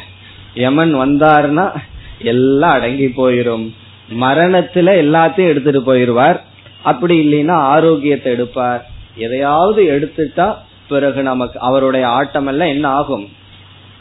யமன் 0.55 0.95
வந்தாருன்னா 0.95 1.81
எல்லாம் 2.19 2.73
அடங்கி 2.73 3.07
போயிரும். 3.07 3.73
மரணத்துல 4.21 4.89
எல்லாத்தையும் 5.05 5.49
எடுத்துட்டு 5.49 5.95
போயிருவார். 5.95 6.41
அப்படி 6.83 7.15
இல்லைன்னா 7.27 7.53
ஆரோக்கியத்தை 7.53 8.33
எடுப்பார். 8.33 8.91
எதையாவது 9.17 9.85
எடுத்துட்டா 9.85 10.55
பிறகு 10.89 11.23
நமக்கு 11.23 11.61
அவருடைய 11.61 12.09
ஆட்டம் 12.09 12.47
எல்லாம் 12.47 12.69
என்ன 12.69 12.89
ஆகும்? 12.89 13.29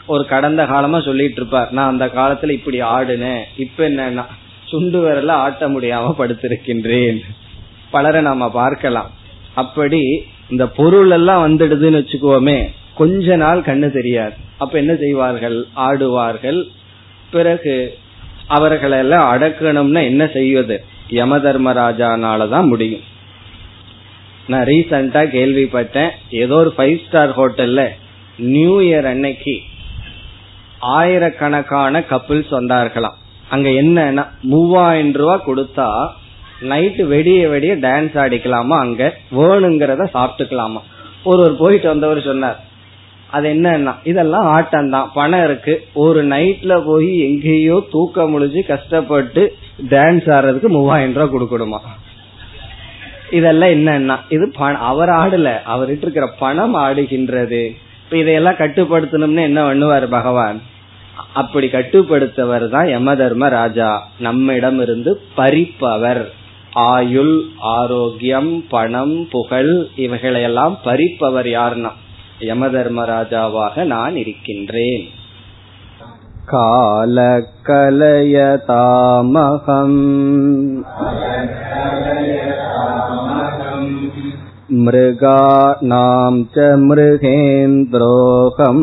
ஒரு 0.06 0.26
கடந்த 0.26 0.66
காலமா 0.66 1.00
சொல்லிட்டு 1.00 1.34
இருப்பார் 1.36 1.70
நான் 1.70 1.88
அந்த 1.88 2.06
காலத்துல 2.06 2.50
இப்படி 2.50 2.80
ஆடுனேன் 2.80 3.40
இப்ப 3.56 3.88
என்னன்னா 3.88 4.24
சுண்டு 4.64 4.98
விரல 5.04 5.28
ஆட்ட 5.28 5.68
முடியாம 5.68 6.14
படுத்திருக்கின்றேன். 6.18 7.18
பலரை 7.90 8.22
நாம 8.22 8.50
பார்க்கலாம். 8.50 9.10
அப்படி 9.54 10.24
இந்த 10.50 10.66
பொருள் 10.66 11.10
எல்லாம் 11.10 11.42
வந்துடுதுன்னு 11.48 12.02
வச்சுக்கோமே 12.02 12.70
கொஞ்ச 12.94 13.36
நாள் 13.36 13.60
கண்ணு 13.60 13.90
தெரியாது. 13.90 14.32
அப்ப 14.56 14.78
என்ன 14.78 14.94
செய்வார்கள்? 14.94 15.64
ஆடுவார்கள். 15.76 16.64
பிறகு 17.30 17.98
அவர்களை 18.56 18.98
எல்லாம் 18.98 19.26
அடக்கணும்னா 19.34 20.02
என்ன 20.02 20.26
செய்வது? 20.26 20.84
யம 21.08 21.38
தர்மராஜானாலதான் 21.38 22.66
முடியும். 22.66 23.04
நான் 24.46 24.64
ரீசண்டா 24.64 25.22
கேள்விப்பட்டேன். 25.36 26.10
ஏதோ 26.28 26.54
ஒரு 26.54 26.74
ஃபைவ் 26.76 27.06
ஸ்டார் 27.06 27.32
ஹோட்டல்ல 27.38 27.82
நியூ 28.36 28.80
இயர் 28.80 29.06
அன்னைக்கு 29.06 29.54
ஆயிரக்கணக்கான 30.78 32.00
கப்பிள்ஸ் 32.00 32.50
வந்தார்களாம். 32.50 33.18
அங்க 33.48 33.68
என்னன்னா 33.68 34.24
மூவாயிரம் 34.42 35.12
ரூபா 35.12 35.36
கொடுத்தா 35.46 35.88
நைட்டு 36.62 37.02
வெடிய 37.02 37.48
வெடிய 37.48 37.76
டான்ஸ் 37.76 38.16
ஆடிக்கலாமா 38.24 38.76
அங்க? 38.78 39.02
வேணுங்கிறத 39.36 40.02
சாப்பிட்டுக்கலாமா? 40.14 40.80
ஒருவர் 41.24 41.56
போயிட்டு 41.56 41.88
வந்தவர் 41.88 42.20
சொன்னார் 42.20 42.58
அது 43.32 43.46
என்னன்னா 43.54 43.92
இதெல்லாம் 44.04 44.46
ஆட்டம் 44.46 44.90
தான் 44.90 45.10
பணம் 45.14 45.44
இருக்கு. 45.44 45.74
ஒரு 45.94 46.20
நைட்ல 46.24 46.72
போய் 46.86 47.10
எங்கேயோ 47.20 47.76
தூக்க 47.90 48.26
முடிஞ்சு 48.28 48.60
கஷ்டப்பட்டு 48.68 49.42
டான்ஸ் 49.90 50.28
ஆடுறதுக்கு 50.36 50.68
மூவாயிரம் 50.68 51.14
ரூபாய் 51.14 51.34
கொடுக்கணுமா? 51.34 51.80
இதெல்லாம் 53.30 53.72
என்னன்னா 53.76 54.16
இது 54.28 54.46
அவர் 54.90 55.08
ஆடல. 55.08 55.50
அவர்கிட்ட 55.74 56.04
இருக்கிற 56.06 56.26
பணம் 56.38 56.76
ஆடுகின்றது. 56.76 57.62
இப்ப 58.04 58.16
இதையெல்லாம் 58.16 58.60
கட்டுப்படுத்தணும்னு 58.62 59.42
என்ன 59.42 59.60
பண்ணுவார் 59.68 60.06
பகவான்? 60.06 60.60
அப்படி 61.32 61.66
கட்டுப்படுத்தவர் 61.66 62.66
தான் 62.68 62.86
யம 62.86 63.16
தர்ம 63.16 63.48
ராஜா. 63.48 63.90
நம்மிடம் 64.18 64.80
இருந்து 64.80 65.20
பறிப்பவர். 65.36 66.24
ஆயுள் 66.72 67.34
ஆரோக்கியம் 67.58 68.52
பணம் 68.68 69.16
புகழ் 69.30 69.72
இவைகளையெல்லாம் 69.96 70.76
பறிப்பவர் 70.84 71.48
யாருன்னா 71.58 71.92
யம 72.49 72.69
தர்மராஜாவாக 72.75 73.85
நான் 73.93 74.17
இருக்கின்றேன் 74.23 75.07
कालकलयतामहम् 76.51 77.17
मृगाणां 84.85 86.33
च 86.53 86.55
मृगेन्द्रोऽहम् 86.87 88.81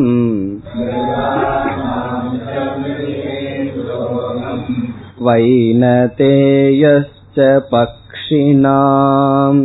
वैनतेयश्च 5.25 7.37
पक्षिणाम् 7.73 9.61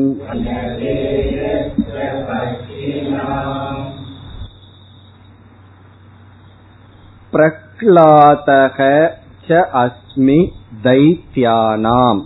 பிரக்லாதக 7.35 9.09
ச 9.47 9.63
அஸ்மி 9.73 10.49
தைத்தியானாம் 10.83 12.21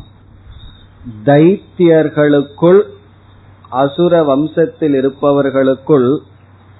தைத்தியர்களுக்குள் 1.25 2.81
அசுர 3.69 4.21
வம்சத்தில் 4.21 4.95
இருப்பவர்களுக்குள் 5.01 6.19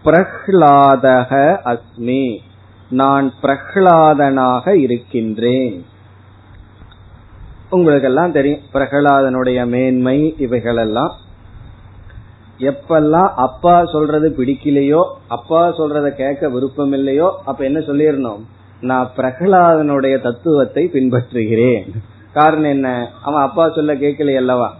பிரஹ்லாதக 0.05 1.31
அஸ்மி. 1.63 2.37
நான் 2.89 3.33
பிரஹ்லாதனாக 3.41 4.75
இருக்கின்றேன். 4.75 5.85
உங்களுக்கெல்லாம் 7.69 8.31
தெரியும் 8.31 8.59
பிரகலாதனுடைய 8.73 9.67
மேன்மை 9.67 10.35
இவைகளெல்லாம். 10.37 11.15
எப்பெல்லாம் 12.59 13.29
அப்பா 13.35 13.85
சொல்றது 13.85 14.29
பிடிக்கலையோ 14.37 15.01
அப்பா 15.27 15.67
சொல்றத 15.67 16.09
கேட்க 16.09 16.49
விருப்பம் 16.49 16.91
இல்லையோ 16.91 17.35
அப்ப 17.45 17.65
என்ன 17.65 17.79
சொல்லிடணும்? 17.79 18.41
நான் 18.81 19.11
பிரகலாதனுடைய 19.17 20.21
தத்துவத்தை 20.21 20.89
பின்பற்றுகிறேன். 20.93 21.85
காரணம் 22.33 22.69
என்ன? 22.69 23.09
அவன் 23.21 23.41
அப்பா 23.41 23.69
சொல்ல 23.69 23.95
கேட்கல 23.95 24.35
அல்லவா? 24.35 24.73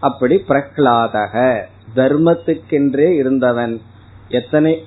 அப்படி 0.00 0.42
பிரகலாதக 0.48 1.62
தர்மத்துக்கென்றே 1.94 3.10
இருந்தவன். 3.10 3.80
எத்தனை 4.28 4.84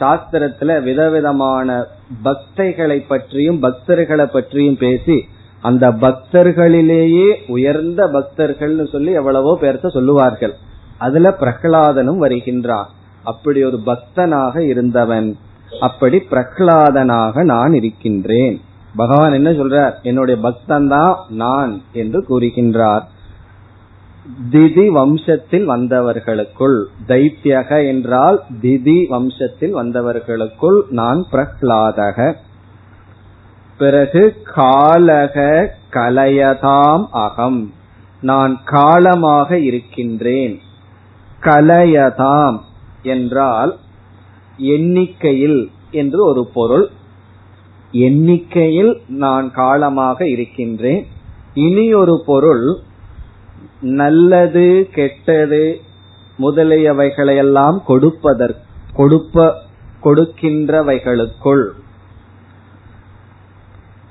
சாஸ்திரத்துல 0.00 0.82
விதவிதமான 0.82 1.86
பக்தைகளை 2.24 3.06
பற்றியும் 3.06 3.62
பக்தர்களை 3.62 4.26
பற்றியும் 4.26 4.76
பேசி 4.76 5.24
அந்த 5.60 5.90
பக்தர்களிலேயே 5.90 7.34
உயர்ந்த 7.46 8.06
பக்தர்கள்னு 8.06 8.88
சொல்லி 8.88 9.12
எவ்வளவோ 9.12 9.58
பேர்த்த 9.60 9.88
சொல்லுவார்கள். 9.88 10.54
அதுல 11.00 11.36
பிரகலாதனும் 11.40 12.20
வருகின்றான் 12.24 12.90
அப்படி 13.24 13.60
ஒரு 13.64 13.78
பக்தனாக 13.86 14.58
இருந்தவன் 14.58 15.30
அப்படி 15.80 16.18
பிரகலாதனாக 16.30 17.42
நான் 17.44 17.72
இருக்கின்றேன். 17.72 18.56
பகவான் 18.96 19.32
என்ன 19.32 19.50
சொல்றார்? 19.50 19.94
என்னுடைய 20.02 20.40
பக்தன் 20.40 20.88
தான் 20.88 21.16
நான் 21.28 21.72
என்று 21.92 22.20
கூறுகின்றார். 22.28 23.04
திதி 24.50 24.86
வம்சத்தில் 24.96 25.66
வந்தவர்களுக்குள் 25.74 26.78
தைத்தியக 27.08 27.86
என்றால் 27.86 28.38
திதி 28.62 28.98
வம்சத்தில் 29.10 29.74
வந்தவர்களுக்குள் 29.80 30.80
நான் 30.90 31.20
பிரஹ்லாதக 31.32 32.34
பிறகு 33.78 34.22
காலக 34.56 35.36
கலையதாம் 35.92 37.06
அகம். 37.26 37.60
நான் 38.20 38.54
காலமாக 38.64 39.58
இருக்கின்றேன். 39.58 40.56
கலயதாம் 41.40 42.58
என்றால் 43.02 43.76
எண்ணிக்கையில் 44.56 45.70
என்று 45.90 46.24
ஒரு 46.24 46.46
பொருள். 46.54 46.86
எண்ணிக்கையில் 47.92 49.00
நான் 49.08 49.50
காலமாக 49.50 50.28
இருக்கின்றேன். 50.28 51.06
இனி 51.54 51.94
ஒரு 51.94 52.22
பொருள் 52.26 52.78
நல்லது 53.80 54.88
கெட்டது 54.92 55.80
முதலியவைகளையெல்லாம் 56.38 57.78
கொடுப்பதற்கு 57.86 58.68
கொடுப்ப 58.96 59.52
கொடுக்கின்றவைகளுக்குள். 60.02 61.64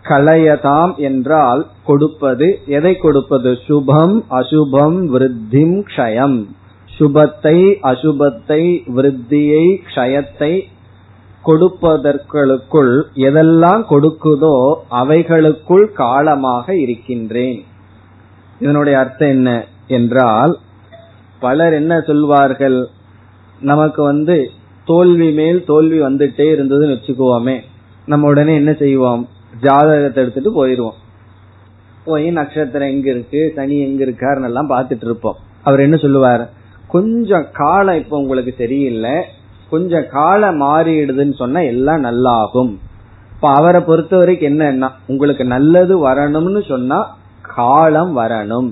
களையதாம் 0.03 0.95
என்றால் 0.97 1.67
கொடுப்பது 1.85 2.59
எதை 2.65 2.97
கொடுப்பது? 2.97 3.51
சுபம் 3.51 4.15
அசுபம் 4.29 4.97
விருத்திம் 5.05 5.77
க்ஷயம். 5.89 6.37
சுபத்தை 6.99 7.57
அசுபத்தை 7.81 8.62
விருத்தியை 8.88 9.65
க்ஷயத்தை 9.89 10.51
கொடுப்பதற்குள் 11.45 12.93
எதெல்லாம் 13.27 13.83
கொடுக்குதோ 13.89 14.55
அவைகளுக்குள் 14.89 15.85
காலமாக 15.93 16.75
இருக்கின்றேன். 16.75 17.59
இதனுடைய 18.59 18.99
அர்த்தம் 18.99 19.29
என்ன 19.29 19.65
என்றால் 19.88 20.59
பலர் 21.39 21.73
என்ன 21.73 21.93
சொல்வார்கள்? 21.99 22.89
நமக்கு 23.62 24.03
வந்து 24.03 24.51
தோல்வி 24.85 25.31
மேல் 25.31 25.63
தோல்வி 25.63 25.99
வந்துட்டே 26.01 26.47
இருந்ததுன்னு 26.55 26.95
வச்சுக்குவோமே. 26.95 27.57
நம்ம 28.05 28.27
உடனே 28.27 28.53
என்ன 28.55 28.71
செய்வோம்? 28.73 29.27
ஜாதகத்தை 29.62 30.23
எடுத்துட்டு 30.23 30.51
போயிருவோம். 30.59 30.97
போய் 32.05 32.29
நட்சத்திரம் 32.29 32.88
எங்க 32.88 33.09
இருக்கு? 33.09 33.51
சனி 33.55 33.79
எங்க 33.79 34.01
இருக்காருன்னு 34.05 34.49
எல்லாம் 34.51 34.71
பாத்துட்டு 34.71 35.05
இருப்போம். 35.05 35.38
அவர் 35.63 35.79
என்ன 35.79 35.95
சொல்லுவார்? 35.95 36.43
கொஞ்சம் 36.91 37.45
காலம் 37.54 37.95
இப்ப 37.95 38.17
உங்களுக்கு 38.17 38.54
சரியில்லை 38.58 39.15
கொஞ்சம் 39.69 40.06
காலம் 40.12 40.62
மாறிடுதுன்னு 40.62 41.36
சொன்னா 41.36 41.60
எல்லாம் 41.60 41.99
நல்லாகும். 41.99 42.71
இப்ப 43.36 43.47
அவரை 43.49 43.82
பொறுத்த 43.82 44.17
வரைக்கும் 44.17 44.49
என்னன்னா 44.49 44.89
உங்களுக்கு 45.08 45.45
நல்லது 45.45 45.95
வரணும்னு 46.08 46.62
சொன்னா 46.67 46.99
காலம் 47.56 48.17
வரணும். 48.17 48.69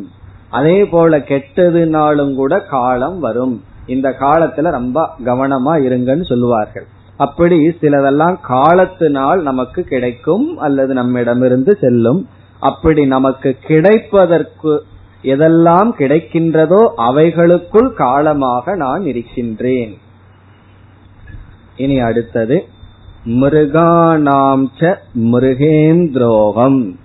அதே 0.50 0.86
போல 0.86 1.18
கெட்டதுனாலும் 1.18 2.36
கூட 2.36 2.60
காலம் 2.60 3.20
வரும். 3.20 3.56
இந்த 3.88 4.10
காலத்துல 4.20 4.72
ரொம்ப 4.72 5.10
கவனமா 5.26 5.74
இருங்கன்னு 5.88 6.26
சொல்லுவார்கள். 6.26 6.88
அப்படி 7.18 7.68
சிலதெல்லாம் 7.68 8.38
காலத்தினால் 8.42 9.42
நமக்கு 9.42 9.84
கிடைக்கும் 9.84 10.58
அல்லது 10.58 10.94
நம்மிடமிருந்து 10.94 11.78
செல்லும். 11.82 12.28
அப்படி 12.60 13.06
நமக்கு 13.06 13.56
கிடைப்பதற்கு 13.68 14.84
எதெல்லாம் 15.24 15.90
கிடைக்கின்றதோ 15.98 16.90
அவைகளுக்குள் 16.98 17.94
காலமாக 17.94 18.76
நான் 18.76 19.06
இருக்கின்றேன். 19.06 19.98
இனி 21.76 22.00
அடுத்தது 22.00 22.68
மிருகானாம் 23.26 24.66
ச 24.80 24.96
மிருகேந்திரோகம். 25.20 26.96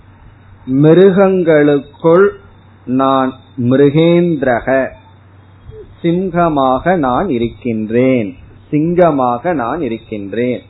மிருகங்களுக்குள் 0.66 2.32
நான் 2.84 3.32
மிருகேந்திரக. 3.58 4.88
சிங்கமாக 6.02 6.96
நான் 6.96 7.28
இருக்கின்றேன். 7.28 8.36
சிங்கமாக 8.70 9.52
நான் 9.52 9.80
இருக்கின்றேன். 9.80 10.62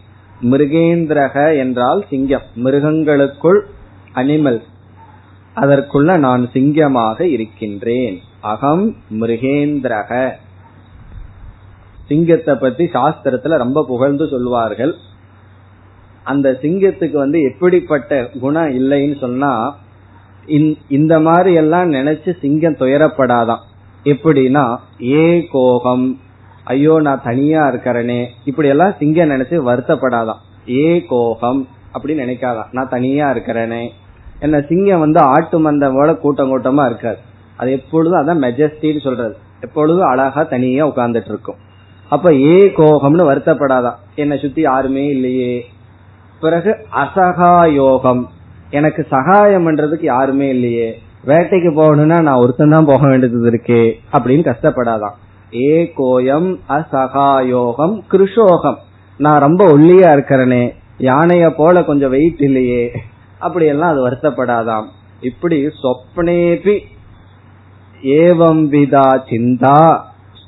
மிருகேந்திரக 0.43 1.59
என்றால் 1.59 2.05
சிங்கம். 2.11 2.43
மிருகங்களுக்குள் 2.55 3.67
அனிமல்ஸ் 4.15 4.71
அதற்குள்ள 5.57 6.19
நான் 6.19 6.50
சிங்கமாக 6.53 7.27
இருக்கின்றேன். 7.27 8.21
அகம் 8.40 8.96
மிருகேந்திரக. 9.11 10.33
சிங்கத்தை 12.07 12.55
பத்தி 12.55 12.85
சாஸ்திரத்துல 12.85 13.57
ரொம்ப 13.57 13.85
புகழ்ந்து 13.87 14.29
சொல்வார்கள். 14.29 14.94
அந்த 16.25 16.59
சிங்கத்துக்கு 16.63 17.13
வந்து 17.13 17.40
எப்படிப்பட்ட 17.40 18.31
குணம் 18.40 18.81
இல்லைன்னு 18.81 19.19
சொன்னா 19.19 19.77
இந்த 20.88 21.21
மாதிரி 21.21 21.55
எல்லாம் 21.55 21.92
நினைச்சு 21.92 22.38
சிங்கம் 22.40 22.77
துயரப்படாதான். 22.77 23.59
எப்படின்னா 24.05 24.77
ஏ 25.03 25.48
கோகம். 25.53 26.19
ஐயோ 26.65 27.00
நான் 27.00 27.23
தனியா 27.25 27.69
இருக்கிறனே. 27.69 28.27
இப்படி 28.44 28.69
எல்லாம் 28.69 28.94
சிங்கம் 28.98 29.31
நினைச்சு 29.31 29.69
வருத்தப்படாதான். 29.69 30.71
ஏ 30.71 31.05
கோகம் 31.09 31.69
அப்படின்னு 31.94 32.23
நினைக்காதான். 32.23 32.67
நான் 32.71 32.88
தனியா 32.88 33.31
இருக்கிறேனே. 33.31 33.88
என்ன 34.43 34.61
சிங்கம் 34.61 35.01
வந்து 35.01 35.21
ஆட்டு 35.21 35.59
மந்தம் 35.59 35.95
போல 35.95 36.15
கூட்டம் 36.15 36.51
கூட்டமா 36.51 36.87
இருக்காது 36.87 37.19
அது 37.57 37.73
எப்பொழுதும் 37.73 38.21
அதான் 38.23 38.45
மெஜஸ்டின்னு 38.45 39.01
சொல்றது. 39.01 39.37
எப்பொழுதும் 39.61 40.09
அழகா 40.09 40.43
தனியா 40.43 40.87
உட்கார்ந்துட்டு 40.87 41.31
இருக்கும் 41.35 41.61
அப்ப 42.09 42.35
ஏ 42.35 42.57
கோகம்னு 42.77 43.29
வருத்தப்படாதான் 43.31 43.95
என்னை 44.15 44.38
சுத்தி 44.38 44.61
யாருமே 44.61 45.07
இல்லையே. 45.07 45.65
பிறகு 46.40 46.77
அசகாயோகம் 46.95 48.25
எனக்கு 48.71 49.07
சகாயம் 49.11 49.67
பண்றதுக்கு 49.67 50.05
யாருமே 50.05 50.49
இல்லையே. 50.49 50.99
வேட்டைக்கு 51.27 51.71
போகணும்னா 51.73 52.23
நான் 52.23 52.38
ஒருத்தன் 52.38 52.71
தான் 52.71 52.85
போக 52.85 53.09
வேண்டியது 53.09 53.51
இருக்கே 53.51 53.93
அப்படின்னு 54.13 54.45
கஷ்டப்படாதான் 54.45 55.17
ஏ 55.55 55.93
கோயம் 55.97 56.59
அசகாயோகம் 56.69 58.01
கிருஷோகம். 58.13 58.77
நான் 59.19 59.40
ரொம்ப 59.40 59.65
ஒல்லியா 59.65 60.11
இருக்கிறனே. 60.17 60.73
யானைய 60.99 61.51
போல 61.57 61.85
கொஞ்சம் 61.85 62.11
வெயிட் 62.11 62.40
இல்லையே. 62.40 62.93
அப்படி 63.43 63.67
எல்லாம் 63.67 63.90
அது 63.90 64.09
வருத்தப்படாதாம். 64.09 64.87
இப்படி 65.21 65.67
சொப்னேபி 65.67 66.79
ஏவம் 68.03 68.69
விதா 68.69 69.23
சிந்தா. 69.31 70.01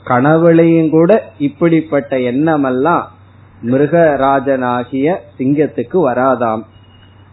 கனவுலையும் 0.06 0.90
கூட 0.90 1.32
இப்படிப்பட்ட 1.38 2.20
எண்ணமெல்லாம் 2.20 3.10
மிருகராஜனாகிய 3.62 5.16
சிங்கத்துக்கு 5.38 5.92
வராதாம் 5.92 6.62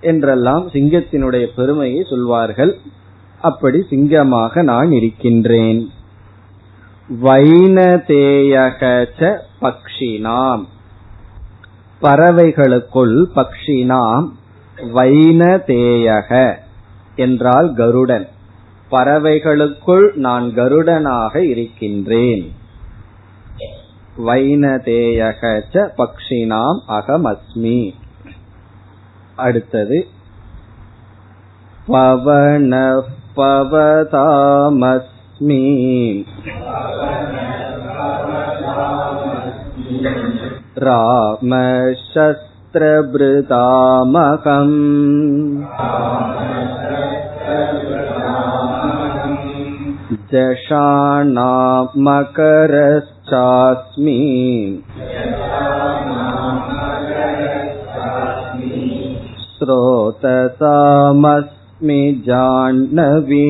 என்றெல்லாம் 0.01 0.69
சிங்கத்தினுடைய 0.69 1.47
பெருமையை 1.55 2.05
சொல்வார்கள். 2.09 2.77
அப்படி 3.41 3.85
சிங்கமாக 3.89 4.63
நான் 4.63 4.91
இருக்கின்றேன். 4.91 5.87
வைனதேயகச்ச 7.23 9.37
பக்ஷினாம். 9.61 10.63
பறவைகளுக்குள் 12.01 13.25
பக்ஷினாம். 13.35 14.27
வைனதேயக 14.81 16.55
என்றால் 17.15 17.73
கருடன். 17.73 18.27
பறவைகளுக்குள் 18.91 20.13
நான் 20.13 20.53
கருடனாக 20.55 21.37
இருக்கின்றேன். 21.37 22.55
வைனதேயகச்ச 24.25 25.87
பக்ஷினாம் 25.97 26.79
அகமஸ்மி. 26.87 27.93
அடுத்தது 29.35 30.07
பவன 31.87 33.01
பவதாமஸ்மி. 33.35 34.39
यत्र 42.73 42.89
बृतामहम् 43.11 44.75
जषाणामकरश्चास्मि 50.31 50.95
स्रोतसामस्मि 59.57 60.79
जाह्नवी 62.27 63.49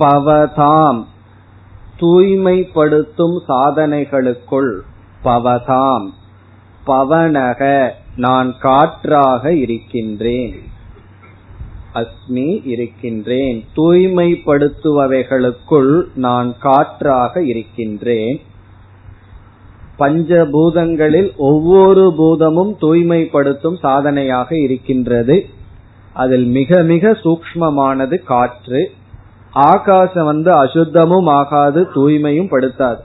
पवताम् 0.00 1.04
தூய்மைப்படுத்தும் 2.00 3.42
சாதனைகளுக்குள் 3.48 4.78
பவதாம். 5.24 6.08
பவனக 6.86 7.90
நான் 8.16 8.54
காற்றாக 8.60 9.52
இருக்கின்றேன். 9.52 10.62
அஸ்மி 11.94 12.66
இருக்கின்றேன். 12.66 13.64
தூய்மைப்படுத்துபவைகளுக்குள் 13.76 16.02
நான் 16.14 16.54
காற்றாக 16.60 17.42
இருக்கின்றேன். 17.42 18.40
பஞ்சபூதங்களில் 19.98 21.36
ஒவ்வொரு 21.36 22.14
பூதமும் 22.18 22.74
தூய்மைப்படுத்தும் 22.80 23.76
சாதனையாக 23.76 24.58
இருக்கின்றது. 24.58 25.46
அதில் 26.12 26.44
மிக 26.44 26.82
மிக 26.82 27.10
சூக்மமானது 27.10 28.24
காற்று. 28.24 28.92
ஆகாசம் 29.58 30.24
வந்து 30.24 30.64
அசுத்தமும் 30.64 31.26
ஆகாது 31.26 31.88
தூய்மையும் 31.94 32.48
படுத்தாது. 32.50 32.96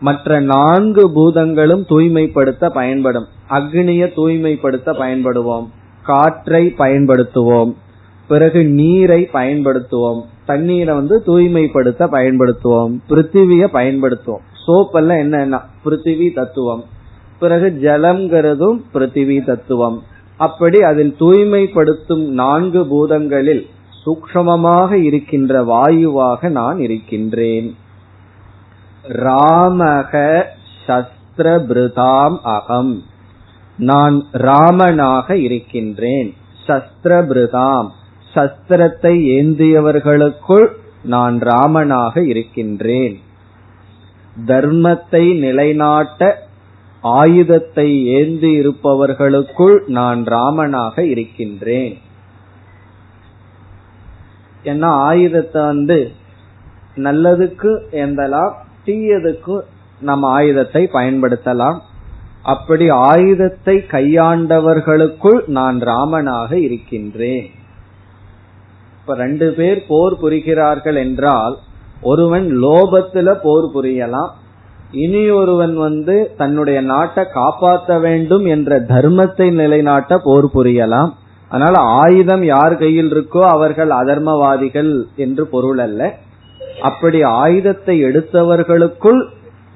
மற்ற 0.00 0.40
நான்கு 0.40 1.12
பூதங்களும் 1.12 1.84
தூய்மைப்படுத்த 1.88 2.68
பயன்படும். 2.68 3.26
அக்னிய 3.50 4.14
தூய்மைப்படுத்த 4.14 4.92
பயன்படுவோம். 4.92 5.68
காற்றை 6.04 6.74
பயன்படுத்துவோம். 6.78 7.74
பிறகு 8.28 8.64
நீரை 8.64 9.28
பயன்படுத்துவோம். 9.32 10.22
தண்ணீரை 10.46 10.94
வந்து 10.94 11.22
தூய்மைப்படுத்த 11.22 12.06
பயன்படுத்துவோம். 12.06 12.98
பிருத்திவிய 13.08 13.68
பயன்படுத்துவோம். 13.72 14.44
சோப்பெல்லாம் 14.66 15.22
என்னன்னா 15.24 15.60
பிருத்திவி 15.84 16.34
தத்துவம். 16.34 16.84
பிறகு 17.38 17.78
ஜலம்ங்கிறதும் 17.82 18.80
பிருத்திவி 18.94 19.44
தத்துவம். 19.44 20.02
அப்படி 20.36 20.80
அதில் 20.80 21.16
தூய்மைப்படுத்தும் 21.18 22.28
நான்கு 22.28 22.84
பூதங்களில் 22.84 23.66
சூக்ஷமமாக 24.06 24.92
இருக்கின்ற 24.92 25.62
வாயுவாக 25.62 26.48
நான் 26.48 26.78
இருக்கின்றேன். 26.78 27.76
ராமக 29.08 30.44
சஸ்திரபிருதாம் 30.86 32.36
அகம். 32.42 33.02
நான் 33.76 34.24
ராமனாக 34.32 35.36
இருக்கின்றேன். 35.36 36.34
சஸ்திரபிருதாம். 36.66 37.88
சஸ்திரத்தை 38.34 39.14
ஏந்தியவர்களுக்குள் 39.38 40.66
நான் 41.04 41.38
ராமனாக 41.38 42.22
இருக்கின்றேன். 42.22 43.20
தர்மத்தை 44.46 45.38
நிலைநாட்ட 45.38 46.48
ஆயுதத்தை 47.00 48.06
ஏந்தி 48.06 48.60
இருப்பவர்களுக்குள் 48.60 49.86
நான் 49.86 50.24
ராமனாக 50.24 51.06
இருக்கின்றேன். 51.06 51.98
ஏன்னா 54.64 54.90
ஆயுதத்தை 55.08 55.62
வந்து 55.64 55.98
நல்லதுக்கு 56.96 57.70
எந்தலாம் 58.04 58.52
தீயதுக்கு 58.86 59.56
நம்ம 60.00 60.28
ஆயுதத்தை 60.30 60.82
பயன்படுத்தலாம். 60.92 61.78
அப்படி 62.52 62.86
ஆயுதத்தை 62.90 63.74
கையாண்டவர்களுக்குள் 63.92 65.40
நான் 65.58 65.78
ராமனாக 65.90 66.50
இருக்கின்றேன். 66.58 67.46
இப்ப 68.98 69.14
ரெண்டு 69.14 69.46
பேர் 69.52 69.80
போர் 69.88 70.14
புரிகிறார்கள் 70.22 70.98
என்றால் 71.04 71.54
ஒருவன் 72.02 72.46
லோபத்துல 72.62 73.34
போர் 73.42 73.68
புரியலாம் 73.74 74.32
இனி 75.02 75.22
ஒருவன் 75.30 75.74
வந்து 75.76 76.16
தன்னுடைய 76.36 76.78
நாட்டை 76.82 77.24
காப்பாற்ற 77.32 77.98
வேண்டும் 77.98 78.44
என்ற 78.46 78.78
தர்மத்தை 78.88 79.46
நிலைநாட்ட 79.52 80.18
போர் 80.18 80.48
புரியலாம். 80.54 81.12
அதனால 81.54 81.76
ஆயுதம் 82.00 82.44
யார் 82.44 82.74
கையில் 82.76 83.10
இருக்கோ 83.12 83.42
அவர்கள் 83.48 83.90
அதர்மவாதிகள் 83.90 84.92
என்று 85.16 85.44
பொருள் 85.46 85.78
அல்ல. 85.78 86.00
அப்படி 86.82 87.18
ஆயுதத்தை 87.40 87.94
எடுத்தவர்களுக்குள் 88.04 89.20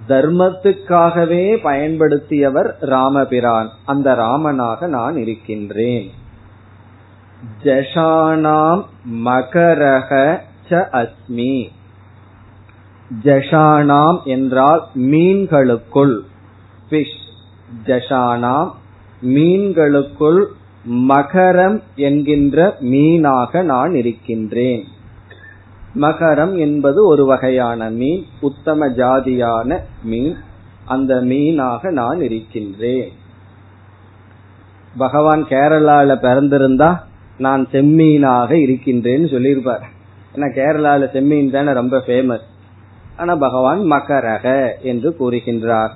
தர்மத்துக்காகவே 0.09 1.45
பயன்படுத்தியவர் 1.64 2.70
ராமபிரான். 2.93 3.68
அந்த 3.85 4.14
ராமனாக 4.14 4.87
நான் 4.87 5.16
இருக்கின்றேன். 5.16 6.07
ஜஷானாம் 7.64 8.83
மகரக 9.24 10.11
ச 10.70 10.81
அஸ்மி. 11.01 11.57
ஜஷானாம் 13.24 14.18
என்றால் 14.24 14.83
மீன்களுக்குள். 15.09 16.16
பிஷ் 16.91 17.18
ஜஷானாம் 17.87 18.70
மீன்களுக்குள் 19.26 20.41
மகரம் 20.87 21.83
என்கின்ற 21.97 22.76
மீனாக 22.81 23.62
நான் 23.62 23.95
இருக்கின்றேன். 23.95 24.85
மகரம் 25.95 26.59
என்பது 26.59 27.07
ஒரு 27.07 27.24
வகையான 27.24 27.91
மீன் 27.91 28.24
உத்தம 28.41 28.89
ஜாதியான 28.89 29.79
மீன். 30.03 30.37
அந்த 30.85 31.14
மீனாக 31.14 31.91
நான் 31.91 32.20
இருக்கின்றேன். 32.20 33.12
பகவான் 34.97 35.45
கேரளால 35.45 36.14
பிறந்திருந்தா 36.16 37.01
நான் 37.39 37.68
செம்மீனாக 37.72 38.51
இருக்கின்றேன்னு 38.51 39.31
சொல்லியிருப்பார். 39.31 39.89
ஏன்னா 40.35 40.39
கேரளால 40.39 41.05
செம்மீன் 41.14 41.51
தானே 41.51 41.72
ரொம்ப 41.72 42.03
ஃபேமஸ் 42.07 42.47
ஆனா 43.16 43.35
பகவான் 43.35 43.81
மகரக 43.81 44.72
என்று 44.81 45.16
கூறுகின்றார். 45.18 45.91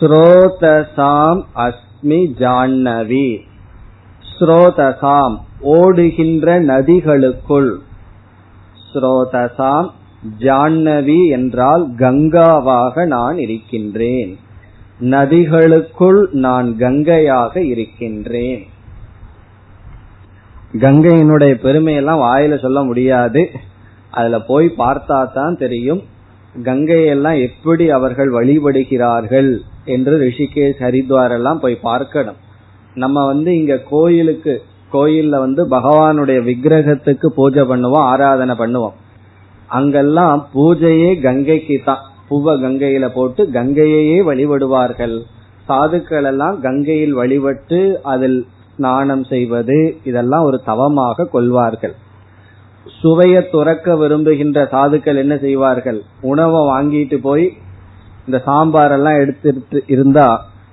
ஸ்ரோதசாம் 0.00 1.44
அஸ்மி 1.54 2.26
ஜான்னவி. 2.38 3.40
ஸ்ரோதசாம் 4.40 5.36
ஓடுகின்ற 5.60 6.60
நதிகளுக்குள். 6.62 7.70
ஸ்ரோதசாம் 8.92 9.88
ஜான்னவி 10.38 11.28
என்றால் 11.28 11.90
கங்காவாக 11.90 13.06
நான் 13.06 13.38
இருக்கின்றேன். 13.38 14.38
நதிகளுக்குள் 15.00 16.30
நான் 16.30 16.76
கங்கையாக 16.76 17.62
இருக்கின்றேன். 17.62 18.66
கங்கையினுடைய 20.74 21.52
பெருமையெல்லாம் 21.64 22.22
வாயில 22.22 22.58
சொல்ல 22.58 22.82
முடியாது. 22.82 23.50
அதுல 24.10 24.40
போய் 24.40 24.74
பார்த்தா 24.78 25.32
தான் 25.32 25.56
தெரியும். 25.56 26.02
கங்கையெல்லாம் 26.64 27.40
எப்படி 27.42 27.90
அவர்கள் 27.90 28.30
வழிபடுகிறார்கள் 28.32 29.58
என்று 29.84 30.18
ரிஷிகேஷ் 30.18 30.82
ஹரித்வார் 30.84 31.30
எல்லாம் 31.30 31.60
போய் 31.60 31.74
பார்க்கணும். 31.74 32.38
நம்ம 32.94 33.24
வந்து 33.26 33.50
இங்க 33.60 33.74
கோயிலுக்கு 33.90 34.54
கோயில்ல 34.92 35.38
வந்து 35.38 35.62
பகவானுடைய 35.68 36.38
விக்கிரகத்துக்கு 36.48 37.26
பூஜை 37.38 37.62
பண்ணுவோம் 37.62 38.06
ஆராதனை 38.12 38.54
பண்ணுவோம். 38.60 38.94
அங்கெல்லாம் 39.78 40.46
பூஜையே 40.54 41.10
கங்கைக்கு 41.20 41.76
தான் 41.84 42.04
பூவ 42.28 42.54
கங்கையில 42.62 43.06
போட்டு 43.08 43.42
கங்கையையே 43.56 44.18
வழிபடுவார்கள். 44.28 45.16
சாதுக்கள் 45.68 46.28
எல்லாம் 46.30 46.60
கங்கையில் 46.60 47.14
வழிபட்டு 47.14 48.00
அதில் 48.02 48.46
ஸ்நானம் 48.76 49.24
செய்வது 49.24 49.78
இதெல்லாம் 50.04 50.42
ஒரு 50.42 50.58
தவமாக 50.64 51.28
கொள்வார்கள். 51.34 51.94
சுவைய 53.00 53.36
துறக்க 53.50 53.96
விரும்புகின்ற 53.96 54.58
சாதுக்கள் 54.74 55.16
என்ன 55.16 55.36
செய்வார்கள்? 55.36 55.98
உணவை 56.20 56.60
வாங்கிட்டு 56.72 57.18
போய் 57.26 57.46
இந்த 58.26 58.38
சாம்பார் 58.46 58.94
எல்லாம் 58.96 59.20
எடுத்துட்டு 59.22 59.80
இருந்தா 59.86 60.26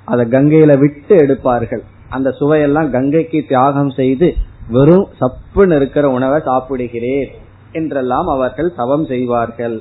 அதை 0.06 0.26
கங்கையில 0.26 0.78
விட்டு 0.78 1.16
எடுப்பார்கள். 1.16 1.84
அந்த 2.16 2.30
சுவையெல்லாம் 2.40 2.90
கங்கைக்கு 2.90 3.40
தியாகம் 3.48 3.92
செய்து 4.00 4.28
வெறும் 4.76 5.08
சப்புன்னு 5.22 5.76
இருக்கிற 5.76 6.06
உணவை 6.10 6.40
சாப்பிடுகிறேன் 6.46 7.32
என்றெல்லாம் 7.72 8.28
அவர்கள் 8.28 8.76
தவம் 8.76 9.06
செய்வார்கள். 9.06 9.78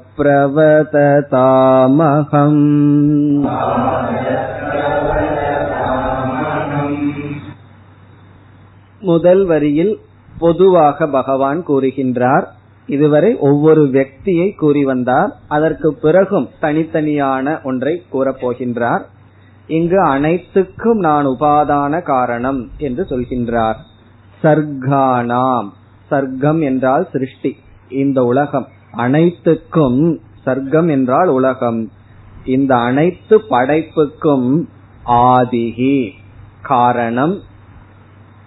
முதல் 9.00 9.44
வரியில் 9.44 9.98
பொதுவாக 10.38 11.06
பகவான் 11.06 11.66
கூறுகின்றார். 11.66 12.44
இதுவரை 12.86 13.36
ஒவ்வொரு 13.36 13.82
வியக்தியை 13.84 14.56
கூறி 14.56 14.84
வந்தார். 14.84 15.36
அதற்கு 15.48 15.94
பிறகும் 15.94 16.48
தனித்தனியான 16.62 17.62
ஒன்றை 17.62 18.02
கூறப்போகின்றார் 18.12 19.02
இங்கு 19.66 20.00
அனைத்துக்கும் 20.00 20.98
நான் 20.98 21.26
உபாதான 21.26 22.02
காரணம் 22.02 22.70
என்று 22.78 23.02
சொல்கின்றார். 23.02 23.76
சர்க்கானாம். 24.42 25.68
சர்க்கம் 26.10 26.60
என்றால் 26.60 27.08
சிருஷ்டி. 27.12 27.56
இந்த 27.88 28.22
உலகம். 28.22 28.66
அனைத்துக்கும் 28.92 30.20
சர்க்கம் 30.46 30.88
என்றால் 30.88 31.28
உலகம். 31.28 31.90
இந்த 32.44 32.76
அனைத்து 32.76 33.38
படைப்புக்கும் 33.38 34.68
ஆதிகி 35.06 36.10
காரணம் 36.62 37.40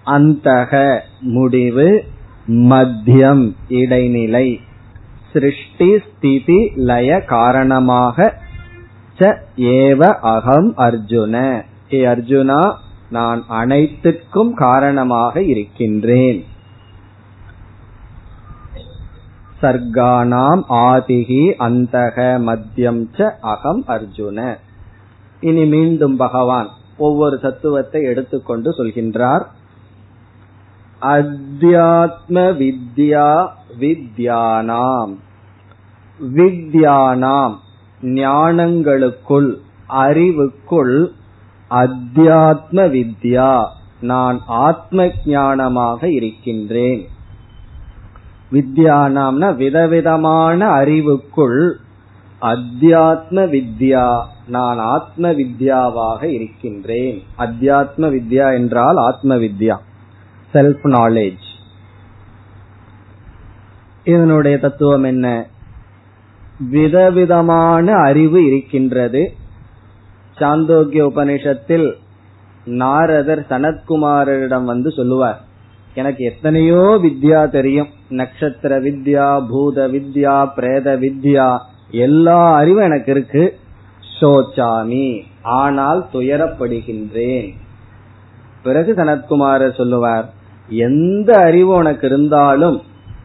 அந்தக 0.05 0.99
முடிவு 1.19 2.03
மத்தியம் 2.47 3.55
இடைநிலை. 3.67 4.59
சிருஷ்டி 5.33 5.97
ஸ்திதி 5.97 6.71
லய 6.75 7.25
காரணமாக 7.25 8.17
ச 9.19 9.37
ஏவ 9.55 10.01
அகம் 10.19 10.73
அர்ஜுன. 10.77 11.63
ஏ 11.93 12.05
அர்ஜுனா 12.05 12.75
நான் 13.09 13.43
அனைத்துக்கும் 13.47 14.53
காரணமாக 14.53 15.41
இருக்கின்றேன். 15.41 16.43
சர்க்கானாம் 19.61 20.63
ஆதிகி 20.67 21.43
அந்தக 21.67 22.17
மத்தியம் 22.49 23.03
ச 23.17 23.31
அகம் 23.39 23.83
அர்ஜுன. 23.87 24.57
இனி 25.39 25.65
மீண்டும் 25.65 26.15
பகவான் 26.15 26.69
ஒவ்வொரு 26.97 27.39
தத்துவத்தை 27.39 28.03
எடுத்துக்கொண்டு 28.03 28.71
சொல்கின்றார். 28.77 29.45
அத்தியாத்ம 31.03 32.35
வித்யா 32.59 33.47
வித்யானாம். 33.79 35.13
வித்யானாம் 36.35 37.55
ஞானங்களுக்குள் 38.01 39.55
அறிவுக்குள் 39.87 41.07
அத்தியாத்ம 41.69 42.87
வித்யா 42.95 43.65
நான் 44.01 44.41
ஆத்ம 44.47 45.05
ஞானமாக 45.05 46.03
இருக்கின்றேன். 46.03 47.07
வித்யானாம்னா 48.51 49.55
விதவிதமான 49.55 50.67
அறிவுக்குள் 50.67 51.73
அத்தியாத்ம 52.41 53.47
வித்யா 53.55 54.21
நான் 54.47 54.77
ஆத்ம 54.77 55.31
வித்யாவாக 55.31 56.23
இருக்கின்றேன். 56.23 57.23
அத்தியாத்ம 57.37 58.11
வித்யா 58.15 58.53
என்றால் 58.53 58.95
ஆத்ம 58.95 59.35
வித்யா 59.35 59.77
செல்ஃப் 60.53 60.83
நாலேஜ் 60.83 61.51
இதனுடைய 64.03 64.59
தத்துவம் 64.59 65.03
என்ன? 65.03 65.47
விதவிதமான 66.69 67.93
அறிவு 67.93 68.45
இருக்கின்றது. 68.45 69.35
சாந்தோக்கிய 70.37 71.05
உபனிஷத்தில் 71.15 71.93
நாரதர் 72.65 73.45
சனத்குமாரரிடம் 73.49 74.63
வந்து 74.63 74.91
சொல்லுவார் 74.91 75.41
எனக்கு 75.93 76.23
எத்தனையோ 76.23 76.99
வித்யா 77.03 77.49
தெரியும். 77.49 77.87
நட்சத்திர 78.09 78.81
வித்யா 78.81 79.45
பூத 79.49 79.87
வித்யா 79.87 80.53
பிரேத 80.55 80.97
வித்யா 80.97 81.57
எல்லா 81.91 82.55
அறிவும் 82.55 82.83
எனக்கு 82.83 83.11
இருக்கு. 83.11 83.59
சோச்சாமி 84.21 85.21
ஆனால் 85.41 86.07
துயரப்படுகின்றேன். 86.13 87.53
பிறகு 88.63 88.93
சனத்குமாரர் 88.93 89.75
சொல்லுவார் 89.75 90.33
எந்த 90.69 91.37
அறிவு 91.37 91.73
உனக்கு 91.73 92.07
இருந்தாலும் 92.07 92.81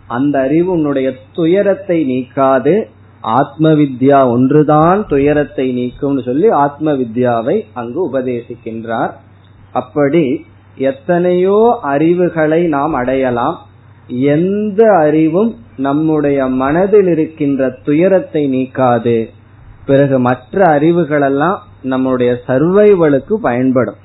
அந்த 0.06 0.40
அறிவு 0.40 0.72
உன்னுடைய 0.72 1.12
துயரத்தை 1.32 2.06
நீக்காது. 2.10 2.84
ஆத்ம 3.20 3.70
வித்யா 3.70 4.28
ஒன்றுதான் 4.28 5.06
துயரத்தை 5.06 5.76
நீக்கும்னு 5.76 6.24
சொல்லி 6.24 6.48
ஆத்ம 6.48 6.92
வித்யாவை 6.92 7.64
அங்கு 7.72 8.12
உபதேசிக்கின்றார். 8.12 9.10
அப்படி 9.72 10.44
எத்தனையோ 10.76 11.78
அறிவுகளை 11.82 12.62
நாம் 12.66 12.94
அடையலாம். 12.94 13.58
எந்த 14.06 14.92
அறிவும் 14.92 15.56
நம்முடைய 15.76 16.46
மனதில் 16.46 17.06
இருக்கின்ற 17.06 17.70
துயரத்தை 17.70 18.50
நீக்காது. 18.50 19.28
பிறகு 19.86 20.18
மற்ற 20.18 20.78
அறிவுகளெல்லாம் 20.78 21.56
நம்முடைய 21.82 22.40
சர்வைவலுக்கு 22.46 23.34
பயன்படும். 23.34 23.96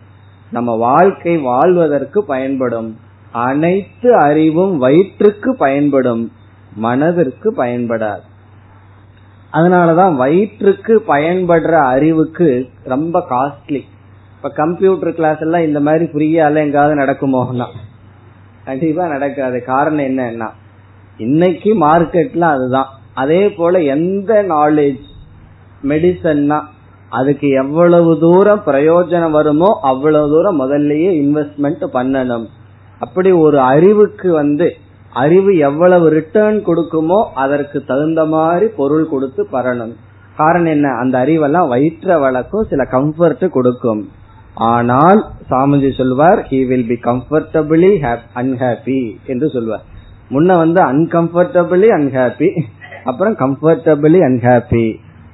நம்ம 0.52 0.76
வாழ்க்கை 0.76 1.38
வாழ்வதற்கு 1.38 2.24
பயன்படும். 2.24 3.00
அனைத்து 3.34 4.16
அறிவும் 4.16 4.78
வயிற்றுக்கு 4.78 5.56
பயன்படும் 5.56 6.32
மனதிற்கு 6.76 7.54
பயன்படாது. 7.58 8.24
அதனாலதான் 9.54 10.16
வயிற்றுக்கு 10.16 11.04
பயன்படுற 11.08 11.72
அறிவுக்கு 11.72 12.70
ரொம்ப 12.84 13.26
காஸ்ட்லி 13.30 13.82
இப்ப 14.36 14.50
கம்ப்யூட்டர் 14.50 15.14
கிளாஸ் 15.14 15.40
எல்லாம் 15.40 15.62
இந்த 15.62 15.80
மாதிரி 15.80 16.06
ஃப்ரீயால 16.06 16.56
எங்காவது 16.56 16.96
நடக்குமோனா 16.96 17.66
கண்டிப்பா 18.66 19.08
நடக்காது. 19.08 19.64
காரணம் 19.64 20.06
என்னன்னா 20.06 20.50
இன்னைக்கு 21.18 21.82
மார்க்கெட்ல 21.82 22.40
அதுதான். 22.40 22.88
அதே 23.14 23.50
போல 23.50 23.82
எந்த 23.82 24.44
நாலேஜ் 24.44 25.00
மெடிசன்னா 25.84 26.62
அதுக்கு 27.10 27.50
எவ்வளவு 27.50 28.20
தூரம் 28.20 28.62
பிரயோஜனம் 28.66 29.32
வருமோ 29.32 29.80
அவ்வளவு 29.82 30.30
தூரம் 30.30 30.62
முதல்லயே 30.62 31.12
இன்வெஸ்ட்மெண்ட் 31.24 31.84
பண்ணணும். 31.94 32.46
அப்படி 33.04 33.30
ஒரு 33.46 33.58
அறிவுக்கு 33.74 34.30
வந்து 34.42 34.68
அறிவு 35.24 35.52
எவ்வளவு 35.68 36.06
ரிட்டர்ன் 36.18 36.58
கொடுக்குமோ 36.68 37.20
அதற்கு 37.44 37.80
தகுந்த 37.90 38.22
மாதிரி 38.34 38.68
பொருள் 38.80 39.06
கொடுத்து 39.14 39.42
பரணும். 39.56 39.94
காரணம் 40.38 40.74
என்ன? 40.76 40.88
அந்த 41.02 41.16
அறிவெல்லாம் 41.24 41.72
வயிற்ற 41.74 42.16
வழக்கும் 42.24 42.70
சில 42.72 42.84
கம்ஃபர்ட் 42.96 43.46
கொடுக்கும். 43.58 44.04
ஆனால் 44.72 45.20
சாமிஜி 45.50 45.90
சொல்வார் 46.00 46.40
he 46.50 46.60
will 46.70 46.88
be 46.92 46.98
comfortably 47.10 47.92
unhappy 48.42 49.00
என்று 49.32 49.48
சொல்வார். 49.56 49.86
முன்ன 50.34 50.58
வந்து 50.64 50.80
அன்கம்ஃபர்டபிளி 50.92 51.88
அன்ஹாப்பி 51.98 52.50
அப்புறம் 53.10 53.36
கம்ஃபர்டபிளி 53.44 54.20
அன்ஹாப்பி 54.30 54.86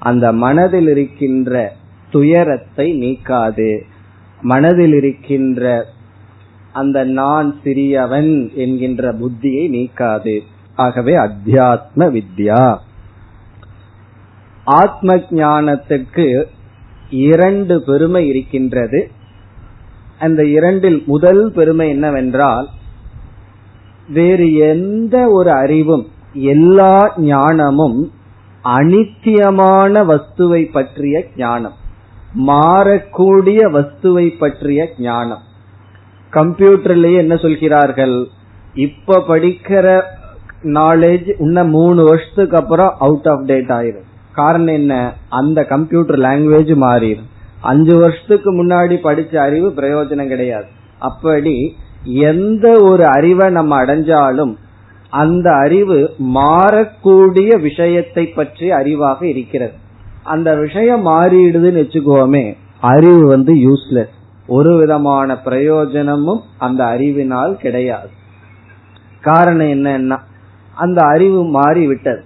அந்த 0.09 0.25
மனதில் 0.43 0.89
இருக்கின்ற 0.93 1.53
துயரத்தை 2.13 2.87
நீக்காது. 3.03 3.71
மனதில் 4.41 4.95
இருக்கின்ற 4.99 5.63
அந்த 6.73 7.03
நான் 7.03 7.55
சிறியவன் 7.63 8.53
என்கின்ற 8.53 9.13
புத்தியை 9.13 9.69
நீக்காது. 9.69 10.39
ஆகவே 10.75 11.15
அத்தியாத்ம 11.15 12.19
வித்யா. 12.19 12.77
ஆத்ம 14.63 15.15
ஞானத்துக்கு 15.15 16.43
இரண்டு 17.09 17.81
பெருமை 17.81 18.27
இருக்கின்றது. 18.27 19.11
அந்த 20.19 20.45
இரண்டில் 20.45 21.03
முதல் 21.05 21.51
பெருமை 21.51 21.89
என்னவென்றால் 21.89 22.69
வேறு 24.09 24.53
எந்த 24.53 25.29
ஒரு 25.29 25.51
அறிவும் 25.51 26.07
எல்லா 26.33 27.13
ஞானமும் 27.17 28.11
அனித்தியமான 28.63 30.05
வஸ்துவை 30.05 30.71
பற்றிய 30.71 31.25
ஞானம் 31.37 31.73
மாறக்கூடிய 32.45 33.61
வஸ்துவை 33.71 34.37
பற்றிய 34.37 34.89
ஞானம். 34.97 35.47
கம்ப்யூட்டர்லயே 36.33 37.17
என்ன 37.17 37.35
சொல்கிறார்கள்? 37.35 38.27
இப்ப 38.73 39.23
படிக்கிற 39.27 40.01
நாலேஜ் 40.63 41.31
இன்னும் 41.39 41.69
மூணு 41.69 42.03
வருஷத்துக்கு 42.03 42.57
அப்புறம் 42.57 42.95
அவுட் 42.99 43.27
ஆஃப் 43.27 43.45
டேட் 43.45 43.69
ஆயிரும். 43.69 44.07
காரணம் 44.33 44.73
என்ன? 44.73 45.13
அந்த 45.29 45.63
கம்ப்யூட்டர் 45.63 46.19
லாங்குவேஜ் 46.19 46.73
மாறிடும் 46.81 47.27
அஞ்சு 47.61 47.97
வருஷத்துக்கு 47.97 48.49
முன்னாடி 48.53 48.95
படிச்ச 49.03 49.35
அறிவு 49.35 49.69
பிரயோஜனம் 49.69 50.27
கிடையாது. 50.27 50.65
அப்படி 50.99 51.75
எந்த 52.03 52.81
ஒரு 52.81 53.05
அறிவை 53.05 53.49
நம்ம 53.49 53.85
அடைஞ்சாலும் 53.85 54.55
அந்த 55.09 55.51
அறிவு 55.51 56.15
மாறக்கூடிய 56.35 57.61
விஷயத்தை 57.61 58.25
பற்றி 58.27 58.69
அறிவாக 58.71 59.23
இருக்கிறது. 59.23 59.73
அந்த 60.23 60.55
விஷயம் 60.55 61.05
மாறிடுதுன்னு 61.05 61.81
வச்சுக்கோமே 61.83 62.53
அறிவு 62.81 63.27
வந்து 63.27 63.53
யூஸ்லெஸ் 63.53 64.17
ஒரு 64.49 64.77
விதமான 64.77 65.37
பிரயோஜனமும் 65.37 66.41
அந்த 66.57 66.81
அறிவினால் 66.85 67.57
கிடையாது. 67.57 68.09
காரணம் 69.21 69.67
என்னன்னா 69.67 70.17
அந்த 70.75 71.01
அறிவு 71.01 71.45
மாறி 71.45 71.87
விட்டது 71.87 72.23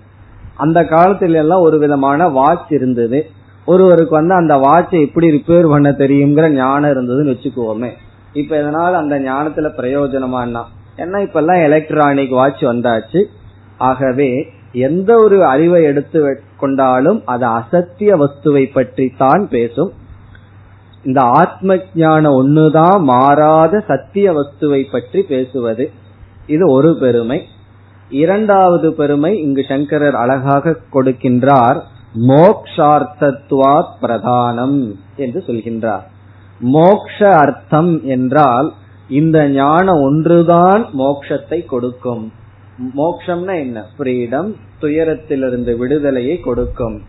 அந்த 0.55 0.84
காலத்துல 0.84 1.34
எல்லாம் 1.34 1.61
ஒரு 1.61 1.78
விதமான 1.78 2.28
வாட்ச் 2.28 2.71
இருந்தது. 2.71 3.19
ஒருவருக்கு 3.65 4.15
வந்து 4.15 4.34
அந்த 4.34 4.55
வாட்சை 4.55 4.99
எப்படி 5.07 5.28
ரிப்பேர் 5.32 5.69
பண்ண 5.69 5.91
தெரியுங்கிற 5.91 6.49
ஞானம் 6.49 6.91
இருந்ததுன்னு 6.91 7.34
வச்சுக்கோமே. 7.34 7.91
இப்ப 8.34 8.61
இதனால 8.61 8.91
அந்த 8.93 9.19
ஞானத்துல 9.19 9.69
பிரயோஜனமானா? 9.78 10.63
ஏன்னா 10.97 11.19
இப்ப 11.21 11.39
எல்லாம் 11.39 11.63
எலக்ட்ரானிக் 11.63 12.32
வாட்ச் 12.32 12.63
வந்தாச்சு. 12.63 13.21
ஆகவே 13.78 14.30
எந்த 14.71 15.15
ஒரு 15.15 15.45
அறிவை 15.45 15.84
எடுத்து 15.84 16.41
கொண்டாலும் 16.57 17.21
அது 17.26 17.45
அசத்திய 17.45 18.11
வஸ்துவை 18.15 18.65
பற்றி 18.74 19.13
தான் 19.17 19.47
பேசும். 19.49 19.91
இந்த 21.06 21.22
ஆத்ம 21.22 21.78
ஞானம் 21.95 22.34
ஒண்ணுதான் 22.34 22.99
மாறாத 22.99 23.80
சத்திய 23.88 24.34
வஸ்துவை 24.34 24.91
பற்றி 24.91 25.22
பேசுவது. 25.22 25.91
இது 26.47 26.72
ஒரு 26.72 26.97
பெருமை. 26.97 27.45
இரண்டாவது 28.10 28.93
பெருமை 28.93 29.41
இங்கு 29.41 29.66
சங்கரர் 29.68 30.16
அழகாக 30.16 30.76
கொடுக்கின்றார். 30.93 31.82
மோக்ஷார்த்தத்வாத் 32.28 33.93
பிரதானம் 34.01 34.95
என்று 35.16 35.43
சொல்கின்றார். 35.47 36.04
மோக்ஷ 36.60 37.30
அர்த்தம் 37.30 38.06
என்றால் 38.06 38.74
இந்த 39.10 39.47
ஞானம் 39.47 40.01
ஒன்றுதான் 40.01 40.86
மோக்ஷத்தை 40.97 41.66
கொடுக்கும். 41.66 42.32
மோக்ஷம்னா 42.97 43.60
என்ன? 43.60 43.86
ஃப்ரீடம் 43.97 44.56
துயரத்திலிருந்து 44.82 45.78
விடுதலையை 45.78 46.39
கொடுக்கும். 46.39 47.01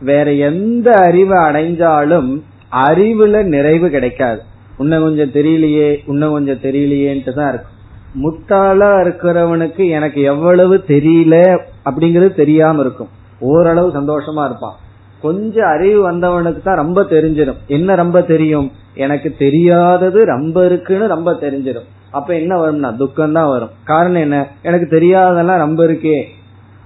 வேற 0.00 0.32
எந்த 0.32 0.92
அறிவை 0.92 1.38
அடைஞ்சாலும் 1.38 2.42
அறிவுல 2.72 3.44
நிறைவு 3.44 3.90
கிடைக்காது. 3.90 4.42
உன்ன 4.76 5.00
கொஞ்சம் 5.00 5.30
தெரியலையே 5.30 5.98
உன்ன 6.06 6.28
கொஞ்சம் 6.28 6.60
தெரியலையேன்ட்டு 6.62 7.32
தான் 7.32 7.48
இருக்கும். 7.48 7.74
முட்டாளா 8.22 8.90
இருக்கிறவனுக்கு 9.02 9.88
எனக்கு 9.90 10.20
எவ்வளவு 10.20 10.84
தெரியல 10.86 11.58
அப்படிங்கறது 11.84 12.34
தெரியாம 12.34 12.80
இருக்கும். 12.80 13.08
ஓரளவு 13.40 13.88
சந்தோஷமா 13.88 14.44
இருப்பான். 14.44 14.76
கொஞ்சம் 15.20 15.68
அறிவு 15.68 16.12
வந்தவனுக்கு 16.12 16.62
தான் 16.62 16.76
ரொம்ப 16.76 17.02
தெரிஞ்சிடும். 17.02 17.56
என்ன 17.66 17.94
ரொம்ப 17.94 18.22
தெரியும்? 18.22 18.72
எனக்கு 18.94 19.34
தெரியாதது 19.38 20.24
ரொம்ப 20.24 20.64
இருக்குன்னு 20.64 21.08
ரொம்ப 21.08 21.32
தெரிஞ்சிடும். 21.32 21.86
அப்ப 22.10 22.34
என்ன 22.34 22.58
வரும்னா 22.60 22.96
துக்கம் 22.96 23.32
தான் 23.32 23.48
வரும். 23.48 23.70
காரணம் 23.84 24.20
என்ன? 24.20 24.48
எனக்கு 24.62 24.96
தெரியாதெல்லாம் 24.96 25.58
ரொம்ப 25.58 25.86
இருக்கே. 25.86 26.24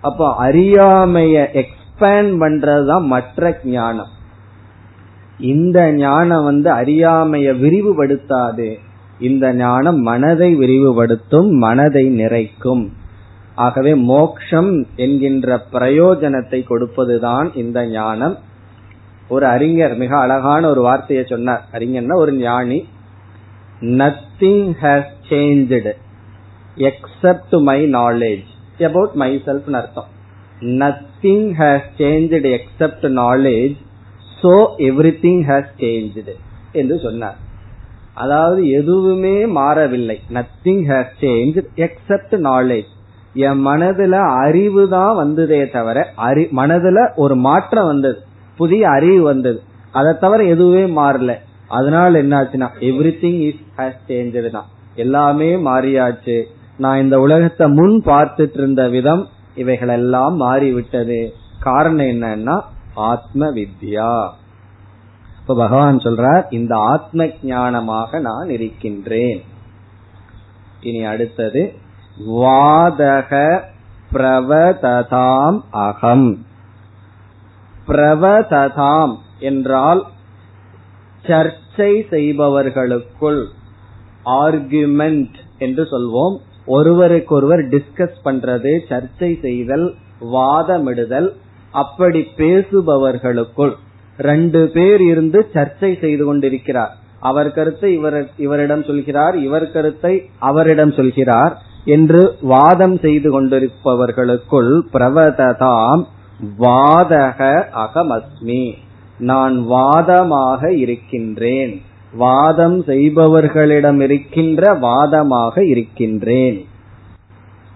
அப்போ 0.00 0.34
அறியாமைய 0.44 1.46
எக்ஸ்பேண்ட் 1.52 2.36
பண்றதுதான் 2.40 3.02
மற்ற 3.02 3.60
ஞானம். 3.64 4.18
இந்த 5.40 5.92
ஞானம் 5.92 6.44
வந்து 6.44 6.70
அறியாமைய 6.70 7.52
விரிவுபடுத்தாது. 7.52 8.78
இந்த 9.18 9.54
ஞானம் 9.54 9.96
மனதை 9.96 10.58
விரிவுபடுத்தும் 10.58 11.48
மனதை 11.48 12.08
நிறைக்கும். 12.08 12.92
ஆகவே 13.54 13.94
மோக்ஷம் 13.94 14.86
என்கின்ற 14.96 15.60
பிரயோஜனத்தை 15.72 16.64
கொடுப்பதுதான் 16.64 17.56
இந்த 17.56 17.86
ஞானம். 17.86 18.38
ஒரு 19.28 19.46
அறிஞர் 19.46 19.96
மிக 19.96 20.18
அழகான 20.18 20.70
ஒரு 20.70 20.80
வார்த்தையை 20.80 21.24
சொன்னார். 21.28 21.64
அறிஞர்னா 21.72 22.14
ஒரு 22.14 22.32
ஞானி. 22.32 22.88
Nothing 23.80 24.74
has 24.82 25.12
change 25.28 25.90
except 26.76 27.62
my 27.62 27.90
knowledge 27.90 28.82
about 28.82 29.12
my 29.12 29.42
self 29.46 29.70
அர்த்தம். 29.70 30.08
Nothing 30.60 31.52
has 31.58 31.88
change 31.98 32.58
except 32.58 33.02
knowledge 33.02 33.76
so 34.42 34.52
every 34.88 35.12
thing 35.24 35.42
has 35.50 35.70
change 35.80 36.34
என்று 36.80 36.96
சொன்னார். 37.04 37.38
அதாவது 38.16 38.60
எதுவுமே 38.78 39.36
மாறவில்லை. 39.58 40.16
Nothing 40.36 40.82
has 40.90 41.12
change 41.22 41.58
except 41.86 42.34
knowledge 42.48 42.90
என் 43.46 43.60
மனதுல 43.66 44.14
அறிவு 44.44 44.82
தான் 44.94 45.14
வந்ததே 45.20 45.60
தவிர 45.76 45.98
அறி 46.28 46.44
மனதுல 46.60 46.98
ஒரு 47.24 47.34
மாற்றம் 47.46 47.88
வந்தது. 47.90 48.18
புதிய 48.58 48.82
அறிவு 48.96 49.20
வந்தது. 49.22 49.60
அதை 49.94 50.12
தவிர 50.24 50.40
எதுவுமே 50.54 50.84
மாறல. 51.00 51.34
அதனால 51.70 52.20
என்னாச்சுன்னா 52.22 52.68
every 52.88 53.12
thing 53.22 53.40
is 53.48 53.62
has 53.78 54.00
change 54.08 54.50
தான். 54.56 54.68
எல்லாமே 54.96 55.50
மாறியாச்சு. 55.68 56.36
நான் 56.78 57.02
இந்த 57.04 57.16
உலகத்தை 57.26 57.66
முன் 57.78 57.96
பார்த்துட்டு 58.10 58.58
இருந்த 58.60 58.82
விதம் 58.96 59.22
இவைகள் 59.56 59.92
எல்லாம் 59.98 60.36
மாறிவிட்டது. 60.44 61.20
காரணம் 61.60 62.10
என்னன்னா 62.14 62.56
ஆத்ம 62.94 63.52
வித்யா 63.52 64.30
இப்ப 65.40 65.54
பகவான் 65.54 65.96
சொல்றார் 65.96 66.52
இந்த 66.52 66.76
ஆத்ம 66.76 67.24
ஞானமாக 67.24 68.20
நான் 68.20 68.48
இருக்கின்றேன். 68.48 69.44
இனி 70.80 71.04
அடுத்தது 71.04 71.74
வாதக 72.28 73.60
பிரவததாம் 74.12 75.60
அகம். 75.70 76.46
பிரவததாம் 77.88 79.16
என்றால் 79.38 80.06
சர்ச்சை 81.22 82.02
செய்பவர்களுக்குள் 82.10 83.44
ஆர்குமெண்ட் 84.24 85.34
என்று 85.58 85.82
சொல்வோம். 85.82 86.38
ஒருவருக்கொருவர் 86.66 87.60
டிஸ்கஸ் 87.60 88.18
பண்றது 88.24 88.80
சர்ச்சை 88.88 89.40
செய்தல் 89.40 89.94
வாதமிடுதல் 90.20 91.32
அப்படி 91.72 92.20
பேசுபவர்களுக்குள் 92.36 93.74
ரெண்டு 94.18 94.60
பேர் 94.68 95.02
இருந்து 95.02 95.50
சர்ச்சை 95.54 95.90
செய்து 96.00 96.24
கொண்டிருக்கிறார். 96.24 96.94
அவர் 97.20 97.50
கருத்தை 97.52 97.92
இவர் 97.92 98.30
இவரிடம் 98.36 98.84
சொல்கிறார் 98.84 99.36
இவர் 99.38 99.72
கருத்தை 99.72 100.14
அவரிடம் 100.38 100.92
சொல்கிறார் 100.92 101.54
என்று 101.84 102.22
வாதம் 102.40 102.96
செய்து 102.98 103.28
கொண்டிருப்பவர்களுக்குள் 103.30 104.72
பிரவததாம் 104.92 106.02
வாதக 106.58 107.38
அகமஸ்மி. 107.84 108.64
நான் 109.18 109.56
வாதமாக 109.70 110.70
இருக்கின்றேன். 110.70 111.72
வாதம் 112.12 112.78
செய்பவர்களிடம் 112.86 114.00
இருக்கின்ற 114.00 114.72
வாதமாக 114.74 115.62
இருக்கின்றேன். 115.72 116.58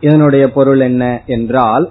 இதனுடைய 0.01 0.45
பொருள் 0.49 0.81
என்ன 0.81 1.23
என்றால் 1.27 1.91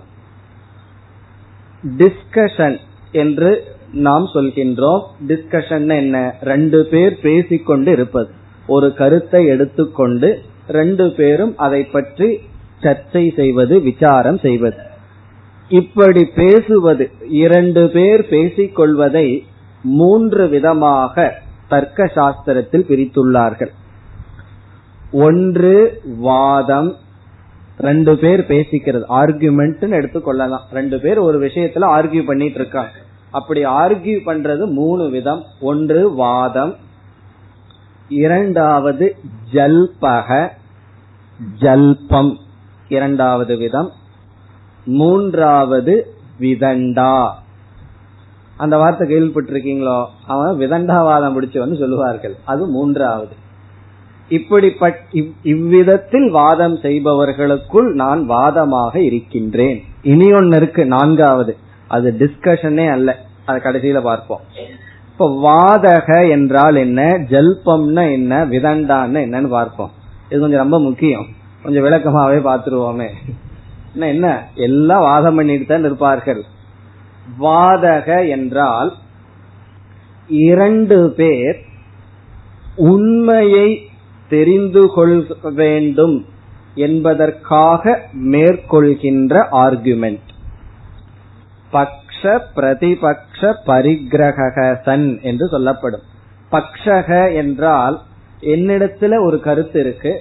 டிஸ்கஷன் 1.97 2.77
என்று 3.11 3.63
நாம் 3.91 4.25
சொல்கின்றோம். 4.33 5.01
டிஸ்கஷன் 5.27 5.95
என்ன? 5.95 6.35
ரெண்டு 6.41 6.85
பேர் 6.85 7.19
பேசிக்கொண்டு 7.19 7.91
இருப்பது. 7.91 8.29
ஒரு 8.67 8.93
கருத்தை 8.93 9.45
எடுத்துக்கொண்டு 9.45 10.41
ரெண்டு 10.67 11.11
பேரும் 11.11 11.57
அதை 11.57 11.85
பற்றி 11.85 12.39
சர்ச்சை 12.81 13.35
செய்வது 13.35 13.79
விசாரம் 13.79 14.37
செய்வது. 14.37 14.77
இப்படி 15.69 16.25
பேசுவது 16.25 17.11
இரண்டு 17.29 17.89
பேர் 17.89 18.27
பேசிக் 18.27 18.75
கொள்வதை 18.75 19.45
மூன்று 19.83 20.47
விதமாக 20.47 21.41
தர்க்க 21.67 22.11
சாஸ்திரத்தில் 22.15 22.85
பிரித்துள்ளார்கள். 22.89 23.71
ஒன்று 25.11 26.01
வாதம். 26.17 26.95
ரெண்டு 27.83 28.17
பேர் 28.17 28.39
பேசிக்கிறது. 28.39 29.03
ஆர்குமெண்ட் 29.09 29.81
எடுத்துக்கொள்ளலாம். 29.99 30.63
ரெண்டு 30.73 30.99
பேர் 30.99 31.19
ஒரு 31.19 31.41
விஷயத்துல 31.41 31.81
ஆர்கியூ 31.81 32.25
பண்ணிட்டு 32.25 32.59
இருக்காங்க 32.59 32.91
அப்படி 33.31 33.65
ஆர்கியூ 33.65 34.19
பண்றது 34.25 34.71
மூணு 34.71 35.09
விதம். 35.09 35.43
ஒன்று 35.61 36.13
வாதம். 36.13 36.75
இரண்டாவது 38.09 39.15
ஜல்பக. 39.53 40.49
ஜல்பம். 41.59 42.37
இரண்டாவது 42.87 43.57
விதம். 43.57 43.91
மூன்றாவது 44.85 46.13
விதண்டா. 46.39 47.29
அந்த 48.57 48.77
வார்த்தை 48.77 49.09
கேள்விப்பட்டிருக்கீங்களோ? 49.09 50.05
அவன் 50.27 50.57
விதண்டாவாதம் 50.57 51.35
பிடிச்சவன்னு 51.35 51.79
சொல்லுவார்கள். 51.79 52.35
அது 52.45 52.67
மூன்றாவது. 52.67 53.41
இப்படிப்பட்ட 54.29 54.99
இவ்விதத்தில் 55.43 56.29
வாதம் 56.29 56.77
செய்பவர்களுக்குள் 56.77 57.93
நான் 57.93 58.29
வாதமாக 58.29 58.95
இருக்கின்றேன். 58.95 59.83
இனி 60.01 60.33
ஒன்னு 60.33 60.55
இருக்கு 60.55 60.85
நான்காவது. 60.85 61.57
அது 61.87 62.15
டிஸ்கஷனே 62.19 62.89
அல்ல. 62.89 63.19
அது 63.45 63.59
கடைசியில 63.59 64.01
பார்ப்போம். 64.01 64.39
இப்ப 65.07 65.39
வாதக 65.43 66.29
என்றால் 66.29 66.75
என்ன 66.75 67.03
ஜல்பம்னா 67.03 68.11
என்ன 68.11 68.45
விதண்டான்னு 68.45 69.25
என்னன்னு 69.25 69.47
பார்ப்போம். 69.47 69.91
இது 70.29 70.39
கொஞ்சம் 70.39 70.59
ரொம்ப 70.59 70.79
முக்கியம். 70.79 71.25
கொஞ்சம் 71.63 71.83
விளக்கமாவே 71.83 72.35
பார்த்துருவோமே. 72.35 73.09
என்ன? 73.99 74.47
எல்லாம் 74.55 75.01
வாதம் 75.01 75.35
பண்ணிட்டு 75.35 75.65
தான் 75.65 75.83
இருப்பார்கள். 75.83 76.43
வாதக 77.39 78.29
என்றால் 78.29 78.93
இரண்டு 80.27 81.13
பேர் 81.17 81.59
உண்மையை 82.75 83.89
தெரிந்து 84.33 84.83
கொள் 84.87 85.17
வேண்டும் 85.43 86.15
என்பதற்காக 86.85 87.99
மேற்கொள்கின்ற 88.31 89.33
ஆர்குமெண்ட் 89.63 90.29
பக்ஷ 91.73 92.39
பிரதிபக்ஷ 92.55 93.41
பரிகிரக 93.67 94.81
சன் 94.83 95.07
என்று 95.21 95.47
சொல்லப்படும். 95.47 96.03
பக்ஷக 96.51 97.09
என்றால் 97.35 97.95
என்னிடத்துல 98.41 99.25
ஒரு 99.25 99.39
கருத்து 99.39 99.79
இருக்கு. 99.79 100.13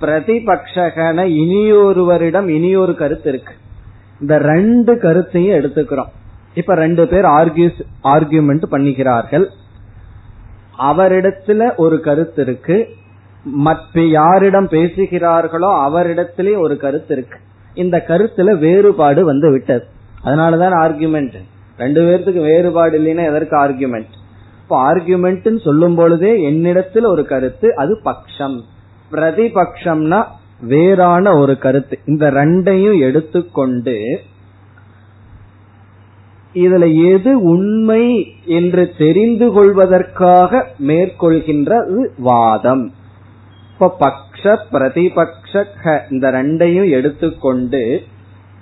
பிரதிபக்ஷகன 0.00 1.18
இனியொருவரிடம் 1.40 2.48
இனியொரு 2.48 2.94
கருத்து 2.94 3.28
இருக்கு. 3.32 3.54
இந்த 4.20 4.38
ரெண்டு 4.38 4.98
கருத்தையும் 4.98 5.58
எடுத்துக்கிறோம். 5.58 6.12
இப்ப 6.54 6.74
ரெண்டு 6.74 7.08
பேர் 7.08 7.24
ஆர்கியூஸ் 7.24 7.80
ஆர்கியூமெண்ட் 8.04 8.66
பண்ணுகிறார்கள் 8.70 9.46
அவரிடத்துல 10.78 11.76
ஒரு 11.76 12.00
கருத்து 12.00 12.42
இருக்கு. 12.42 12.78
மற்ற 13.44 14.06
யாரிடம் 14.06 14.68
பேசுகிறார்களோ 14.68 15.70
அவரிடத்திலே 15.86 16.58
ஒரு 16.58 16.76
கருத்து 16.76 17.14
இருக்கு. 17.14 17.38
இந்த 17.74 18.04
கருத்துல 18.08 18.58
வேறுபாடு 18.58 19.24
வந்து 19.24 19.50
விட்டது. 19.50 19.84
அதனாலதான் 20.24 20.74
ஆர்குமெண்ட் 20.82 21.34
ரெண்டு 21.78 22.00
பேர்த்துக்கு 22.00 22.40
வேறுபாடு 22.40 22.98
இல்லைன்னா 22.98 23.26
எதற்கு 23.26 23.56
ஆர்குமெண்ட் 23.56 24.18
இப்போ 24.62 24.92
ஆர்குமெண்ட் 24.92 25.60
சொல்லும் 25.60 25.94
பொழுதே 25.94 26.42
என்னிடத்தில் 26.42 27.04
ஒரு 27.04 27.26
கருத்து 27.26 27.76
அது 27.76 28.00
பக்ஷம். 28.04 28.60
பிரதிபக்ஷம்னா 29.12 30.24
வேறான 30.60 31.36
ஒரு 31.36 31.58
கருத்து. 31.58 31.98
இந்த 32.04 32.30
ரெண்டையும் 32.30 33.00
எடுத்துக்கொண்டு 33.00 34.20
இதுல 36.54 37.12
எது 37.12 37.42
உண்மை 37.42 38.32
என்று 38.44 38.92
தெரிந்து 38.98 39.52
கொள்வதற்காக 39.52 40.66
மேற்கொள்கின்றது 40.86 42.06
வாதம். 42.18 42.92
இப்ப 43.80 43.96
பக்ஷ 44.00 44.56
பிரதிபக்ஷ 44.72 45.60
இந்த 46.10 46.30
ரெண்டையும் 46.30 46.90
எடுத்துக்கொண்டு 46.90 48.00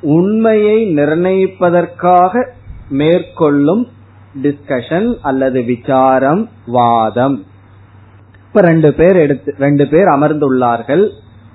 உண்மையை 0.01 0.95
நிர்ணயிப்பதற்காக 0.97 2.43
மேற்கொள்ளும் 2.89 3.89
டிஸ்கஷன் 4.43 5.09
அல்லது 5.23 5.63
விசாரம் 5.63 6.49
வாதம். 6.67 7.45
இப்ப 8.47 8.61
ரெண்டு 8.61 8.93
பேர் 8.93 9.17
எடுத்து 9.17 9.55
ரெண்டு 9.59 9.89
பேர் 9.89 10.07
அமர்ந்துள்ளார்கள். 10.07 11.05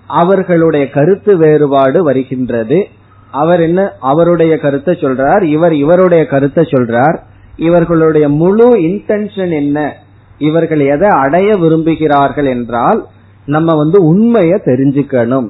அவர்களுடைய 0.07 0.89
கருத்து 0.89 1.37
வேறுபாடு 1.37 2.03
வருகின்றது. 2.03 2.87
அவர் 3.31 3.59
என்ன 3.59 3.93
அவருடைய 3.99 4.57
கருத்தை 4.57 4.93
சொல்றார் 4.93 5.41
இவர் 5.41 5.73
இவருடைய 5.73 6.25
கருத்தை 6.25 6.63
சொல்றார். 6.63 7.17
இவர்களுடைய 7.57 8.29
முழு 8.29 8.69
இன்டென்ஷன் 8.77 9.51
என்ன? 9.51 9.95
இவர்கள் 10.37 10.79
எதை 10.79 11.09
அடைய 11.09 11.53
விரும்புகிறார்கள் 11.53 12.45
என்றால் 12.45 13.01
நம்ம 13.45 13.75
வந்து 13.75 14.15
உண்மைய 14.15 14.59
தெரிஞ்சுக்கணும் 14.65 15.49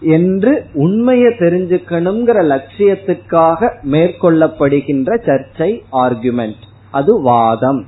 என்று 0.00 0.64
உண்மையை 0.74 1.32
தெரிஞ்சுக்கணுங்கிற 1.38 2.38
லட்சியத்துக்காக 2.52 3.70
மேற்கொள்ளப்படுகின்ற 3.90 5.16
சர்ச்சை 5.26 5.80
ஆர்குமெண்ட் 5.92 6.62
அது 6.90 7.22
வாதம். 7.22 7.86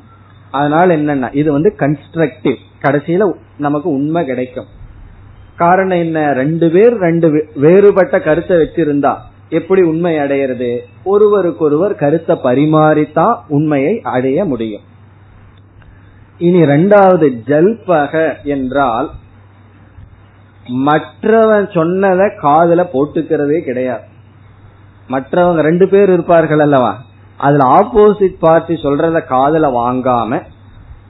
அதனால 0.51 0.97
என்னன்னா 0.97 1.35
இது 1.35 1.53
வந்து 1.53 1.75
கன்ஸ்ட்ரக்டிவ் 1.79 2.57
கடைசியில 2.83 3.33
நமக்கு 3.59 3.91
உண்மை 3.91 4.25
கிடைக்கும். 4.25 4.65
காரணம் 5.57 5.99
என்ன? 5.99 6.33
ரெண்டு 6.33 6.71
பேர் 6.71 6.93
ரெண்டு 6.93 7.49
வேறுபட்ட 7.55 8.21
கருத்தை 8.21 8.57
வச்சிருந்தா 8.57 9.17
எப்படி 9.49 9.83
உண்மை 9.83 10.17
அடையிறது? 10.17 10.79
ஒருவருக்கொருவர் 11.05 11.95
கருத்தை 11.95 12.37
பரிமாறித்தான் 12.43 13.37
உண்மையை 13.49 14.01
அடைய 14.01 14.45
முடியும். 14.45 14.81
இனி 16.39 16.61
ரெண்டாவது 16.63 17.29
ஜல்பக 17.47 18.43
என்றால் 18.43 19.11
மற்றவன் 20.87 21.67
சொன்னதை 21.77 22.27
காதல 22.41 22.81
போட்டுக்கிறதே 22.93 23.59
கிடையாது. 23.61 24.05
மற்றவங்க 25.09 25.61
ரெண்டு 25.69 25.89
பேர் 25.89 26.11
இருப்பார்கள் 26.13 26.63
அல்லவா? 26.65 26.93
அதுல 27.39 27.67
ஆப்போசிட் 27.79 28.39
பார்ட்டி 28.41 28.75
சொல்றத 28.83 29.19
காதல 29.27 29.67
வாங்காம 29.81 30.41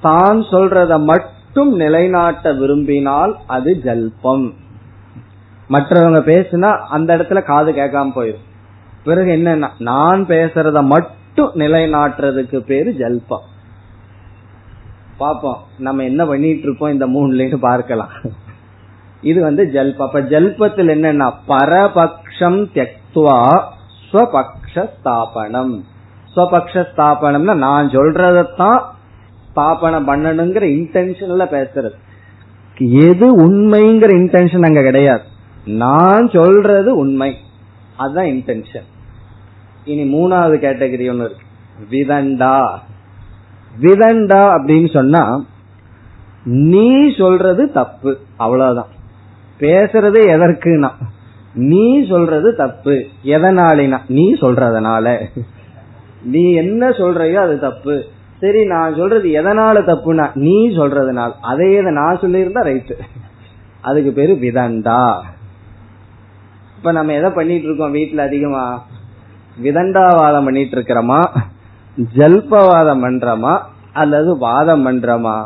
தான் 0.00 0.40
சொல்றத 0.52 1.04
மட்டும் 1.04 1.70
நிலைநாட்ட 1.74 2.52
விரும்பினால் 2.52 3.36
அது 3.46 3.72
ஜல்பம். 3.86 4.46
மற்றவங்க 5.74 6.20
பேசுனா 6.32 6.70
அந்த 6.96 7.16
இடத்துல 7.16 7.42
காது 7.42 7.72
கேட்காம 7.72 8.12
போயிடும் 8.14 8.46
பிறகு 9.04 9.30
என்ன 9.30 9.70
நான் 9.78 10.22
பேசுறத 10.26 10.78
மட்டும் 10.94 11.50
நிலைநாட்டுறதுக்கு 11.62 12.58
பேரு 12.70 12.90
ஜல்பம். 12.92 13.46
பாப்போம் 15.20 15.60
நம்ம 15.78 16.04
என்ன 16.04 16.22
பண்ணிட்டு 16.26 16.66
இருக்கோம் 16.66 16.94
இந்த 16.96 17.06
மூணுல 17.06 17.58
பார்க்கலாம். 17.58 18.12
இது 19.20 19.42
வந்து 19.42 19.70
ஜல்ப. 19.72 19.96
அப்ப 19.96 20.20
ஜல்பத்தில் 20.20 20.92
என்னன்னா 20.94 21.32
பரபக்ஷம் 21.48 22.68
தெக்துவா 22.74 23.62
ஸ்வபக்ஷ 24.12 24.88
ஸ்தாபனம் 25.00 25.84
ஸ்வபக்ஷ 26.36 26.84
ஸ்தாபனம்னா 26.96 27.54
நான் 27.54 27.90
சொல்றதான் 27.90 28.80
ஸ்தாபனம் 29.50 30.08
பண்ணணுங்கிற 30.08 30.62
இன்டென்ஷன்ல 30.62 31.46
பேசுறது. 31.46 31.96
எது 32.78 33.38
உண்மைங்கிற 33.38 34.10
இன்டென்ஷன் 34.10 34.66
அங்க 34.66 34.82
கிடையாது. 34.82 35.22
நான் 35.64 36.30
சொல்றது 36.32 36.96
உண்மை. 36.96 37.36
அதுதான் 37.96 38.24
இன்டென்ஷன் 38.24 38.86
இனி 39.84 40.14
மூணாவது 40.14 40.60
கேட்டகரி 40.60 41.10
ஒன்று 41.10 41.30
இருக்கு. 41.30 41.46
விதண்டா. 41.90 42.68
விதண்டா 43.80 44.42
அப்படின்னு 44.58 44.92
சொன்னா 44.92 45.44
நீ 46.44 47.14
சொல்றது 47.18 47.72
தப்பு. 47.72 48.18
அவ்வளவுதான். 48.36 48.96
பேசுறது 49.60 50.20
எதற்குனா 50.34 50.90
நீ 51.54 52.06
சொல்றது 52.08 52.54
தப்பு 52.56 53.04
எதனாலினா 53.24 53.98
நீ 54.08 54.32
சொல்றதுனால. 54.32 55.26
நீ 56.22 56.52
என்ன 56.52 56.88
சொல்றையோ 56.88 57.34
அது 57.34 57.58
தப்பு. 57.58 58.04
சரி 58.40 58.64
நான் 58.64 58.94
சொல்றது 58.94 59.28
எதனால 59.28 59.76
தப்புனா 59.82 60.30
நீ 60.34 60.68
சொல்றதுனால. 60.68 61.30
அதே 61.42 61.80
நான் 61.80 62.18
சொல்லியிருந்தா 62.18 62.62
ரைட்டு. 62.68 62.96
அதுக்கு 63.80 64.12
பேரு 64.12 64.34
விதண்டா. 64.34 65.20
இப்ப 66.76 66.92
நம்ம 66.92 67.12
எதை 67.12 67.30
பண்ணிட்டு 67.30 67.66
இருக்கோம் 67.66 67.94
வீட்டுல 67.94 68.16
அதிகமா? 68.16 68.82
விதண்டாவாதம் 69.62 70.44
பண்ணிட்டு 70.44 70.76
இருக்கிறோமா 70.76 71.20
ஜல்பவாதம் 72.16 73.02
பண்றோமா? 73.04 73.58
அல்லது 73.92 74.38
வாதம் 74.38 74.86
பண்றோமா? 74.86 75.36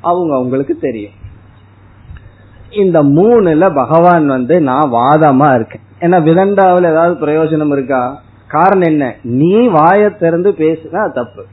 அவங்க 0.00 0.34
அவங்களுக்கு 0.34 0.76
தெரியும். 0.76 1.20
இந்த 2.72 3.02
மூணுல 3.02 3.74
பகவான் 3.74 4.26
வந்து 4.26 4.60
நான் 4.60 4.92
வாதமா 4.92 5.54
இருக்கேன். 5.54 5.82
ஏன்னா 6.00 6.18
விதண்டாவில் 6.28 6.90
ஏதாவது 6.90 7.26
பிரயோஜனம் 7.26 7.72
இருக்கா? 7.72 8.20
காரணம் 8.46 8.88
என்ன? 8.88 9.14
நீ 9.22 9.68
வாய 9.68 10.18
திறந்து 10.18 10.50
பேசுனா 10.50 11.12
தப்பு. 11.12 11.44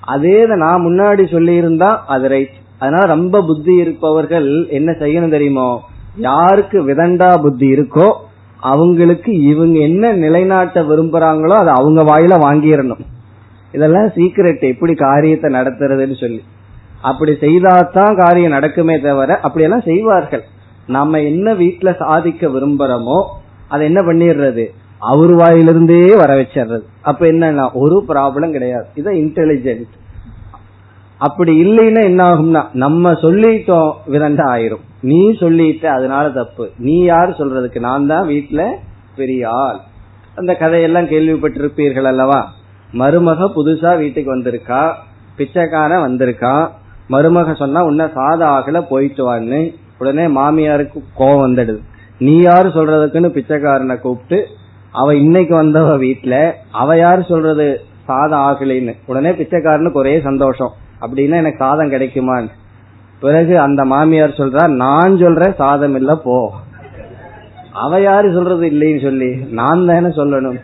அதே 0.00 0.46
நான் 0.46 0.84
முன்னாடி 0.84 1.30
சொல்லி 1.30 1.54
இருந்தா 1.54 2.04
அது 2.06 2.28
ரைட் 2.28 2.54
அதனால 2.78 3.06
ரொம்ப 3.06 3.42
புத்தி 3.42 3.74
இருப்பவர்கள் 3.74 4.66
என்ன 4.68 4.92
செய்யணும் 4.92 5.28
தெரியுமோ? 5.28 5.80
யாருக்கு 6.16 6.82
விதண்டா 6.82 7.42
புத்தி 7.42 7.72
இருக்கோ 7.72 8.12
அவங்களுக்கு 8.60 9.32
இவங்க 9.32 9.78
என்ன 9.78 10.12
நிலைநாட்ட 10.12 10.82
விரும்புறாங்களோ 10.82 11.52
அதை 11.52 11.72
அவங்க 11.76 12.02
வாயில 12.02 12.34
வாங்கிடணும். 12.44 13.04
இதெல்லாம் 13.72 14.06
சீக்கிரட் 14.06 14.60
எப்படி 14.60 14.94
காரியத்தை 14.94 15.52
நடத்துறதுன்னு 15.52 16.20
சொல்லி. 16.20 16.42
அப்படி 17.08 17.32
செய்தாதான் 17.44 18.14
காரியம் 18.20 18.54
நடக்குமே 18.56 18.96
தவிர 19.06 19.30
அப்படியெல்லாம் 19.46 19.88
செய்வார்கள். 19.88 20.44
நம்ம 20.96 21.20
என்ன 21.30 21.46
வீட்டுல 21.54 21.90
சாதிக்க 22.02 22.48
விரும்புறோமோ 22.54 23.18
அதை 23.68 23.82
என்ன 23.86 24.00
பண்ணிடுறது? 24.02 24.64
அவர் 25.10 25.32
வாயிலிருந்தே 25.36 25.98
வர 26.20 26.30
வச்சிடுறது. 26.40 26.84
அப்ப 27.10 27.22
என்னன்னா 27.26 27.64
ஒரு 27.82 27.96
ப்ராப்ளம் 28.08 28.54
கிடையாது. 28.56 28.86
இதான் 29.00 29.18
இன்டெலிஜென்ட் 29.22 29.94
அப்படி 31.20 31.52
இல்லைன்னா 31.64 32.02
என்ன 32.10 32.22
ஆகும்னா 32.30 32.62
நம்ம 32.82 33.12
சொல்லிட்டோம் 33.24 33.90
விதண்ட 34.12 34.42
ஆயிரும். 34.54 34.84
நீ 35.10 35.20
சொல்லிட்ட 35.42 35.84
அதனால 35.96 36.24
தப்பு. 36.30 36.64
நீ 36.86 36.96
யாரு 37.04 37.32
சொல்றதுக்கு? 37.38 37.80
நான் 37.88 38.10
தான் 38.12 38.28
வீட்டுல 38.28 38.62
பெரிய 39.16 39.42
ஆள் 39.64 39.80
அந்த 40.34 40.52
கதையெல்லாம் 40.62 41.10
கேள்விப்பட்டிருப்பீர்கள் 41.10 42.08
அல்லவா? 42.12 42.40
மருமக 42.92 43.48
புதுசா 43.56 43.92
வீட்டுக்கு 43.98 44.30
வந்திருக்கா? 44.36 44.82
பிச்சைக்காரன் 45.36 46.04
வந்திருக்கான் 46.06 46.64
மருமக 47.10 47.56
சொன்னா 47.56 47.84
உன்ன 47.84 48.08
சாதம் 48.14 48.50
ஆகல 48.50 48.80
போயிட்டு 48.88 49.34
வான்னு. 49.34 49.74
உடனே 49.98 50.26
மாமியாருக்கு 50.26 51.02
கோவம் 51.18 51.46
வந்துடுது. 51.46 51.78
நீ 52.18 52.40
யாரு 52.40 52.68
சொல்றதுக்குன்னு 52.68 53.28
பிச்சைக்காரனை 53.28 54.00
கூப்பிட்டு 54.00 54.46
அவ 54.92 55.14
இன்னைக்கு 55.16 55.62
வந்தவ 55.62 55.98
வீட்டுல 55.98 56.52
அவ 56.72 56.96
யாரு 56.96 57.22
சொல்றது 57.22 57.80
சாதம் 58.04 58.40
ஆகலைன்னு 58.40 58.96
உடனே 59.06 59.30
பிச்சைக்காரனுக்கு 59.30 59.92
ஒரே 59.92 60.20
சந்தோஷம். 60.20 60.70
அப்படின்னா 61.00 61.36
எனக்கு 61.36 61.58
சாதம் 61.58 61.90
கிடைக்குமான்னு. 61.90 62.48
பிறகு 63.20 63.58
அந்த 63.58 63.84
மாமியார் 63.84 64.28
சொல்றா 64.28 64.74
நான் 64.74 65.18
சொல்றேன் 65.18 65.54
சாதம் 65.54 65.96
இல்ல 65.96 66.16
போ. 66.16 66.52
அவ 67.72 68.00
யாரு 68.00 68.32
சொல்றது 68.32 68.68
இல்லைன்னு 68.70 69.02
சொல்லி. 69.02 69.34
நான் 69.34 69.86
தானே 69.86 70.06
சொல்லணும். 70.06 70.60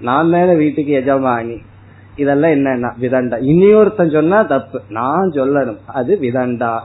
நான் 0.00 0.30
தானே 0.30 0.54
வீட்டுக்கு 0.54 0.92
எஜமானி. 0.92 1.58
இதெல்லாம் 2.22 2.50
என்னன்னா 2.50 2.92
விதண்டா. 3.00 3.36
இனியொருத்தன் 3.42 4.12
சொன்னா 4.12 4.42
தப்பு. 4.42 4.80
நான் 4.88 5.30
சொல்லணும். 5.30 5.78
அது 5.86 6.18
விதண்டா. 6.20 6.78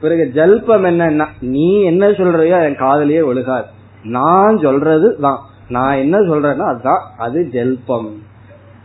பிறகு 0.00 0.30
ஜல்பம் 0.34 0.84
என்னன்னா 0.84 1.26
நீ 1.40 1.82
என்ன 1.82 2.08
சொல்றியோ 2.08 2.62
என் 2.64 2.76
காதலியே 2.76 3.24
ஒழுகாது. 3.24 3.66
நான் 4.04 4.58
சொல்றது 4.58 5.16
தான் 5.20 5.38
நான் 5.68 5.96
என்ன 5.96 6.20
சொல்றேன்னா 6.20 6.66
அதுதான். 6.66 7.02
அது 7.18 7.48
ஜல்பம். 7.48 8.22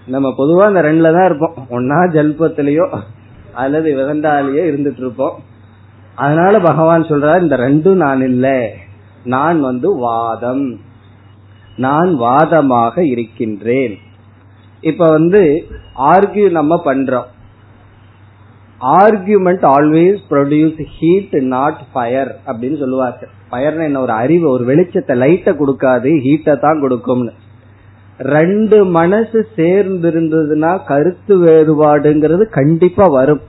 நம்ம 0.07 0.33
பொதுவா 0.37 0.67
இந்த 0.67 0.81
ரெண்டுல 0.81 1.13
தான் 1.13 1.25
இருப்போம். 1.25 1.67
ஒன்னா 1.69 2.01
ஜல்பத்திலயோ 2.09 2.99
அல்லது 3.53 3.95
விதண்டாலேயோ 3.95 4.73
இருந்துட்டு 4.73 4.97
இருப்போம். 4.97 5.39
அதனால 6.15 6.59
பகவான் 6.59 7.03
சொல்றாரு 7.03 7.41
இந்த 7.41 7.57
ரெண்டும் 7.57 7.95
நான் 7.95 8.21
இல்ல. 8.21 8.69
நான் 9.23 9.61
வந்து 9.61 9.95
வாதம். 9.95 10.79
நான் 11.77 12.19
வாதமாக 12.19 12.99
இருக்கின்றேன். 12.99 13.97
இப்ப 14.81 15.09
வந்து 15.09 15.65
ஆர்கியூ 15.97 16.51
நம்ம 16.51 16.81
பண்றோம். 16.85 17.23
Argument 18.81 19.63
always 19.63 20.17
produce 20.29 20.85
heat 20.99 21.41
not 21.41 21.79
fire 21.93 22.39
அப்படின்னு 22.47 22.77
சொல்லுவாங்க. 22.79 23.27
ஃபயர்னு 23.51 23.83
என்ன? 23.83 24.01
ஒரு 24.01 24.11
அறிவு 24.11 24.49
ஒரு 24.49 24.65
வெளிச்சத்தை 24.65 25.15
லைட்டை 25.15 25.53
கொடுக்காது 25.53 26.09
ஹீட்டை 26.09 26.59
தான் 26.59 26.81
கொடுக்கும்னு. 26.81 27.31
ரெண்டு 28.19 28.85
மனசு 28.85 29.47
சேர்ந்து 29.55 30.11
இருந்ததுன்னா 30.11 30.79
கருத்து 30.85 31.37
வேறுபாடுங்கிறது 31.37 32.49
கண்டிப்பா 32.49 33.05
வரும். 33.05 33.41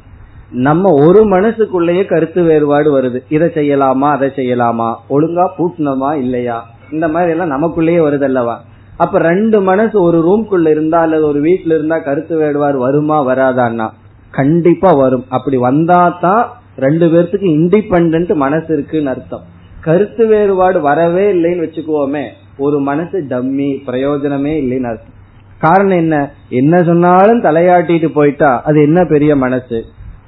நம்ம 0.51 0.93
ஒரு 1.07 1.25
மனசுக்குள்ளேயே 1.25 2.05
கருத்து 2.05 2.43
வேறுபாடு 2.43 2.99
வருது. 2.99 3.21
இதை 3.29 3.49
செய்யலாமா 3.49 4.11
அதை 4.11 4.29
செய்யலாமா? 4.29 4.95
ஒழுங்கா 5.11 5.49
பூட்டணுமா 5.59 6.17
இல்லையா? 6.17 6.67
இந்த 6.91 7.09
மாதிரி 7.09 7.39
எல்லாம் 7.39 7.51
நமக்குள்ளேயே 7.51 8.01
வருது 8.01 8.23
அல்லவா? 8.23 8.61
அப்ப 9.03 9.19
ரெண்டு 9.19 9.59
மனசு 9.61 9.97
ஒரு 10.03 10.19
ரூம்குள்ள 10.29 10.69
இருந்தா 10.75 10.99
அல்லது 11.01 11.25
ஒரு 11.27 11.41
வீட்டுல 11.41 11.75
இருந்தா 11.79 11.99
கருத்து 11.99 12.35
வேறுபாடு 12.37 12.79
வருமா 12.79 13.19
வராதான்னா? 13.27 13.87
கண்டிப்பா 14.31 14.91
வரும். 14.93 15.25
அப்படி 15.29 15.57
வந்தா 15.57 16.01
தான் 16.21 16.43
ரெண்டு 16.77 17.07
பேர்த்துக்கு 17.13 17.49
இண்டிபெண்ட் 17.59 18.35
மனசு 18.35 18.69
இருக்குன்னு 18.77 19.11
அர்த்தம். 19.11 19.45
கருத்து 19.81 20.27
வேறுபாடு 20.27 20.81
வரவே 20.81 21.25
இல்லைன்னு 21.33 21.65
வச்சுக்குவோமே 21.67 22.25
ஒரு 22.59 22.79
மனசு 22.81 23.19
டம்மி 23.31 23.71
பிரயோஜனமே 23.89 24.55
இல்லைன்னு 24.63 24.91
அர்த்தம். 24.93 25.17
காரணம் 25.59 26.01
என்ன? 26.05 26.17
என்ன 26.49 26.83
சொன்னாலும் 26.83 27.43
தலையாட்டிட்டு 27.43 28.09
போயிட்டா 28.19 28.51
அது 28.69 28.79
என்ன 28.83 29.01
பெரிய 29.05 29.33
மனசு? 29.37 29.79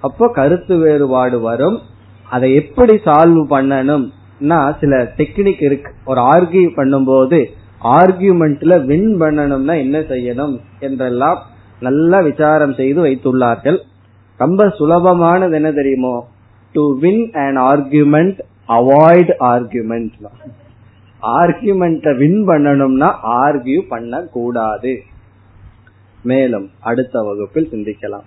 அப்போ 0.01 0.29
கருத்து 0.29 0.77
வேறுபாடு 0.77 1.41
வரும். 1.41 1.79
அதை 2.31 2.49
எப்படி 2.55 2.95
சால்வ் 3.07 3.43
பண்ணணும்னா 3.55 4.59
சில 4.81 4.95
டெக்னிக் 5.17 5.63
இருக்கு. 5.69 5.91
ஒரு 6.05 6.21
ஆர்கியூ 6.35 6.69
பண்ணும்போது 6.79 7.41
ஆர்கியூமெண்ட்ல 7.83 8.75
வின் 8.85 9.11
பண்ணணும்னா 9.21 9.75
என்ன 9.85 9.99
செய்யணும் 10.13 10.55
என்றெல்லாம் 10.81 11.39
நல்லா 11.81 12.21
விசாரம் 12.21 12.75
செய்து 12.75 13.01
வைத்துள்ளார்கள். 13.05 13.79
ரொம்ப 14.37 14.67
சுலபமானது 14.79 15.53
என்ன 15.53 15.73
தெரியுமோ? 15.73 16.15
To 16.73 16.99
win 16.99 17.25
and 17.33 17.57
argument 17.57 18.41
avoid 18.69 19.33
argument 19.53 20.29
argument 21.23 22.17
win 22.17 22.41
பண்ணணும்னா 22.49 23.09
ஆர்கியூ 23.41 23.81
பண்ண 23.89 24.21
கூடாது 24.37 24.93
மேலும் 26.23 26.71
அடுத்த 26.81 27.23
வகுப்பில் 27.23 27.71
சிந்திக்கலாம். 27.73 28.27